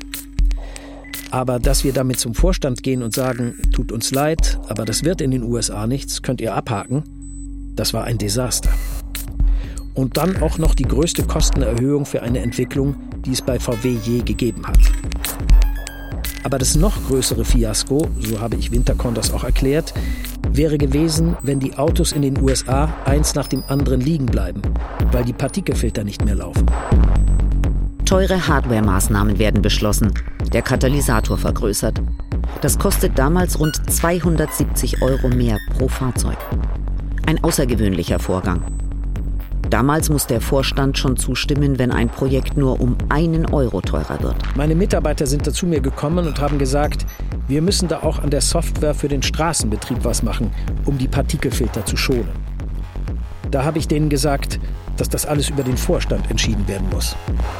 Aber 1.30 1.60
dass 1.60 1.84
wir 1.84 1.92
damit 1.92 2.22
zum 2.22 2.36
Vorstand 2.36 2.84
gehen 2.84 3.04
und 3.04 3.14
sagen, 3.14 3.56
tut 3.74 3.92
uns 3.92 4.12
leid, 4.12 4.62
aber 4.70 4.86
das 4.86 5.04
wird 5.04 5.20
in 5.20 5.32
den 5.32 5.44
USA 5.44 5.88
nichts, 5.88 6.22
könnt 6.22 6.40
ihr 6.40 6.56
abhaken, 6.56 7.04
das 7.76 7.94
war 7.94 8.04
ein 8.04 8.18
Desaster. 8.18 8.70
Und 9.94 10.18
dann 10.18 10.42
auch 10.42 10.58
noch 10.58 10.74
die 10.74 10.84
größte 10.84 11.24
Kostenerhöhung 11.24 12.06
für 12.06 12.24
eine 12.24 12.40
Entwicklung, 12.40 12.96
die 13.26 13.32
es 13.32 13.42
bei 13.42 13.60
VW 13.60 13.98
je 14.04 14.22
gegeben 14.22 14.66
hat. 14.66 14.80
Aber 16.44 16.58
das 16.58 16.76
noch 16.76 17.08
größere 17.08 17.46
Fiasko, 17.46 18.08
so 18.20 18.40
habe 18.42 18.58
ich 18.58 18.72
Winterkorn 18.72 19.16
das 19.16 19.32
auch 19.32 19.44
erklärt, 19.44 19.94
wäre 20.52 20.78
gewesen, 20.78 21.38
wenn 21.42 21.60
die 21.60 21.76
Autos 21.78 22.12
in 22.12 22.22
den 22.22 22.42
USA 22.42 22.94
eins 23.06 23.34
nach 23.34 23.48
dem 23.48 23.64
anderen 23.68 24.02
liegen 24.02 24.26
bleiben, 24.26 24.62
weil 25.12 25.24
die 25.24 25.34
Partikelfilter 25.34 26.04
nicht 26.04 26.26
mehr 26.26 26.36
laufen. 26.36 26.66
Teure 28.06 28.48
Hardware-Maßnahmen 28.48 29.40
werden 29.40 29.62
beschlossen, 29.62 30.14
der 30.52 30.62
Katalysator 30.62 31.38
vergrößert. 31.38 32.02
Das 32.62 32.78
kostet 32.78 33.18
damals 33.18 33.60
rund 33.60 33.82
270 33.90 35.02
Euro 35.02 35.30
mehr 35.30 35.58
pro 35.78 35.88
Fahrzeug. 35.88 36.38
Ein 37.26 37.44
außergewöhnlicher 37.44 38.20
Vorgang. 38.20 38.62
Damals 39.70 40.10
muss 40.10 40.28
der 40.28 40.42
Vorstand 40.42 40.98
schon 40.98 41.18
zustimmen, 41.18 41.80
wenn 41.80 41.92
ein 41.92 42.10
Projekt 42.10 42.58
nur 42.58 42.80
um 42.80 42.96
einen 43.10 43.46
Euro 43.48 43.82
teurer 43.82 44.22
wird. 44.22 44.36
Meine 44.56 44.76
Mitarbeiter 44.76 45.26
sind 45.26 45.48
dazu 45.48 45.66
mir 45.66 45.80
gekommen 45.80 46.28
und 46.28 46.40
haben 46.40 46.60
gesagt, 46.60 47.06
wir 47.48 47.62
müssen 47.62 47.88
da 47.88 48.04
auch 48.04 48.20
an 48.20 48.30
der 48.30 48.42
Software 48.42 48.94
für 48.94 49.08
den 49.08 49.24
Straßenbetrieb 49.24 50.04
was 50.04 50.22
machen, 50.22 50.52
um 50.86 50.98
die 50.98 51.08
Partikelfilter 51.08 51.86
zu 51.86 51.98
schonen. 51.98 52.30
Da 53.50 53.64
habe 53.64 53.80
ich 53.80 53.88
denen 53.88 54.10
gesagt, 54.10 54.60
dass 54.98 55.10
das 55.10 55.26
alles 55.26 55.50
über 55.50 55.64
den 55.64 55.78
Vorstand 55.78 56.30
entschieden 56.30 56.68
werden 56.68 56.88
muss. 56.92 57.16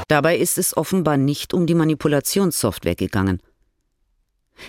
Dabei 0.08 0.36
ist 0.36 0.58
es 0.58 0.76
offenbar 0.76 1.16
nicht 1.16 1.54
um 1.54 1.66
die 1.66 1.74
Manipulationssoftware 1.74 2.94
gegangen. 2.94 3.40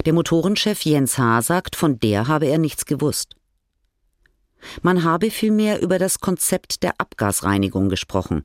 Der 0.05 0.13
Motorenchef 0.13 0.81
Jens 0.81 1.17
H. 1.17 1.41
sagt, 1.43 1.75
von 1.75 1.99
der 1.99 2.27
habe 2.27 2.47
er 2.47 2.57
nichts 2.57 2.85
gewusst. 2.85 3.35
Man 4.81 5.03
habe 5.03 5.31
vielmehr 5.31 5.81
über 5.81 5.99
das 5.99 6.19
Konzept 6.19 6.83
der 6.83 6.93
Abgasreinigung 6.97 7.89
gesprochen. 7.89 8.43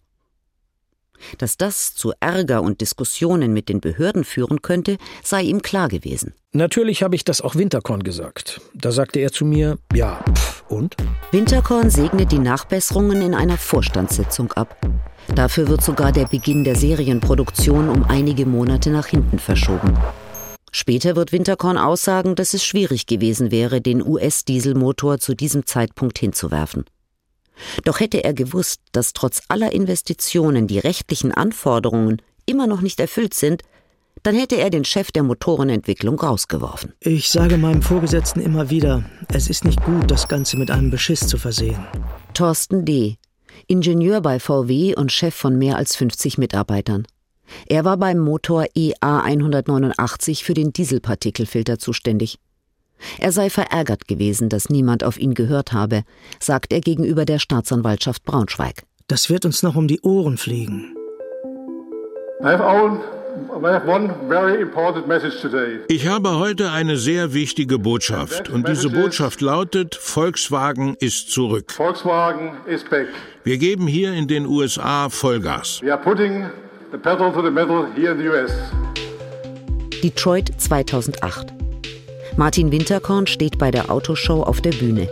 Dass 1.39 1.57
das 1.57 1.95
zu 1.95 2.13
Ärger 2.21 2.63
und 2.63 2.81
Diskussionen 2.81 3.53
mit 3.53 3.69
den 3.69 3.81
Behörden 3.81 4.25
führen 4.25 4.63
könnte, 4.63 4.97
sei 5.23 5.43
ihm 5.43 5.63
klar 5.63 5.89
gewesen. 5.89 6.35
Natürlich 6.53 7.03
habe 7.03 7.15
ich 7.15 7.25
das 7.25 7.41
auch 7.41 7.55
Winterkorn 7.55 8.03
gesagt. 8.03 8.61
Da 8.75 8.91
sagte 8.91 9.21
er 9.21 9.31
zu 9.31 9.45
mir, 9.45 9.79
ja, 9.93 10.25
pff, 10.35 10.65
und? 10.69 10.97
Winterkorn 11.31 11.91
segnet 11.91 12.33
die 12.33 12.39
Nachbesserungen 12.39 13.23
in 13.23 13.35
einer 13.35 13.57
Vorstandssitzung 13.57 14.53
ab. 14.53 14.77
Dafür 15.35 15.69
wird 15.69 15.83
sogar 15.83 16.11
der 16.11 16.27
Beginn 16.27 16.65
der 16.65 16.75
Serienproduktion 16.75 17.89
um 17.89 18.05
einige 18.05 18.47
Monate 18.47 18.91
nach 18.91 19.07
hinten 19.07 19.39
verschoben. 19.39 19.97
Später 20.73 21.17
wird 21.17 21.33
Winterkorn 21.33 21.79
aussagen, 21.79 22.35
dass 22.35 22.55
es 22.55 22.65
schwierig 22.65 23.07
gewesen 23.07 23.51
wäre, 23.51 23.81
den 23.81 24.07
US-Dieselmotor 24.07 25.19
zu 25.19 25.35
diesem 25.35 25.67
Zeitpunkt 25.67 26.19
hinzuwerfen. 26.19 26.85
Doch 27.85 28.01
hätte 28.01 28.25
er 28.25 28.35
gewusst, 28.35 28.81
dass 28.93 29.13
trotz 29.13 29.43
aller 29.49 29.73
Investitionen 29.73 30.67
die 30.67 30.79
rechtlichen 30.79 31.33
Anforderungen 31.33 32.23
immer 32.47 32.67
noch 32.67 32.81
nicht 32.81 33.01
erfüllt 33.01 33.35
sind, 33.35 33.63
dann 34.23 34.35
hätte 34.35 34.57
er 34.57 34.71
den 34.71 34.85
Chef 34.85 35.13
der 35.13 35.23
Motorenentwicklung 35.23 36.19
rausgeworfen. 36.19 36.93
Ich 37.01 37.31
sage 37.31 37.57
meinem 37.57 37.83
Vorgesetzten 37.83 38.41
immer 38.41 38.71
wieder, 38.71 39.05
es 39.33 39.49
ist 39.49 39.65
nicht 39.65 39.83
gut, 39.85 40.11
das 40.11 40.29
Ganze 40.29 40.57
mit 40.57 40.71
einem 40.71 40.91
Beschiss 40.91 41.27
zu 41.27 41.39
versehen. 41.39 41.87
Thorsten 42.35 42.85
D., 42.85 43.17
Ingenieur 43.67 44.21
bei 44.21 44.41
VW 44.41 44.95
und 44.97 45.13
Chef 45.13 45.35
von 45.35 45.57
mehr 45.57 45.77
als 45.77 45.97
50 45.97 46.39
Mitarbeitern. 46.39 47.07
Er 47.67 47.85
war 47.85 47.97
beim 47.97 48.19
Motor 48.19 48.67
EA 48.75 49.21
189 49.21 50.45
für 50.45 50.55
den 50.55 50.73
Dieselpartikelfilter 50.73 51.79
zuständig. 51.79 52.39
Er 53.19 53.33
sei 53.33 53.51
verärgert 53.51 54.09
gewesen, 54.09 54.49
dass 54.49 54.69
niemand 54.69 55.05
auf 55.05 55.19
ihn 55.19 55.35
gehört 55.35 55.73
habe, 55.73 56.03
sagt 56.39 56.73
er 56.73 56.81
gegenüber 56.81 57.25
der 57.25 57.39
Staatsanwaltschaft 57.39 58.25
Braunschweig. 58.25 58.83
Das 59.09 59.31
wird 59.31 59.45
uns 59.45 59.63
noch 59.63 59.77
um 59.77 59.89
die 59.89 60.01
Ohren 60.03 60.37
fliegen. 60.37 60.95
Ich 65.89 66.09
habe 66.09 66.39
heute 66.39 66.71
eine 66.71 66.97
sehr 66.97 67.33
wichtige 67.33 67.79
Botschaft 67.79 68.49
und 68.49 68.69
diese 68.69 68.91
Botschaft 68.91 69.41
lautet, 69.41 69.95
Volkswagen 69.95 70.97
ist 70.99 71.31
zurück. 71.31 71.73
Wir 73.45 73.59
geben 73.59 73.87
hier 73.87 74.13
in 74.15 74.27
den 74.27 74.47
USA 74.47 75.09
Vollgas. 75.09 75.81
Detroit 80.03 80.51
2008. 80.59 81.47
Martin 82.37 82.73
Winterkorn 82.73 83.27
steht 83.27 83.59
bei 83.59 83.71
der 83.71 83.91
Autoshow 83.91 84.43
auf 84.43 84.61
der 84.61 84.73
Bühne 84.73 85.09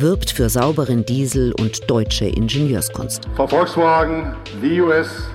wirbt 0.00 0.30
für 0.30 0.48
sauberen 0.48 1.04
Diesel 1.04 1.52
und 1.58 1.90
deutsche 1.90 2.26
Ingenieurskunst. 2.26 3.28
Volkswagen, 3.34 4.34
the 4.62 4.80
US 4.80 5.28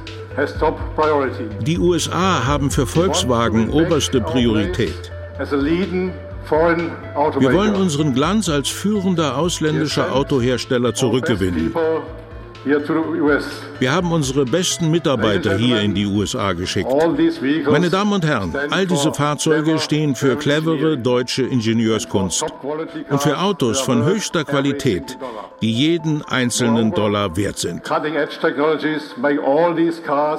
die 1.62 1.78
USA 1.78 2.43
haben 2.47 2.72
für 2.72 2.88
Volkswagen 2.88 3.70
oberste 3.70 4.20
Priorität. 4.20 5.12
Wir 7.38 7.54
wollen 7.54 7.76
unseren 7.76 8.16
Glanz 8.16 8.49
als 8.49 8.68
führender 8.70 9.38
ausländischer 9.38 10.16
Autohersteller 10.16 10.95
zurückgewinnen. 10.95 11.72
Wir 12.66 13.91
haben 13.91 14.11
unsere 14.11 14.45
besten 14.45 14.89
Mitarbeiter 14.89 15.57
hier 15.57 15.82
in 15.82 15.93
die 15.93 16.05
USA 16.05 16.53
geschickt. 16.53 16.89
Meine 17.70 17.89
Damen 17.89 18.14
und 18.14 18.26
Herren, 18.26 18.53
all 18.70 18.86
diese 18.88 19.14
Fahrzeuge 19.14 19.80
stehen 19.80 20.16
für 20.16 20.36
clevere 20.38 20.97
deutsche 20.97 21.43
Ingenieurskunst 21.43 22.45
und 23.09 23.22
für 23.22 23.39
Autos 23.39 23.82
von 23.82 24.05
höchster 24.05 24.45
Qualität, 24.45 25.18
die 25.61 25.72
jeden 25.72 26.22
einzelnen 26.24 26.91
Dollar 26.91 27.36
wert 27.36 27.57
sind. 27.57 27.82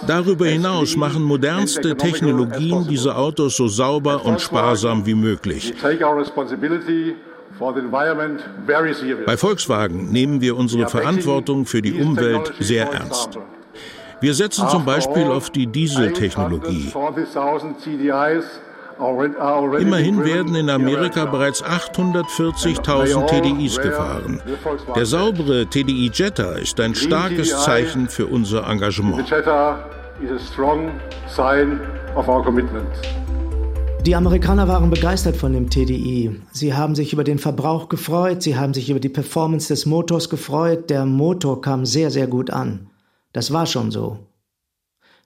Darüber 0.06 0.46
hinaus 0.46 0.96
machen 0.96 1.22
modernste 1.22 1.96
Technologien 1.96 2.86
diese 2.88 3.16
Autos 3.16 3.56
so 3.56 3.68
sauber 3.68 4.24
und 4.24 4.40
sparsam 4.40 5.04
wie 5.04 5.14
möglich. 5.14 5.74
Bei 9.26 9.36
Volkswagen 9.36 10.10
nehmen 10.10 10.40
wir 10.40 10.56
unsere 10.56 10.88
Verantwortung 10.88 11.66
für 11.66 11.82
die 11.82 12.00
Umwelt 12.00 12.52
sehr 12.58 12.92
ernst. 12.92 13.38
Wir 14.20 14.34
setzen 14.34 14.68
zum 14.68 14.84
Beispiel 14.84 15.24
auf 15.24 15.50
die 15.50 15.66
Dieseltechnologie. 15.66 16.92
Immerhin 19.78 20.24
werden 20.24 20.54
in 20.54 20.70
Amerika 20.70 21.24
bereits 21.26 21.64
840.000 21.64 23.26
TDIs 23.26 23.80
gefahren. 23.80 24.40
Der 24.94 25.06
saubere 25.06 25.66
TDI 25.66 26.10
Jetta 26.12 26.52
ist 26.52 26.78
ein 26.80 26.94
starkes 26.94 27.50
Zeichen 27.64 28.08
für 28.08 28.26
unser 28.26 28.68
Engagement. 28.68 29.28
Die 34.06 34.14
Amerikaner 34.14 34.68
waren 34.68 34.90
begeistert 34.90 35.34
von 35.34 35.54
dem 35.54 35.70
TDI. 35.70 36.38
Sie 36.52 36.74
haben 36.74 36.94
sich 36.94 37.14
über 37.14 37.24
den 37.24 37.38
Verbrauch 37.38 37.88
gefreut, 37.88 38.42
sie 38.42 38.54
haben 38.54 38.74
sich 38.74 38.90
über 38.90 39.00
die 39.00 39.08
Performance 39.08 39.68
des 39.68 39.86
Motors 39.86 40.28
gefreut. 40.28 40.90
Der 40.90 41.06
Motor 41.06 41.62
kam 41.62 41.86
sehr, 41.86 42.10
sehr 42.10 42.26
gut 42.26 42.50
an. 42.50 42.90
Das 43.32 43.50
war 43.50 43.64
schon 43.64 43.90
so. 43.90 44.18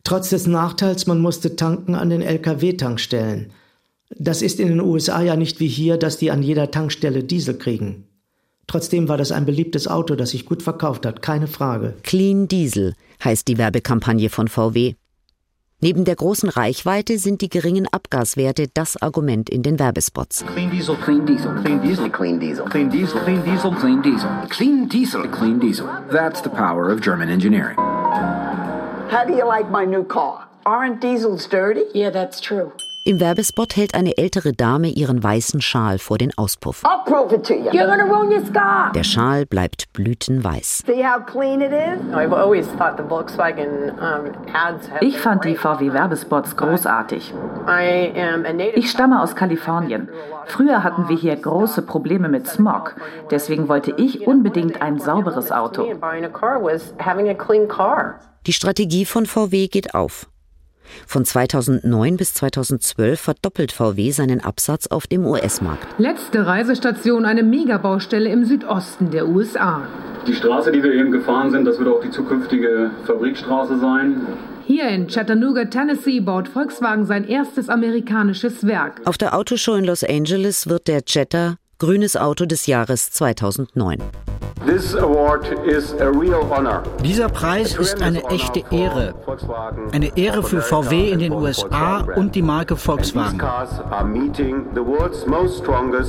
Trotz 0.04 0.30
des 0.30 0.46
Nachteils, 0.46 1.08
man 1.08 1.20
musste 1.20 1.56
tanken 1.56 1.96
an 1.96 2.08
den 2.08 2.22
Lkw-Tankstellen. 2.22 3.50
Das 4.16 4.42
ist 4.42 4.60
in 4.60 4.68
den 4.68 4.80
USA 4.80 5.22
ja 5.22 5.34
nicht 5.34 5.58
wie 5.58 5.66
hier, 5.66 5.96
dass 5.96 6.16
die 6.16 6.30
an 6.30 6.44
jeder 6.44 6.70
Tankstelle 6.70 7.24
Diesel 7.24 7.58
kriegen. 7.58 8.04
Trotzdem 8.68 9.08
war 9.08 9.16
das 9.16 9.32
ein 9.32 9.44
beliebtes 9.44 9.88
Auto, 9.88 10.14
das 10.14 10.30
sich 10.30 10.46
gut 10.46 10.62
verkauft 10.62 11.04
hat, 11.04 11.20
keine 11.20 11.48
Frage. 11.48 11.94
Clean 12.04 12.46
Diesel 12.46 12.94
heißt 13.24 13.48
die 13.48 13.58
Werbekampagne 13.58 14.30
von 14.30 14.46
VW. 14.46 14.94
Neben 15.80 16.04
der 16.04 16.16
großen 16.16 16.48
Reichweite 16.48 17.18
sind 17.18 17.40
die 17.40 17.48
geringen 17.48 17.86
Abgaswerte 17.86 18.66
das 18.74 19.00
Argument 19.00 19.48
in 19.48 19.62
den 19.62 19.78
Werbespots. 19.78 20.44
Clean 20.44 20.68
Diesel, 20.68 20.96
Clean 20.96 21.24
Diesel, 21.24 21.54
Clean 21.62 21.80
Diesel, 21.80 22.10
Clean 22.10 22.40
Diesel, 22.40 22.64
Clean 22.64 22.90
Diesel, 22.90 23.20
Clean 23.20 23.42
Diesel, 23.44 23.70
Clean 23.70 24.02
Diesel, 24.02 24.30
Clean 24.48 24.88
Diesel, 24.88 25.28
Clean 25.28 25.60
Diesel. 25.60 25.86
That's 26.10 26.40
the 26.42 26.50
power 26.50 26.90
of 26.90 27.00
German 27.00 27.28
engineering. 27.28 27.76
How 27.76 29.24
do 29.24 29.36
you 29.36 29.46
like 29.46 29.70
my 29.70 29.84
new 29.84 30.02
car? 30.02 30.48
Aren't 30.66 31.00
diesels 31.00 31.46
dirty? 31.46 31.84
Yeah, 31.94 32.10
that's 32.10 32.40
true. 32.40 32.72
Im 33.09 33.20
Werbespot 33.20 33.74
hält 33.74 33.94
eine 33.94 34.18
ältere 34.18 34.52
Dame 34.52 34.88
ihren 34.88 35.22
weißen 35.22 35.62
Schal 35.62 35.98
vor 35.98 36.18
den 36.18 36.36
Auspuff. 36.36 36.82
Der 38.94 39.02
Schal 39.02 39.46
bleibt 39.46 39.90
blütenweiß. 39.94 40.84
Ich 45.00 45.18
fand 45.18 45.44
die 45.46 45.56
VW-Werbespots 45.56 46.56
großartig. 46.59 47.34
Ich 48.74 48.90
stamme 48.90 49.22
aus 49.22 49.34
Kalifornien. 49.34 50.11
Früher 50.44 50.84
hatten 50.84 51.09
wir 51.09 51.16
hier 51.16 51.36
große 51.36 51.80
Probleme 51.80 52.28
mit 52.28 52.46
Smog. 52.46 52.94
Deswegen 53.30 53.70
wollte 53.70 53.94
ich 53.96 54.26
unbedingt 54.26 54.82
ein 54.82 54.98
sauberes 54.98 55.50
Auto. 55.50 55.90
Die 58.46 58.52
Strategie 58.52 59.06
von 59.06 59.24
VW 59.24 59.68
geht 59.68 59.94
auf. 59.94 60.26
Von 61.07 61.24
2009 61.24 62.16
bis 62.16 62.34
2012 62.34 63.20
verdoppelt 63.20 63.72
VW 63.72 64.11
seinen 64.11 64.41
Absatz 64.41 64.86
auf 64.86 65.07
dem 65.07 65.24
US-Markt. 65.26 65.86
Letzte 65.99 66.47
Reisestation 66.47 67.24
eine 67.24 67.43
Megabaustelle 67.43 68.28
im 68.28 68.45
Südosten 68.45 69.11
der 69.11 69.28
USA. 69.28 69.82
Die 70.26 70.34
Straße, 70.34 70.72
die 70.72 70.82
wir 70.82 70.93
eben 70.93 71.11
gefahren 71.11 71.51
sind, 71.51 71.64
das 71.64 71.78
wird 71.78 71.89
auch 71.89 72.01
die 72.01 72.11
zukünftige 72.11 72.91
Fabrikstraße 73.07 73.78
sein. 73.78 74.26
Hier 74.66 74.89
in 74.89 75.07
Chattanooga, 75.07 75.64
Tennessee, 75.64 76.20
baut 76.20 76.49
Volkswagen 76.49 77.07
sein 77.07 77.26
erstes 77.26 77.70
amerikanisches 77.70 78.66
Werk. 78.66 79.01
Auf 79.07 79.16
der 79.16 79.34
Autoshow 79.34 79.76
in 79.76 79.84
Los 79.84 80.05
Angeles 80.05 80.68
wird 80.68 80.89
der 80.89 81.01
Jetta 81.07 81.57
Grünes 81.80 82.16
Auto 82.16 82.44
des 82.44 82.66
Jahres 82.66 83.12
2009. 83.12 84.02
Dieser 87.04 87.28
Preis 87.28 87.76
ist 87.76 88.02
eine 88.02 88.24
echte 88.24 88.64
Ehre. 88.70 89.14
Eine 89.92 90.16
Ehre 90.16 90.42
für 90.42 90.60
VW 90.60 91.10
in 91.10 91.20
den 91.20 91.32
USA 91.32 92.00
und 92.16 92.34
die 92.34 92.42
Marke 92.42 92.76
Volkswagen. 92.76 93.40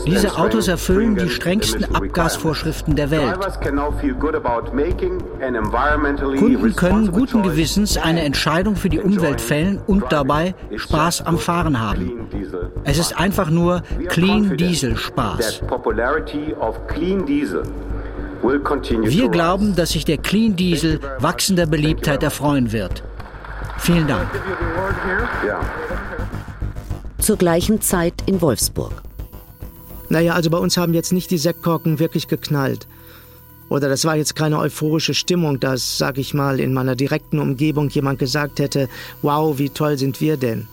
Diese 0.05 0.37
Autos 0.37 0.67
erfüllen 0.67 1.15
die 1.15 1.29
strengsten 1.29 1.95
Abgasvorschriften 1.95 2.95
der 2.95 3.11
Welt. 3.11 3.37
Kunden 6.37 6.75
können 6.75 7.11
guten 7.11 7.43
Gewissens 7.43 7.97
eine 7.97 8.21
Entscheidung 8.23 8.75
für 8.75 8.89
die 8.89 8.99
Umwelt 8.99 9.39
fällen 9.39 9.79
und 9.85 10.05
dabei 10.09 10.55
Spaß 10.75 11.25
am 11.25 11.37
Fahren 11.37 11.79
haben. 11.79 12.27
Es 12.83 12.97
ist 12.97 13.17
einfach 13.17 13.49
nur 13.49 13.83
Clean 14.07 14.57
Diesel 14.57 14.97
Spaß. 14.97 15.58
Wir 18.41 19.29
glauben, 19.29 19.75
dass 19.75 19.91
sich 19.91 20.05
der 20.05 20.17
Clean 20.17 20.55
Diesel 20.55 20.99
wachsender 21.19 21.65
Beliebtheit 21.65 22.23
erfreuen 22.23 22.71
wird. 22.71 23.03
Vielen 23.77 24.07
Dank. 24.07 24.29
Zur 27.17 27.37
gleichen 27.37 27.81
Zeit 27.81 28.13
in 28.25 28.41
Wolfsburg. 28.41 28.93
Naja, 30.09 30.33
also 30.33 30.49
bei 30.49 30.57
uns 30.57 30.77
haben 30.77 30.93
jetzt 30.93 31.11
nicht 31.11 31.29
die 31.31 31.37
Sektkorken 31.37 31.99
wirklich 31.99 32.27
geknallt. 32.27 32.87
Oder 33.69 33.87
das 33.87 34.05
war 34.05 34.15
jetzt 34.15 34.35
keine 34.35 34.57
euphorische 34.57 35.13
Stimmung, 35.13 35.59
dass, 35.59 35.97
sag 35.97 36.17
ich 36.17 36.33
mal, 36.33 36.59
in 36.59 36.73
meiner 36.73 36.95
direkten 36.95 37.39
Umgebung 37.39 37.89
jemand 37.89 38.17
gesagt 38.17 38.59
hätte, 38.59 38.89
wow, 39.21 39.59
wie 39.59 39.69
toll 39.69 39.97
sind 39.97 40.19
wir 40.21 40.37
denn. 40.37 40.67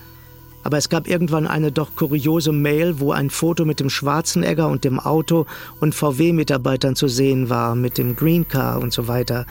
Aber 0.66 0.78
es 0.78 0.88
gab 0.88 1.06
irgendwann 1.06 1.46
eine 1.46 1.70
doch 1.70 1.94
kuriose 1.94 2.50
Mail, 2.50 2.98
wo 2.98 3.12
ein 3.12 3.30
Foto 3.30 3.64
mit 3.64 3.78
dem 3.78 3.88
Schwarzenegger 3.88 4.66
und 4.66 4.82
dem 4.82 4.98
Auto 4.98 5.46
und 5.78 5.94
VW-Mitarbeitern 5.94 6.96
zu 6.96 7.06
sehen 7.06 7.48
war, 7.48 7.76
mit 7.76 7.98
dem 7.98 8.16
Green 8.16 8.48
Car 8.48 8.80
und 8.80 8.92
so 8.92 9.06
weiter. 9.06 9.46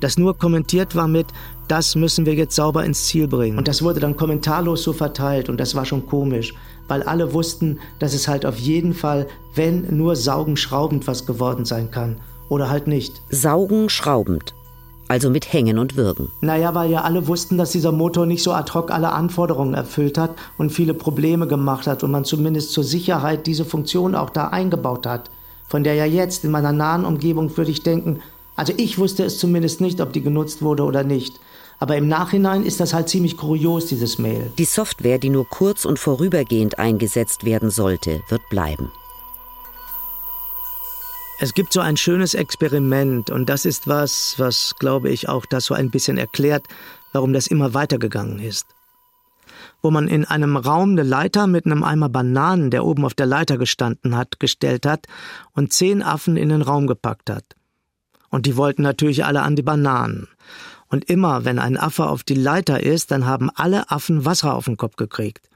Das 0.00 0.18
nur 0.18 0.36
kommentiert 0.36 0.96
war 0.96 1.06
mit, 1.06 1.28
das 1.68 1.94
müssen 1.94 2.26
wir 2.26 2.34
jetzt 2.34 2.56
sauber 2.56 2.84
ins 2.84 3.06
Ziel 3.06 3.28
bringen. 3.28 3.58
Und 3.58 3.68
das 3.68 3.80
wurde 3.80 4.00
dann 4.00 4.16
kommentarlos 4.16 4.82
so 4.82 4.92
verteilt 4.92 5.48
und 5.48 5.60
das 5.60 5.76
war 5.76 5.84
schon 5.84 6.04
komisch, 6.04 6.52
weil 6.88 7.04
alle 7.04 7.32
wussten, 7.32 7.78
dass 8.00 8.12
es 8.12 8.26
halt 8.26 8.44
auf 8.44 8.58
jeden 8.58 8.92
Fall, 8.92 9.28
wenn 9.54 9.96
nur 9.96 10.16
saugen 10.16 10.56
schraubend 10.56 11.06
was 11.06 11.26
geworden 11.26 11.64
sein 11.64 11.92
kann. 11.92 12.16
Oder 12.48 12.68
halt 12.68 12.88
nicht. 12.88 13.22
Saugen 13.30 13.88
schraubend 13.88 14.55
also 15.08 15.30
mit 15.30 15.52
Hängen 15.52 15.78
und 15.78 15.96
Würgen. 15.96 16.30
Naja, 16.40 16.74
weil 16.74 16.90
ja 16.90 17.02
alle 17.02 17.26
wussten, 17.26 17.58
dass 17.58 17.70
dieser 17.70 17.92
Motor 17.92 18.26
nicht 18.26 18.42
so 18.42 18.52
ad 18.52 18.72
hoc 18.72 18.90
alle 18.90 19.12
Anforderungen 19.12 19.74
erfüllt 19.74 20.18
hat 20.18 20.30
und 20.58 20.70
viele 20.70 20.94
Probleme 20.94 21.46
gemacht 21.46 21.86
hat 21.86 22.02
und 22.02 22.10
man 22.10 22.24
zumindest 22.24 22.72
zur 22.72 22.84
Sicherheit 22.84 23.46
diese 23.46 23.64
Funktion 23.64 24.14
auch 24.14 24.30
da 24.30 24.48
eingebaut 24.48 25.06
hat. 25.06 25.30
Von 25.68 25.84
der 25.84 25.94
ja 25.94 26.04
jetzt 26.04 26.44
in 26.44 26.50
meiner 26.50 26.72
nahen 26.72 27.04
Umgebung 27.04 27.56
würde 27.56 27.70
ich 27.70 27.82
denken, 27.82 28.20
also 28.56 28.72
ich 28.76 28.98
wusste 28.98 29.24
es 29.24 29.38
zumindest 29.38 29.80
nicht, 29.80 30.00
ob 30.00 30.12
die 30.12 30.22
genutzt 30.22 30.62
wurde 30.62 30.84
oder 30.84 31.04
nicht. 31.04 31.40
Aber 31.78 31.96
im 31.96 32.08
Nachhinein 32.08 32.64
ist 32.64 32.80
das 32.80 32.94
halt 32.94 33.08
ziemlich 33.08 33.36
kurios, 33.36 33.86
dieses 33.86 34.18
Mail. 34.18 34.50
Die 34.56 34.64
Software, 34.64 35.18
die 35.18 35.28
nur 35.28 35.46
kurz 35.46 35.84
und 35.84 35.98
vorübergehend 35.98 36.78
eingesetzt 36.78 37.44
werden 37.44 37.70
sollte, 37.70 38.22
wird 38.28 38.48
bleiben. 38.48 38.90
Es 41.38 41.52
gibt 41.52 41.72
so 41.72 41.80
ein 41.80 41.96
schönes 41.98 42.34
Experiment 42.34 43.30
und 43.30 43.48
das 43.48 43.66
ist 43.66 43.86
was, 43.86 44.34
was, 44.38 44.74
glaube 44.78 45.10
ich, 45.10 45.28
auch 45.28 45.44
das 45.44 45.66
so 45.66 45.74
ein 45.74 45.90
bisschen 45.90 46.16
erklärt, 46.16 46.64
warum 47.12 47.32
das 47.32 47.46
immer 47.46 47.74
weitergegangen 47.74 48.38
ist. 48.38 48.66
wo 49.82 49.90
man 49.90 50.08
in 50.08 50.24
einem 50.24 50.56
Raum 50.56 50.90
eine 50.90 51.02
Leiter 51.02 51.46
mit 51.46 51.66
einem 51.66 51.84
Eimer 51.84 52.08
Bananen, 52.08 52.70
der 52.70 52.84
oben 52.84 53.04
auf 53.04 53.14
der 53.14 53.26
Leiter 53.26 53.58
gestanden 53.58 54.16
hat, 54.16 54.40
gestellt 54.40 54.86
hat 54.86 55.06
und 55.52 55.72
zehn 55.72 56.02
Affen 56.02 56.36
in 56.36 56.48
den 56.48 56.62
Raum 56.62 56.86
gepackt 56.86 57.30
hat. 57.30 57.44
Und 58.28 58.46
die 58.46 58.56
wollten 58.56 58.82
natürlich 58.82 59.24
alle 59.24 59.42
an 59.42 59.56
die 59.56 59.62
Bananen. 59.62 60.28
Und 60.88 61.08
immer, 61.08 61.44
wenn 61.44 61.58
ein 61.58 61.76
Affe 61.76 62.06
auf 62.06 62.22
die 62.22 62.34
Leiter 62.34 62.82
ist, 62.82 63.10
dann 63.10 63.26
haben 63.26 63.50
alle 63.54 63.90
Affen 63.90 64.24
Wasser 64.24 64.54
auf 64.54 64.64
den 64.64 64.76
Kopf 64.76 64.96
gekriegt. 64.96 65.48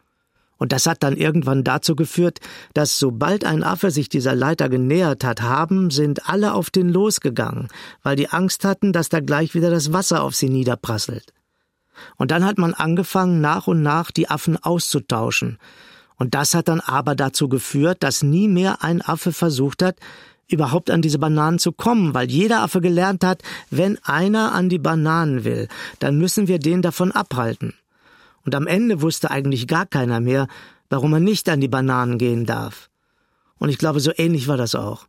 Und 0.60 0.72
das 0.72 0.86
hat 0.86 1.02
dann 1.02 1.16
irgendwann 1.16 1.64
dazu 1.64 1.96
geführt, 1.96 2.38
dass 2.74 2.98
sobald 2.98 3.46
ein 3.46 3.64
Affe 3.64 3.90
sich 3.90 4.10
dieser 4.10 4.34
Leiter 4.34 4.68
genähert 4.68 5.24
hat, 5.24 5.40
haben, 5.40 5.90
sind 5.90 6.28
alle 6.28 6.52
auf 6.52 6.68
den 6.68 6.90
losgegangen, 6.90 7.68
weil 8.02 8.14
die 8.14 8.28
Angst 8.28 8.66
hatten, 8.66 8.92
dass 8.92 9.08
da 9.08 9.20
gleich 9.20 9.54
wieder 9.54 9.70
das 9.70 9.94
Wasser 9.94 10.22
auf 10.22 10.36
sie 10.36 10.50
niederprasselt. 10.50 11.32
Und 12.16 12.30
dann 12.30 12.44
hat 12.44 12.58
man 12.58 12.74
angefangen, 12.74 13.40
nach 13.40 13.66
und 13.66 13.82
nach 13.82 14.10
die 14.10 14.28
Affen 14.28 14.58
auszutauschen. 14.58 15.58
Und 16.16 16.34
das 16.34 16.54
hat 16.54 16.68
dann 16.68 16.80
aber 16.80 17.14
dazu 17.14 17.48
geführt, 17.48 18.02
dass 18.02 18.22
nie 18.22 18.46
mehr 18.46 18.84
ein 18.84 19.00
Affe 19.00 19.32
versucht 19.32 19.82
hat, 19.82 19.96
überhaupt 20.46 20.90
an 20.90 21.00
diese 21.00 21.18
Bananen 21.18 21.58
zu 21.58 21.72
kommen, 21.72 22.12
weil 22.12 22.30
jeder 22.30 22.60
Affe 22.60 22.82
gelernt 22.82 23.24
hat, 23.24 23.42
wenn 23.70 23.98
einer 24.04 24.52
an 24.52 24.68
die 24.68 24.78
Bananen 24.78 25.44
will, 25.44 25.68
dann 26.00 26.18
müssen 26.18 26.48
wir 26.48 26.58
den 26.58 26.82
davon 26.82 27.12
abhalten. 27.12 27.72
Und 28.44 28.54
am 28.54 28.66
Ende 28.66 29.02
wusste 29.02 29.30
eigentlich 29.30 29.66
gar 29.66 29.86
keiner 29.86 30.20
mehr, 30.20 30.46
warum 30.88 31.12
er 31.12 31.20
nicht 31.20 31.48
an 31.48 31.60
die 31.60 31.68
Bananen 31.68 32.18
gehen 32.18 32.46
darf. 32.46 32.90
Und 33.58 33.68
ich 33.68 33.78
glaube, 33.78 34.00
so 34.00 34.12
ähnlich 34.16 34.48
war 34.48 34.56
das 34.56 34.74
auch. 34.74 35.06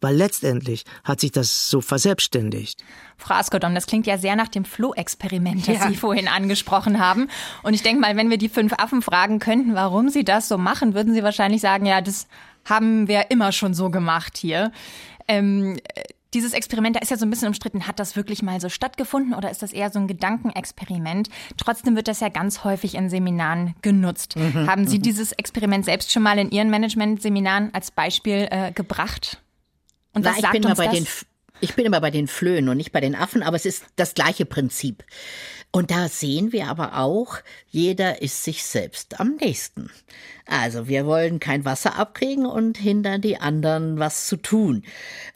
Weil 0.00 0.16
letztendlich 0.16 0.84
hat 1.02 1.20
sich 1.20 1.32
das 1.32 1.70
so 1.70 1.80
verselbstständigt. 1.80 2.84
Frau 3.16 3.34
Askodom, 3.34 3.74
das 3.74 3.86
klingt 3.86 4.06
ja 4.06 4.18
sehr 4.18 4.36
nach 4.36 4.48
dem 4.48 4.64
Floh-Experiment, 4.64 5.66
das 5.66 5.78
ja. 5.78 5.88
Sie 5.88 5.96
vorhin 5.96 6.28
angesprochen 6.28 7.00
haben. 7.00 7.28
Und 7.62 7.74
ich 7.74 7.82
denke 7.82 8.00
mal, 8.00 8.16
wenn 8.16 8.30
wir 8.30 8.36
die 8.36 8.48
fünf 8.48 8.74
Affen 8.74 9.02
fragen 9.02 9.38
könnten, 9.38 9.74
warum 9.74 10.10
sie 10.10 10.24
das 10.24 10.46
so 10.48 10.58
machen, 10.58 10.94
würden 10.94 11.14
sie 11.14 11.22
wahrscheinlich 11.22 11.60
sagen, 11.60 11.86
ja, 11.86 12.00
das 12.00 12.26
haben 12.64 13.08
wir 13.08 13.30
immer 13.30 13.52
schon 13.52 13.74
so 13.74 13.90
gemacht 13.90 14.36
hier. 14.36 14.72
Ähm, 15.26 15.78
dieses 16.34 16.52
Experiment, 16.52 16.96
da 16.96 17.00
ist 17.00 17.10
ja 17.10 17.16
so 17.16 17.24
ein 17.24 17.30
bisschen 17.30 17.48
umstritten, 17.48 17.86
hat 17.86 17.98
das 17.98 18.16
wirklich 18.16 18.42
mal 18.42 18.60
so 18.60 18.68
stattgefunden 18.68 19.34
oder 19.34 19.50
ist 19.50 19.62
das 19.62 19.72
eher 19.72 19.90
so 19.90 19.98
ein 19.98 20.08
Gedankenexperiment? 20.08 21.28
Trotzdem 21.56 21.96
wird 21.96 22.08
das 22.08 22.20
ja 22.20 22.28
ganz 22.28 22.64
häufig 22.64 22.94
in 22.94 23.08
Seminaren 23.08 23.74
genutzt. 23.82 24.36
Mhm. 24.36 24.66
Haben 24.66 24.86
Sie 24.86 24.98
mhm. 24.98 25.02
dieses 25.02 25.32
Experiment 25.32 25.84
selbst 25.84 26.12
schon 26.12 26.22
mal 26.22 26.38
in 26.38 26.50
Ihren 26.50 26.70
Management-Seminaren 26.70 27.72
als 27.72 27.90
Beispiel 27.90 28.48
äh, 28.50 28.72
gebracht? 28.72 29.40
Und 30.12 30.24
was 30.24 30.36
Na, 30.36 30.42
sagt 30.42 30.64
uns 30.64 30.78
das? 30.78 30.90
Den, 30.90 31.06
ich 31.64 31.74
bin 31.74 31.86
immer 31.86 32.02
bei 32.02 32.10
den 32.10 32.28
Flöhen 32.28 32.68
und 32.68 32.76
nicht 32.76 32.92
bei 32.92 33.00
den 33.00 33.14
Affen, 33.14 33.42
aber 33.42 33.56
es 33.56 33.64
ist 33.64 33.84
das 33.96 34.12
gleiche 34.12 34.44
Prinzip. 34.44 35.02
Und 35.70 35.90
da 35.90 36.08
sehen 36.08 36.52
wir 36.52 36.68
aber 36.68 36.98
auch, 36.98 37.38
jeder 37.70 38.20
ist 38.20 38.44
sich 38.44 38.64
selbst 38.64 39.18
am 39.18 39.36
nächsten. 39.40 39.90
Also 40.46 40.88
wir 40.88 41.06
wollen 41.06 41.40
kein 41.40 41.64
Wasser 41.64 41.96
abkriegen 41.96 42.44
und 42.44 42.76
hindern 42.76 43.22
die 43.22 43.38
anderen, 43.38 43.98
was 43.98 44.26
zu 44.26 44.36
tun. 44.36 44.84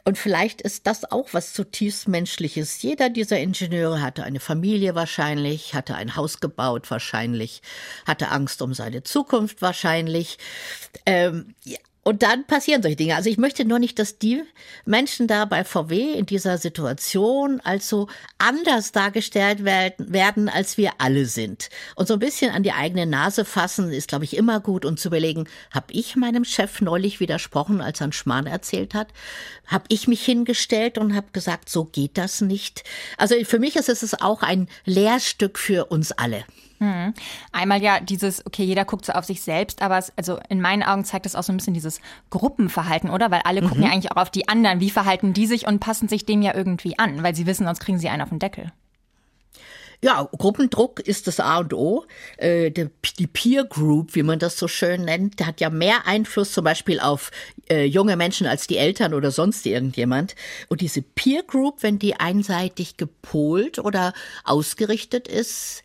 Und 0.05 0.19
vielleicht 0.19 0.61
ist 0.61 0.85
das 0.85 1.11
auch 1.11 1.29
was 1.31 1.51
zutiefst 1.53 2.07
Menschliches. 2.07 2.79
Jeder 2.83 3.09
dieser 3.09 3.39
Ingenieure 3.39 4.01
hatte 4.01 4.23
eine 4.23 4.39
Familie 4.39 4.93
wahrscheinlich, 4.93 5.73
hatte 5.73 5.95
ein 5.95 6.15
Haus 6.15 6.39
gebaut 6.39 6.91
wahrscheinlich, 6.91 7.63
hatte 8.05 8.29
Angst 8.29 8.61
um 8.61 8.75
seine 8.75 9.01
Zukunft 9.01 9.63
wahrscheinlich. 9.63 10.37
Ähm, 11.07 11.55
und 12.09 12.23
dann 12.23 12.43
passieren 12.43 12.81
solche 12.81 12.97
Dinge. 12.97 13.15
Also 13.15 13.29
ich 13.29 13.37
möchte 13.37 13.65
nur 13.65 13.77
nicht, 13.77 13.99
dass 13.99 14.17
die 14.17 14.41
Menschen 14.83 15.27
da 15.27 15.45
bei 15.45 15.63
VW 15.63 16.13
in 16.13 16.25
dieser 16.25 16.57
Situation 16.57 17.61
also 17.63 18.07
anders 18.39 18.91
dargestellt 18.91 19.63
werden, 19.63 20.49
als 20.49 20.79
wir 20.79 20.93
alle 20.97 21.27
sind. 21.27 21.69
Und 21.95 22.07
so 22.07 22.15
ein 22.15 22.19
bisschen 22.19 22.49
an 22.49 22.63
die 22.63 22.71
eigene 22.71 23.05
Nase 23.05 23.45
fassen 23.45 23.91
ist, 23.91 24.07
glaube 24.07 24.25
ich, 24.25 24.35
immer 24.35 24.59
gut 24.59 24.85
und 24.85 24.99
zu 24.99 25.09
überlegen, 25.09 25.47
habe 25.69 25.93
ich 25.93 26.15
meinem 26.15 26.45
Chef 26.45 26.81
neulich 26.81 27.19
widersprochen, 27.19 27.79
als 27.79 28.01
er 28.01 28.05
einen 28.05 28.13
Schmarrn 28.13 28.47
erzählt 28.47 28.95
hat? 28.95 29.09
Habe 29.67 29.85
ich 29.89 30.07
mich 30.07 30.25
hingestellt 30.25 30.97
und 30.97 31.15
habe 31.15 31.27
gesagt, 31.31 31.69
so 31.69 31.85
geht 31.85 32.17
das 32.17 32.41
nicht? 32.41 32.83
Also 33.17 33.35
für 33.45 33.59
mich 33.59 33.75
ist 33.75 33.87
es 33.87 34.19
auch 34.19 34.41
ein 34.41 34.67
Lehrstück 34.83 35.59
für 35.59 35.85
uns 35.85 36.11
alle. 36.11 36.43
Hm. 36.79 37.13
Einmal 37.51 37.81
ja 37.81 37.99
dieses, 37.99 38.45
okay, 38.45 38.63
jeder 38.63 38.85
guckt 38.85 39.05
so 39.05 39.11
auf 39.13 39.25
sich 39.25 39.41
selbst, 39.41 39.81
aber 39.81 39.97
es, 39.97 40.13
also 40.15 40.39
in 40.47 40.61
meinen 40.61 40.81
Augen 40.81 41.03
zeigt 41.03 41.25
das 41.25 41.35
auch 41.35 41.43
so 41.43 41.51
ein 41.51 41.57
bisschen 41.57 41.73
dieses 41.73 41.99
Gruppenverhalten, 42.29 43.09
oder? 43.09 43.31
Weil 43.31 43.41
alle 43.43 43.61
mhm. 43.61 43.67
gucken 43.67 43.83
ja 43.83 43.89
eigentlich 43.89 44.11
auch 44.11 44.21
auf 44.21 44.31
die 44.31 44.47
anderen, 44.47 44.79
wie 44.79 44.89
verhalten 44.89 45.33
die 45.33 45.45
sich 45.45 45.67
und 45.67 45.79
passen 45.79 46.07
sich 46.07 46.25
dem 46.25 46.41
ja 46.41 46.55
irgendwie 46.55 46.97
an, 46.97 47.21
weil 47.21 47.35
sie 47.35 47.45
wissen, 47.45 47.65
sonst 47.65 47.81
kriegen 47.81 47.99
sie 47.99 48.09
einen 48.09 48.21
auf 48.21 48.29
den 48.29 48.39
Deckel. 48.39 48.71
Ja, 50.01 50.29
Gruppendruck 50.37 51.01
ist 51.01 51.27
das 51.27 51.41
A 51.41 51.57
und 51.57 51.73
O. 51.73 52.05
Äh, 52.37 52.71
die 52.71 53.27
Peer 53.27 53.65
Group, 53.65 54.15
wie 54.15 54.23
man 54.23 54.39
das 54.39 54.57
so 54.57 54.69
schön 54.69 55.03
nennt, 55.03 55.45
hat 55.45 55.59
ja 55.59 55.69
mehr 55.69 56.07
Einfluss 56.07 56.53
zum 56.53 56.63
Beispiel 56.63 57.01
auf 57.01 57.31
äh, 57.69 57.83
junge 57.83 58.15
Menschen 58.15 58.47
als 58.47 58.65
die 58.65 58.77
Eltern 58.77 59.13
oder 59.13 59.31
sonst 59.31 59.65
irgendjemand. 59.65 60.35
Und 60.69 60.79
diese 60.79 61.01
Peer 61.01 61.43
Group, 61.43 61.83
wenn 61.83 61.99
die 61.99 62.15
einseitig 62.15 62.95
gepolt 62.95 63.77
oder 63.77 64.13
ausgerichtet 64.45 65.27
ist, 65.27 65.83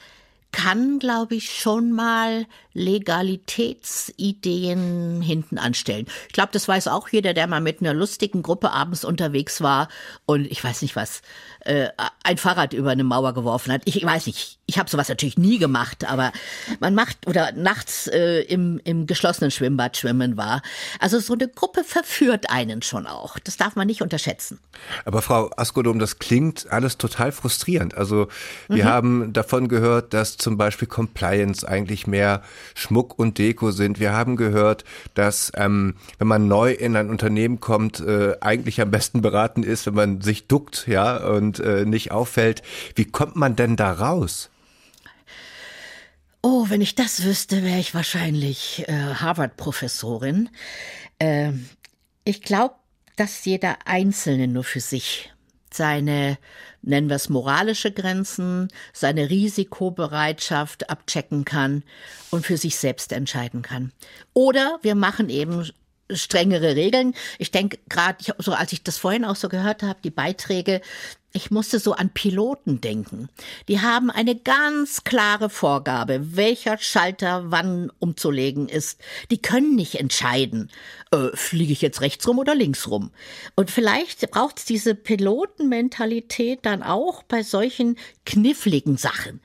kann, 0.54 0.98
glaube 1.00 1.34
ich, 1.34 1.58
schon 1.60 1.90
mal 1.92 2.46
Legalitätsideen 2.74 5.22
hinten 5.22 5.58
anstellen. 5.58 6.06
Ich 6.26 6.34
glaube, 6.34 6.50
das 6.52 6.68
weiß 6.68 6.88
auch 6.88 7.08
jeder, 7.08 7.32
der 7.32 7.46
mal 7.46 7.60
mit 7.60 7.80
einer 7.80 7.94
lustigen 7.94 8.42
Gruppe 8.42 8.72
abends 8.72 9.04
unterwegs 9.04 9.60
war 9.60 9.88
und 10.26 10.46
ich 10.46 10.62
weiß 10.62 10.82
nicht 10.82 10.96
was, 10.96 11.22
äh, 11.60 11.88
ein 12.22 12.36
Fahrrad 12.36 12.72
über 12.72 12.90
eine 12.90 13.04
Mauer 13.04 13.32
geworfen 13.32 13.72
hat. 13.72 13.82
Ich, 13.84 13.96
ich 13.96 14.04
weiß 14.04 14.26
nicht, 14.26 14.58
ich 14.66 14.78
habe 14.78 14.90
sowas 14.90 15.08
natürlich 15.08 15.38
nie 15.38 15.58
gemacht, 15.58 16.10
aber 16.10 16.32
man 16.80 16.94
macht 16.94 17.26
oder 17.26 17.52
nachts 17.52 18.06
äh, 18.06 18.40
im, 18.40 18.80
im 18.84 19.06
geschlossenen 19.06 19.50
Schwimmbad 19.50 19.96
schwimmen 19.96 20.36
war. 20.36 20.62
Also 21.00 21.20
so 21.20 21.34
eine 21.34 21.48
Gruppe 21.48 21.84
verführt 21.84 22.50
einen 22.50 22.82
schon 22.82 23.06
auch. 23.06 23.38
Das 23.38 23.56
darf 23.56 23.76
man 23.76 23.86
nicht 23.86 24.02
unterschätzen. 24.02 24.58
Aber 25.04 25.22
Frau 25.22 25.50
Askodom, 25.56 25.98
das 25.98 26.18
klingt 26.18 26.70
alles 26.70 26.98
total 26.98 27.32
frustrierend. 27.32 27.94
Also 27.94 28.28
wir 28.68 28.84
mhm. 28.84 28.88
haben 28.88 29.32
davon 29.32 29.68
gehört, 29.68 30.12
dass 30.12 30.36
zum 30.36 30.56
Beispiel 30.56 30.88
Compliance 30.88 31.66
eigentlich 31.66 32.06
mehr 32.06 32.42
Schmuck 32.74 33.18
und 33.18 33.38
Deko 33.38 33.70
sind. 33.70 34.00
Wir 34.00 34.12
haben 34.12 34.36
gehört, 34.36 34.84
dass 35.14 35.52
ähm, 35.56 35.96
wenn 36.18 36.28
man 36.28 36.48
neu 36.48 36.72
in 36.72 36.96
ein 36.96 37.10
Unternehmen 37.10 37.60
kommt, 37.60 38.00
äh, 38.00 38.36
eigentlich 38.40 38.80
am 38.80 38.90
besten 38.90 39.20
beraten 39.20 39.62
ist, 39.62 39.86
wenn 39.86 39.94
man 39.94 40.20
sich 40.20 40.46
duckt, 40.46 40.86
ja, 40.86 41.16
und 41.16 41.60
äh, 41.60 41.84
nicht 41.84 42.12
auffällt. 42.12 42.62
Wie 42.94 43.04
kommt 43.04 43.36
man 43.36 43.56
denn 43.56 43.76
da 43.76 43.92
raus? 43.92 44.50
Oh, 46.42 46.66
wenn 46.68 46.82
ich 46.82 46.94
das 46.94 47.24
wüsste, 47.24 47.62
wäre 47.62 47.78
ich 47.78 47.94
wahrscheinlich 47.94 48.84
äh, 48.86 49.14
Harvard-Professorin. 49.14 50.50
Äh, 51.18 51.52
ich 52.24 52.42
glaube, 52.42 52.74
dass 53.16 53.44
jeder 53.44 53.78
Einzelne 53.86 54.48
nur 54.48 54.64
für 54.64 54.80
sich 54.80 55.32
seine, 55.74 56.38
nennen 56.82 57.08
wir 57.08 57.16
es 57.16 57.28
moralische 57.28 57.90
Grenzen, 57.92 58.68
seine 58.92 59.30
Risikobereitschaft 59.30 60.90
abchecken 60.90 61.44
kann 61.44 61.82
und 62.30 62.46
für 62.46 62.56
sich 62.56 62.76
selbst 62.76 63.12
entscheiden 63.12 63.62
kann. 63.62 63.92
Oder 64.32 64.78
wir 64.82 64.94
machen 64.94 65.28
eben 65.28 65.68
strengere 66.10 66.76
Regeln. 66.76 67.14
Ich 67.38 67.50
denke 67.50 67.78
gerade, 67.88 68.18
so 68.38 68.52
als 68.52 68.72
ich 68.72 68.82
das 68.82 68.98
vorhin 68.98 69.24
auch 69.24 69.36
so 69.36 69.48
gehört 69.48 69.82
habe, 69.82 70.00
die 70.04 70.10
Beiträge, 70.10 70.80
ich 71.36 71.50
musste 71.50 71.80
so 71.80 71.92
an 71.92 72.10
Piloten 72.10 72.80
denken. 72.80 73.28
Die 73.68 73.80
haben 73.80 74.10
eine 74.10 74.36
ganz 74.36 75.02
klare 75.02 75.50
Vorgabe, 75.50 76.36
welcher 76.36 76.78
Schalter 76.78 77.50
wann 77.50 77.90
umzulegen 77.98 78.68
ist. 78.68 79.00
Die 79.32 79.42
können 79.42 79.74
nicht 79.74 79.96
entscheiden, 79.96 80.70
äh, 81.10 81.30
fliege 81.34 81.72
ich 81.72 81.82
jetzt 81.82 82.00
rechts 82.00 82.26
rum 82.28 82.38
oder 82.38 82.54
links 82.54 82.88
rum. 82.88 83.10
Und 83.56 83.72
vielleicht 83.72 84.30
braucht 84.30 84.60
es 84.60 84.64
diese 84.64 84.94
Pilotenmentalität 84.94 86.60
dann 86.62 86.84
auch 86.84 87.24
bei 87.24 87.42
solchen 87.42 87.96
kniffligen 88.24 88.96
Sachen. 88.96 89.40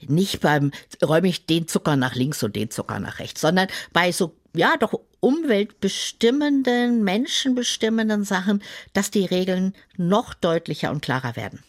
Nicht 0.00 0.40
beim 0.40 0.70
räume 1.04 1.28
ich 1.28 1.46
den 1.46 1.66
Zucker 1.66 1.96
nach 1.96 2.14
links 2.14 2.42
und 2.44 2.54
den 2.54 2.70
Zucker 2.70 3.00
nach 3.00 3.18
rechts, 3.18 3.40
sondern 3.40 3.66
bei 3.92 4.12
so 4.12 4.36
ja 4.54 4.76
doch 4.78 5.00
umweltbestimmenden, 5.20 7.04
menschenbestimmenden 7.04 8.24
Sachen, 8.24 8.62
dass 8.92 9.10
die 9.10 9.24
Regeln 9.24 9.74
noch 9.96 10.34
deutlicher 10.34 10.90
und 10.90 11.02
klarer 11.02 11.36
werden. 11.36 11.62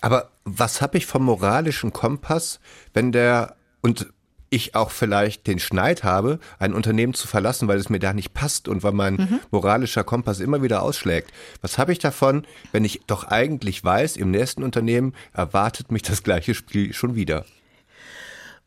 Aber 0.00 0.30
was 0.44 0.80
habe 0.80 0.98
ich 0.98 1.06
vom 1.06 1.24
moralischen 1.24 1.92
Kompass, 1.92 2.60
wenn 2.92 3.12
der 3.12 3.56
und 3.82 4.06
ich 4.54 4.74
auch 4.74 4.90
vielleicht 4.90 5.46
den 5.46 5.58
Schneid 5.58 6.04
habe, 6.04 6.38
ein 6.58 6.74
Unternehmen 6.74 7.12
zu 7.12 7.26
verlassen, 7.26 7.66
weil 7.66 7.78
es 7.78 7.90
mir 7.90 7.98
da 7.98 8.12
nicht 8.12 8.34
passt 8.34 8.68
und 8.68 8.84
weil 8.84 8.92
mein 8.92 9.14
mhm. 9.14 9.40
moralischer 9.50 10.04
Kompass 10.04 10.38
immer 10.38 10.62
wieder 10.62 10.82
ausschlägt. 10.82 11.32
Was 11.60 11.76
habe 11.76 11.92
ich 11.92 11.98
davon, 11.98 12.46
wenn 12.70 12.84
ich 12.84 13.00
doch 13.06 13.24
eigentlich 13.24 13.82
weiß, 13.82 14.16
im 14.16 14.30
nächsten 14.30 14.62
Unternehmen 14.62 15.14
erwartet 15.32 15.90
mich 15.90 16.02
das 16.02 16.22
gleiche 16.22 16.54
Spiel 16.54 16.92
schon 16.92 17.16
wieder? 17.16 17.44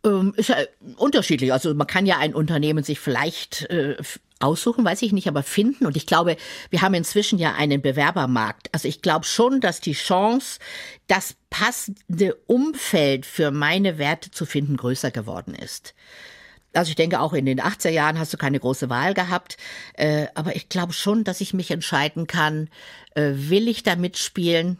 Ähm, 0.08 0.34
ist 0.38 0.50
ja 0.50 0.58
unterschiedlich. 0.96 1.52
Also 1.52 1.74
man 1.74 1.88
kann 1.88 2.06
ja 2.06 2.18
ein 2.18 2.34
Unternehmen 2.34 2.84
sich 2.84 3.00
vielleicht 3.00 3.64
äh, 3.70 3.98
aussuchen, 4.40 4.86
weiß 4.86 5.02
ich 5.02 5.12
nicht, 5.12 5.28
aber 5.28 5.44
finden. 5.44 5.86
Und 5.86 5.98
ich 5.98 6.06
glaube, 6.06 6.38
wir 6.70 6.82
haben 6.82 6.94
inzwischen 6.94 7.40
ja 7.40 7.56
einen 7.56 7.82
Bewerbermarkt. 7.82 8.70
Also 8.72 8.88
ich 8.88 9.02
glaube 9.02 9.26
schon, 9.26 9.60
dass 9.60 9.82
die 9.82 9.94
Chance, 9.94 10.60
das 11.08 11.36
passende 11.50 12.36
Umfeld 12.48 13.26
für 13.26 13.52
meine 13.52 13.98
Werte 13.98 14.32
zu 14.32 14.46
finden, 14.46 14.78
größer 14.78 15.12
geworden 15.12 15.54
ist. 15.54 15.94
Also 16.74 16.90
ich 16.90 16.96
denke, 16.96 17.20
auch 17.20 17.34
in 17.34 17.46
den 17.46 17.60
80er 17.60 17.90
Jahren 17.90 18.20
hast 18.20 18.34
du 18.34 18.38
keine 18.38 18.60
große 18.60 18.90
Wahl 18.90 19.14
gehabt. 19.14 19.58
Äh, 19.94 20.28
aber 20.36 20.56
ich 20.56 20.70
glaube 20.70 20.94
schon, 20.94 21.24
dass 21.24 21.42
ich 21.42 21.54
mich 21.54 21.72
entscheiden 21.72 22.28
kann, 22.28 22.70
äh, 23.16 23.32
will 23.34 23.68
ich 23.68 23.84
da 23.84 23.96
mitspielen 23.96 24.78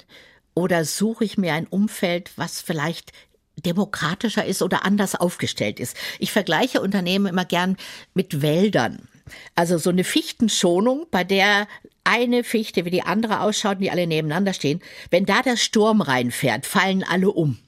oder 0.54 0.86
suche 0.86 1.24
ich 1.24 1.38
mir 1.38 1.54
ein 1.54 1.68
Umfeld, 1.68 2.32
was 2.36 2.62
vielleicht 2.62 3.12
demokratischer 3.58 4.46
ist 4.46 4.62
oder 4.62 4.86
anders 4.86 5.16
aufgestellt 5.16 5.80
ist. 5.80 5.98
Ich 6.20 6.32
vergleiche 6.32 6.82
Unternehmen 6.82 7.26
immer 7.26 7.46
gern 7.46 7.78
mit 8.14 8.42
Wäldern. 8.42 9.08
Also 9.56 9.78
so 9.78 9.90
eine 9.90 10.04
Fichtenschonung, 10.04 11.08
bei 11.12 11.24
der 11.24 11.68
eine 12.04 12.44
Fichte 12.44 12.86
wie 12.86 12.92
die 12.92 13.04
andere 13.04 13.42
ausschaut 13.42 13.78
und 13.78 13.82
die 13.82 13.92
alle 13.92 14.08
nebeneinander 14.08 14.54
stehen. 14.54 14.82
Wenn 15.10 15.26
da 15.26 15.42
der 15.42 15.58
Sturm 15.58 16.02
reinfährt, 16.02 16.66
fallen 16.66 17.04
alle 17.04 17.32
um. 17.32 17.60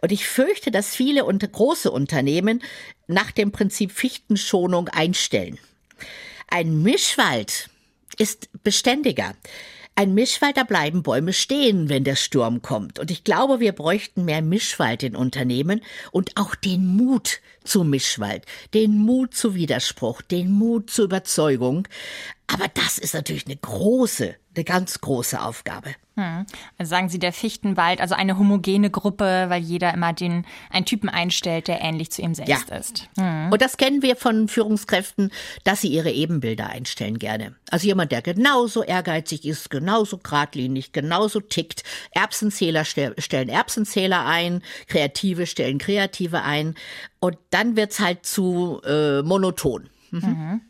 Und 0.00 0.12
ich 0.12 0.26
fürchte, 0.26 0.70
dass 0.70 0.94
viele 0.94 1.24
und 1.24 1.50
große 1.50 1.90
Unternehmen 1.90 2.62
nach 3.06 3.30
dem 3.30 3.52
Prinzip 3.52 3.92
Fichtenschonung 3.92 4.88
einstellen. 4.88 5.58
Ein 6.48 6.82
Mischwald 6.82 7.68
ist 8.18 8.48
beständiger. 8.62 9.34
Ein 9.96 10.14
Mischwald, 10.14 10.56
da 10.56 10.64
bleiben 10.64 11.04
Bäume 11.04 11.32
stehen, 11.32 11.88
wenn 11.88 12.02
der 12.02 12.16
Sturm 12.16 12.62
kommt. 12.62 12.98
Und 12.98 13.12
ich 13.12 13.22
glaube, 13.22 13.60
wir 13.60 13.70
bräuchten 13.70 14.24
mehr 14.24 14.42
Mischwald 14.42 15.04
in 15.04 15.14
Unternehmen 15.14 15.82
und 16.10 16.32
auch 16.36 16.56
den 16.56 16.84
Mut 16.84 17.40
zu 17.62 17.84
Mischwald, 17.84 18.44
den 18.74 18.98
Mut 18.98 19.34
zu 19.34 19.54
Widerspruch, 19.54 20.20
den 20.20 20.50
Mut 20.50 20.90
zur 20.90 21.04
Überzeugung. 21.04 21.86
Aber 22.48 22.66
das 22.74 22.98
ist 22.98 23.14
natürlich 23.14 23.46
eine 23.46 23.56
große, 23.56 24.34
eine 24.56 24.64
ganz 24.64 25.00
große 25.00 25.40
Aufgabe. 25.40 25.94
Hm. 26.16 26.46
Also 26.78 26.90
sagen 26.90 27.08
Sie 27.08 27.18
der 27.18 27.32
Fichtenwald, 27.32 28.00
also 28.00 28.14
eine 28.14 28.38
homogene 28.38 28.88
Gruppe, 28.88 29.46
weil 29.48 29.60
jeder 29.60 29.92
immer 29.92 30.12
den 30.12 30.46
einen 30.70 30.86
Typen 30.86 31.08
einstellt, 31.08 31.66
der 31.66 31.80
ähnlich 31.80 32.12
zu 32.12 32.22
ihm 32.22 32.34
selbst 32.34 32.70
ja. 32.70 32.76
ist. 32.76 33.08
Hm. 33.18 33.50
Und 33.50 33.60
das 33.60 33.76
kennen 33.76 34.02
wir 34.02 34.14
von 34.14 34.46
Führungskräften, 34.46 35.32
dass 35.64 35.80
sie 35.80 35.88
ihre 35.88 36.12
Ebenbilder 36.12 36.68
einstellen 36.68 37.18
gerne. 37.18 37.56
Also 37.70 37.88
jemand, 37.88 38.12
der 38.12 38.22
genauso 38.22 38.84
ehrgeizig 38.84 39.44
ist, 39.44 39.70
genauso 39.70 40.18
geradlinig, 40.18 40.92
genauso 40.92 41.40
tickt. 41.40 41.82
Erbsenzähler 42.12 42.84
stellen 42.84 43.48
Erbsenzähler 43.48 44.24
ein, 44.24 44.62
Kreative 44.86 45.46
stellen 45.46 45.78
Kreative 45.78 46.42
ein. 46.42 46.76
Und 47.18 47.38
dann 47.50 47.74
wird's 47.74 47.98
halt 47.98 48.24
zu 48.24 48.80
äh, 48.86 49.22
monoton. 49.22 49.88
Mhm. 50.22 50.28
Mhm. 50.28 50.60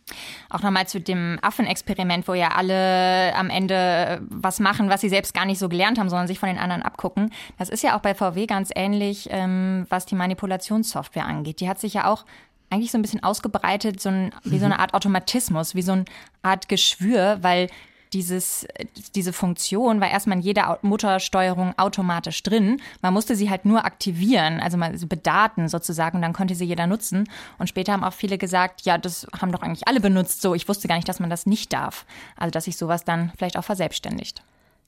Auch 0.50 0.62
nochmal 0.62 0.86
zu 0.86 1.00
dem 1.00 1.38
Affenexperiment, 1.42 2.28
wo 2.28 2.34
ja 2.34 2.48
alle 2.48 3.34
am 3.34 3.50
Ende 3.50 4.20
was 4.28 4.60
machen, 4.60 4.88
was 4.88 5.00
sie 5.00 5.08
selbst 5.08 5.34
gar 5.34 5.44
nicht 5.44 5.58
so 5.58 5.68
gelernt 5.68 5.98
haben, 5.98 6.08
sondern 6.08 6.26
sich 6.26 6.38
von 6.38 6.48
den 6.48 6.58
anderen 6.58 6.82
abgucken. 6.82 7.30
Das 7.58 7.68
ist 7.68 7.82
ja 7.82 7.96
auch 7.96 8.00
bei 8.00 8.14
VW 8.14 8.46
ganz 8.46 8.70
ähnlich, 8.74 9.28
ähm, 9.30 9.86
was 9.88 10.06
die 10.06 10.14
Manipulationssoftware 10.14 11.26
angeht. 11.26 11.60
Die 11.60 11.68
hat 11.68 11.80
sich 11.80 11.94
ja 11.94 12.06
auch 12.06 12.24
eigentlich 12.70 12.90
so 12.90 12.98
ein 12.98 13.02
bisschen 13.02 13.22
ausgebreitet, 13.22 14.00
so 14.00 14.08
ein, 14.08 14.32
wie 14.42 14.58
so 14.58 14.64
eine 14.64 14.78
Art 14.78 14.94
Automatismus, 14.94 15.74
wie 15.74 15.82
so 15.82 15.92
eine 15.92 16.04
Art 16.42 16.68
Geschwür, 16.68 17.38
weil 17.42 17.68
dieses, 18.14 18.66
diese 19.14 19.32
Funktion 19.32 20.00
war 20.00 20.10
erstmal 20.10 20.38
in 20.38 20.44
jeder 20.44 20.78
Motorsteuerung 20.82 21.74
automatisch 21.76 22.42
drin. 22.42 22.80
Man 23.02 23.12
musste 23.12 23.36
sie 23.36 23.50
halt 23.50 23.64
nur 23.64 23.84
aktivieren, 23.84 24.60
also 24.60 24.76
mal 24.76 24.96
so 24.96 25.06
bedaten 25.06 25.68
sozusagen, 25.68 26.16
und 26.16 26.22
dann 26.22 26.32
konnte 26.32 26.54
sie 26.54 26.64
jeder 26.64 26.86
nutzen. 26.86 27.28
Und 27.58 27.68
später 27.68 27.92
haben 27.92 28.04
auch 28.04 28.12
viele 28.12 28.38
gesagt, 28.38 28.82
ja, 28.82 28.96
das 28.96 29.26
haben 29.38 29.52
doch 29.52 29.62
eigentlich 29.62 29.88
alle 29.88 30.00
benutzt 30.00 30.40
so. 30.40 30.54
Ich 30.54 30.68
wusste 30.68 30.88
gar 30.88 30.96
nicht, 30.96 31.08
dass 31.08 31.20
man 31.20 31.30
das 31.30 31.46
nicht 31.46 31.72
darf. 31.72 32.06
Also, 32.36 32.52
dass 32.52 32.64
sich 32.64 32.76
sowas 32.76 33.04
dann 33.04 33.32
vielleicht 33.36 33.58
auch 33.58 33.64
verselbstständigt. 33.64 34.42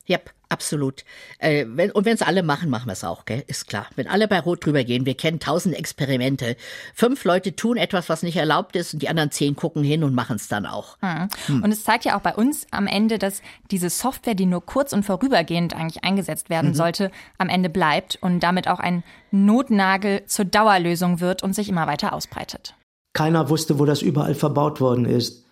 Yep, 0.09 0.31
absolut. 0.49 1.05
Äh, 1.39 1.67
wenn, 1.69 1.91
und 1.91 2.05
wenn 2.05 2.15
es 2.15 2.23
alle 2.23 2.43
machen, 2.43 2.71
machen 2.71 2.87
wir 2.87 2.93
es 2.93 3.03
auch, 3.03 3.25
gell? 3.25 3.43
Ist 3.47 3.67
klar. 3.67 3.87
Wenn 3.97 4.07
alle 4.07 4.29
bei 4.29 4.39
Rot 4.39 4.65
drüber 4.65 4.85
gehen, 4.85 5.05
wir 5.05 5.17
kennen 5.17 5.41
tausend 5.41 5.75
Experimente. 5.75 6.57
Fünf 6.95 7.25
Leute 7.25 7.57
tun 7.57 7.77
etwas, 7.77 8.09
was 8.09 8.23
nicht 8.23 8.37
erlaubt 8.37 8.77
ist, 8.77 8.95
und 8.95 9.03
die 9.03 9.09
anderen 9.09 9.31
zehn 9.31 9.57
gucken 9.57 9.83
hin 9.83 10.05
und 10.05 10.15
machen 10.15 10.37
es 10.37 10.49
dann 10.49 10.67
auch. 10.67 10.97
Hm. 11.01 11.29
Hm. 11.47 11.63
Und 11.65 11.73
es 11.73 11.83
zeigt 11.83 12.05
ja 12.05 12.17
auch 12.17 12.23
bei 12.23 12.35
uns 12.35 12.67
am 12.71 12.87
Ende, 12.87 13.19
dass 13.19 13.43
diese 13.71 13.91
Software, 13.91 14.35
die 14.35 14.47
nur 14.47 14.65
kurz 14.65 14.93
und 14.93 15.05
vorübergehend 15.05 15.75
eigentlich 15.75 16.05
eingesetzt 16.05 16.51
werden 16.51 16.71
mhm. 16.71 16.75
sollte, 16.75 17.11
am 17.39 17.49
Ende 17.49 17.69
bleibt 17.69 18.19
und 18.21 18.41
damit 18.41 18.69
auch 18.69 18.79
ein 18.79 19.03
Notnagel 19.31 20.25
zur 20.27 20.45
Dauerlösung 20.45 21.21
wird 21.21 21.43
und 21.43 21.55
sich 21.55 21.69
immer 21.69 21.87
weiter 21.87 22.13
ausbreitet. 22.13 22.75
Keiner 23.13 23.49
wusste, 23.49 23.79
wo 23.79 23.85
das 23.87 24.03
überall 24.03 24.35
verbaut 24.35 24.81
worden 24.81 25.07
ist. 25.07 25.46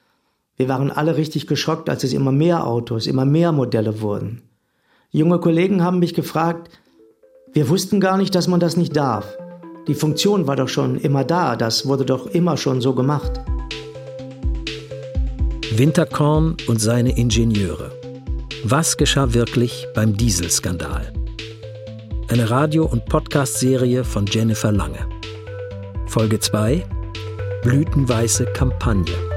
Wir 0.56 0.68
waren 0.68 0.92
alle 0.92 1.16
richtig 1.16 1.48
geschockt, 1.48 1.90
als 1.90 2.04
es 2.04 2.12
immer 2.12 2.30
mehr 2.30 2.64
Autos, 2.64 3.08
immer 3.08 3.24
mehr 3.24 3.50
Modelle 3.50 4.00
wurden. 4.00 4.42
Junge 5.10 5.40
Kollegen 5.40 5.82
haben 5.82 5.98
mich 5.98 6.14
gefragt, 6.14 6.70
wir 7.52 7.68
wussten 7.68 8.00
gar 8.00 8.16
nicht, 8.16 8.34
dass 8.36 8.46
man 8.46 8.60
das 8.60 8.76
nicht 8.76 8.96
darf. 8.96 9.36
Die 9.88 9.94
Funktion 9.94 10.46
war 10.46 10.54
doch 10.54 10.68
schon 10.68 10.96
immer 10.96 11.24
da, 11.24 11.56
das 11.56 11.86
wurde 11.86 12.04
doch 12.04 12.28
immer 12.28 12.56
schon 12.56 12.80
so 12.80 12.94
gemacht. 12.94 13.32
Winterkorn 15.72 16.56
und 16.68 16.80
seine 16.80 17.18
Ingenieure. 17.18 17.90
Was 18.62 18.96
geschah 18.96 19.34
wirklich 19.34 19.88
beim 19.92 20.16
Dieselskandal? 20.16 21.12
Eine 22.28 22.48
Radio- 22.48 22.86
und 22.86 23.06
Podcast-Serie 23.06 24.04
von 24.04 24.26
Jennifer 24.26 24.70
Lange. 24.70 25.08
Folge 26.06 26.38
2 26.38 26.86
Blütenweiße 27.62 28.46
Kampagne 28.46 29.33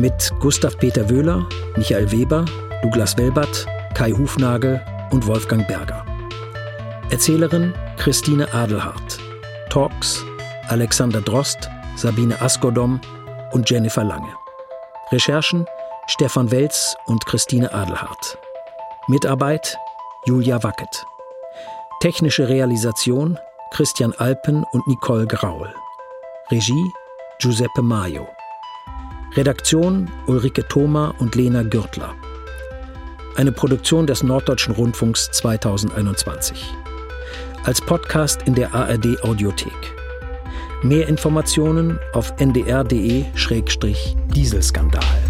mit 0.00 0.32
Gustav 0.40 0.78
Peter 0.78 1.10
Wöhler, 1.10 1.46
Michael 1.76 2.10
Weber, 2.10 2.46
Douglas 2.82 3.18
Welbert, 3.18 3.66
Kai 3.92 4.12
Hufnagel 4.12 4.80
und 5.10 5.26
Wolfgang 5.26 5.66
Berger. 5.68 6.04
Erzählerin 7.10 7.74
Christine 7.98 8.52
Adelhardt. 8.54 9.18
Talks 9.68 10.24
Alexander 10.68 11.20
Drost, 11.20 11.68
Sabine 11.96 12.40
Askodom 12.40 13.00
und 13.52 13.68
Jennifer 13.68 14.02
Lange. 14.02 14.32
Recherchen 15.12 15.66
Stefan 16.06 16.50
Welz 16.50 16.96
und 17.04 17.26
Christine 17.26 17.72
Adelhardt. 17.72 18.38
Mitarbeit 19.08 19.76
Julia 20.24 20.62
Wackett. 20.62 21.04
Technische 22.00 22.48
Realisation 22.48 23.38
Christian 23.72 24.14
Alpen 24.14 24.64
und 24.72 24.86
Nicole 24.86 25.26
Graul. 25.26 25.74
Regie 26.50 26.90
Giuseppe 27.38 27.82
Maio. 27.82 28.26
Redaktion 29.36 30.10
Ulrike 30.26 30.66
Thoma 30.66 31.14
und 31.20 31.36
Lena 31.36 31.62
Gürtler. 31.62 32.16
Eine 33.36 33.52
Produktion 33.52 34.04
des 34.04 34.24
Norddeutschen 34.24 34.74
Rundfunks 34.74 35.30
2021. 35.30 36.74
Als 37.62 37.80
Podcast 37.80 38.42
in 38.46 38.56
der 38.56 38.74
ARD 38.74 39.22
Audiothek. 39.22 39.94
Mehr 40.82 41.06
Informationen 41.06 42.00
auf 42.12 42.34
ndr.de-dieselskandal. 42.40 45.29